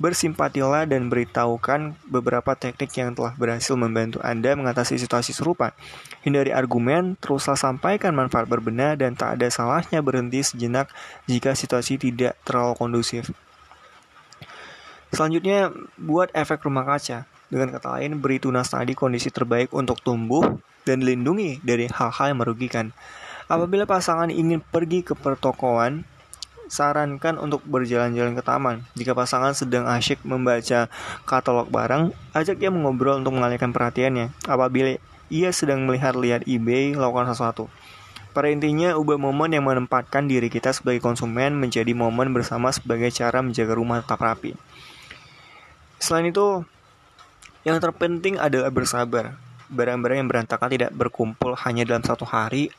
Bersimpatilah 0.00 0.88
dan 0.88 1.12
beritahukan 1.12 1.92
beberapa 2.08 2.56
teknik 2.56 2.88
yang 2.96 3.12
telah 3.12 3.36
berhasil 3.36 3.76
membantu 3.76 4.24
Anda 4.24 4.56
mengatasi 4.56 4.96
situasi 4.96 5.36
serupa. 5.36 5.76
Hindari 6.24 6.56
argumen, 6.56 7.20
teruslah 7.20 7.52
sampaikan 7.52 8.16
manfaat 8.16 8.48
berbenah 8.48 8.96
dan 8.96 9.12
tak 9.12 9.36
ada 9.36 9.52
salahnya 9.52 10.00
berhenti 10.00 10.40
sejenak 10.40 10.88
jika 11.28 11.52
situasi 11.52 12.00
tidak 12.00 12.32
terlalu 12.48 12.80
kondusif. 12.80 13.28
Selanjutnya, 15.10 15.74
buat 15.98 16.30
efek 16.32 16.62
rumah 16.66 16.86
kaca. 16.86 17.26
Dengan 17.50 17.74
kata 17.74 17.98
lain, 17.98 18.22
beri 18.22 18.38
tunas 18.38 18.70
tadi 18.70 18.94
kondisi 18.94 19.26
terbaik 19.26 19.74
untuk 19.74 19.98
tumbuh 19.98 20.42
dan 20.86 21.02
dilindungi 21.02 21.58
dari 21.66 21.90
hal-hal 21.90 22.30
yang 22.30 22.38
merugikan. 22.38 22.94
Apabila 23.50 23.82
pasangan 23.82 24.30
ingin 24.30 24.62
pergi 24.62 25.02
ke 25.02 25.18
pertokoan, 25.18 26.06
sarankan 26.70 27.34
untuk 27.42 27.66
berjalan-jalan 27.66 28.38
ke 28.38 28.42
taman. 28.46 28.86
Jika 28.94 29.10
pasangan 29.18 29.58
sedang 29.58 29.90
asyik 29.90 30.22
membaca 30.22 30.86
katalog 31.26 31.66
barang, 31.66 32.14
ajak 32.30 32.62
ia 32.62 32.70
mengobrol 32.70 33.18
untuk 33.18 33.34
mengalihkan 33.34 33.74
perhatiannya. 33.74 34.30
Apabila 34.46 34.94
ia 35.26 35.50
sedang 35.50 35.82
melihat-lihat 35.90 36.46
eBay, 36.46 36.94
lakukan 36.94 37.34
sesuatu. 37.34 37.66
Pada 38.30 38.46
intinya, 38.46 38.94
ubah 38.94 39.18
momen 39.18 39.50
yang 39.50 39.66
menempatkan 39.66 40.30
diri 40.30 40.46
kita 40.46 40.70
sebagai 40.70 41.02
konsumen 41.02 41.58
menjadi 41.58 41.90
momen 41.90 42.30
bersama 42.30 42.70
sebagai 42.70 43.10
cara 43.10 43.42
menjaga 43.42 43.74
rumah 43.74 44.06
tetap 44.06 44.22
rapi. 44.22 44.54
Selain 46.00 46.32
itu, 46.32 46.64
yang 47.62 47.76
terpenting 47.76 48.40
adalah 48.40 48.72
bersabar. 48.72 49.36
Barang-barang 49.68 50.24
yang 50.24 50.28
berantakan 50.32 50.72
tidak 50.72 50.90
berkumpul 50.96 51.54
hanya 51.60 51.84
dalam 51.84 52.00
satu 52.00 52.24
hari, 52.24 52.72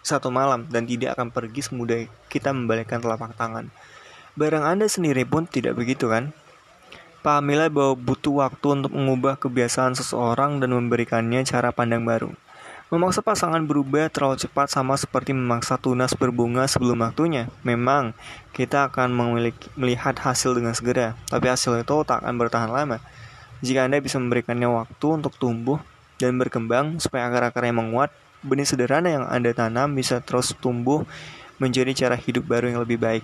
satu 0.00 0.30
malam, 0.30 0.64
dan 0.70 0.86
tidak 0.86 1.18
akan 1.18 1.28
pergi 1.34 1.60
semudah 1.66 2.06
kita 2.30 2.54
membalikkan 2.54 3.02
telapak 3.02 3.34
tangan. 3.34 3.68
Barang 4.38 4.62
Anda 4.62 4.86
sendiri 4.86 5.26
pun 5.26 5.44
tidak 5.44 5.74
begitu 5.74 6.06
kan? 6.06 6.30
Pahamilah 7.20 7.68
bahwa 7.68 7.98
butuh 7.98 8.46
waktu 8.46 8.80
untuk 8.80 8.96
mengubah 8.96 9.36
kebiasaan 9.36 9.92
seseorang 9.92 10.56
dan 10.62 10.72
memberikannya 10.72 11.44
cara 11.44 11.68
pandang 11.68 12.06
baru. 12.06 12.32
Memaksa 12.90 13.22
pasangan 13.22 13.62
berubah 13.62 14.10
terlalu 14.10 14.34
cepat 14.34 14.66
sama 14.66 14.98
seperti 14.98 15.30
memaksa 15.30 15.78
tunas 15.78 16.10
berbunga 16.10 16.66
sebelum 16.66 17.06
waktunya. 17.06 17.46
Memang, 17.62 18.18
kita 18.50 18.90
akan 18.90 19.14
memiliki, 19.14 19.70
melihat 19.78 20.18
hasil 20.18 20.58
dengan 20.58 20.74
segera, 20.74 21.14
tapi 21.30 21.46
hasil 21.46 21.86
itu 21.86 22.02
tak 22.02 22.26
akan 22.26 22.34
bertahan 22.34 22.66
lama. 22.66 22.98
Jika 23.62 23.86
Anda 23.86 24.02
bisa 24.02 24.18
memberikannya 24.18 24.66
waktu 24.66 25.06
untuk 25.06 25.38
tumbuh 25.38 25.78
dan 26.18 26.34
berkembang 26.34 26.98
supaya 26.98 27.30
akar-akarnya 27.30 27.78
menguat, 27.78 28.10
benih 28.42 28.66
sederhana 28.66 29.06
yang 29.06 29.24
Anda 29.30 29.54
tanam 29.54 29.94
bisa 29.94 30.18
terus 30.18 30.50
tumbuh 30.58 31.06
menjadi 31.62 31.94
cara 31.94 32.18
hidup 32.18 32.42
baru 32.42 32.74
yang 32.74 32.82
lebih 32.82 32.98
baik. 32.98 33.22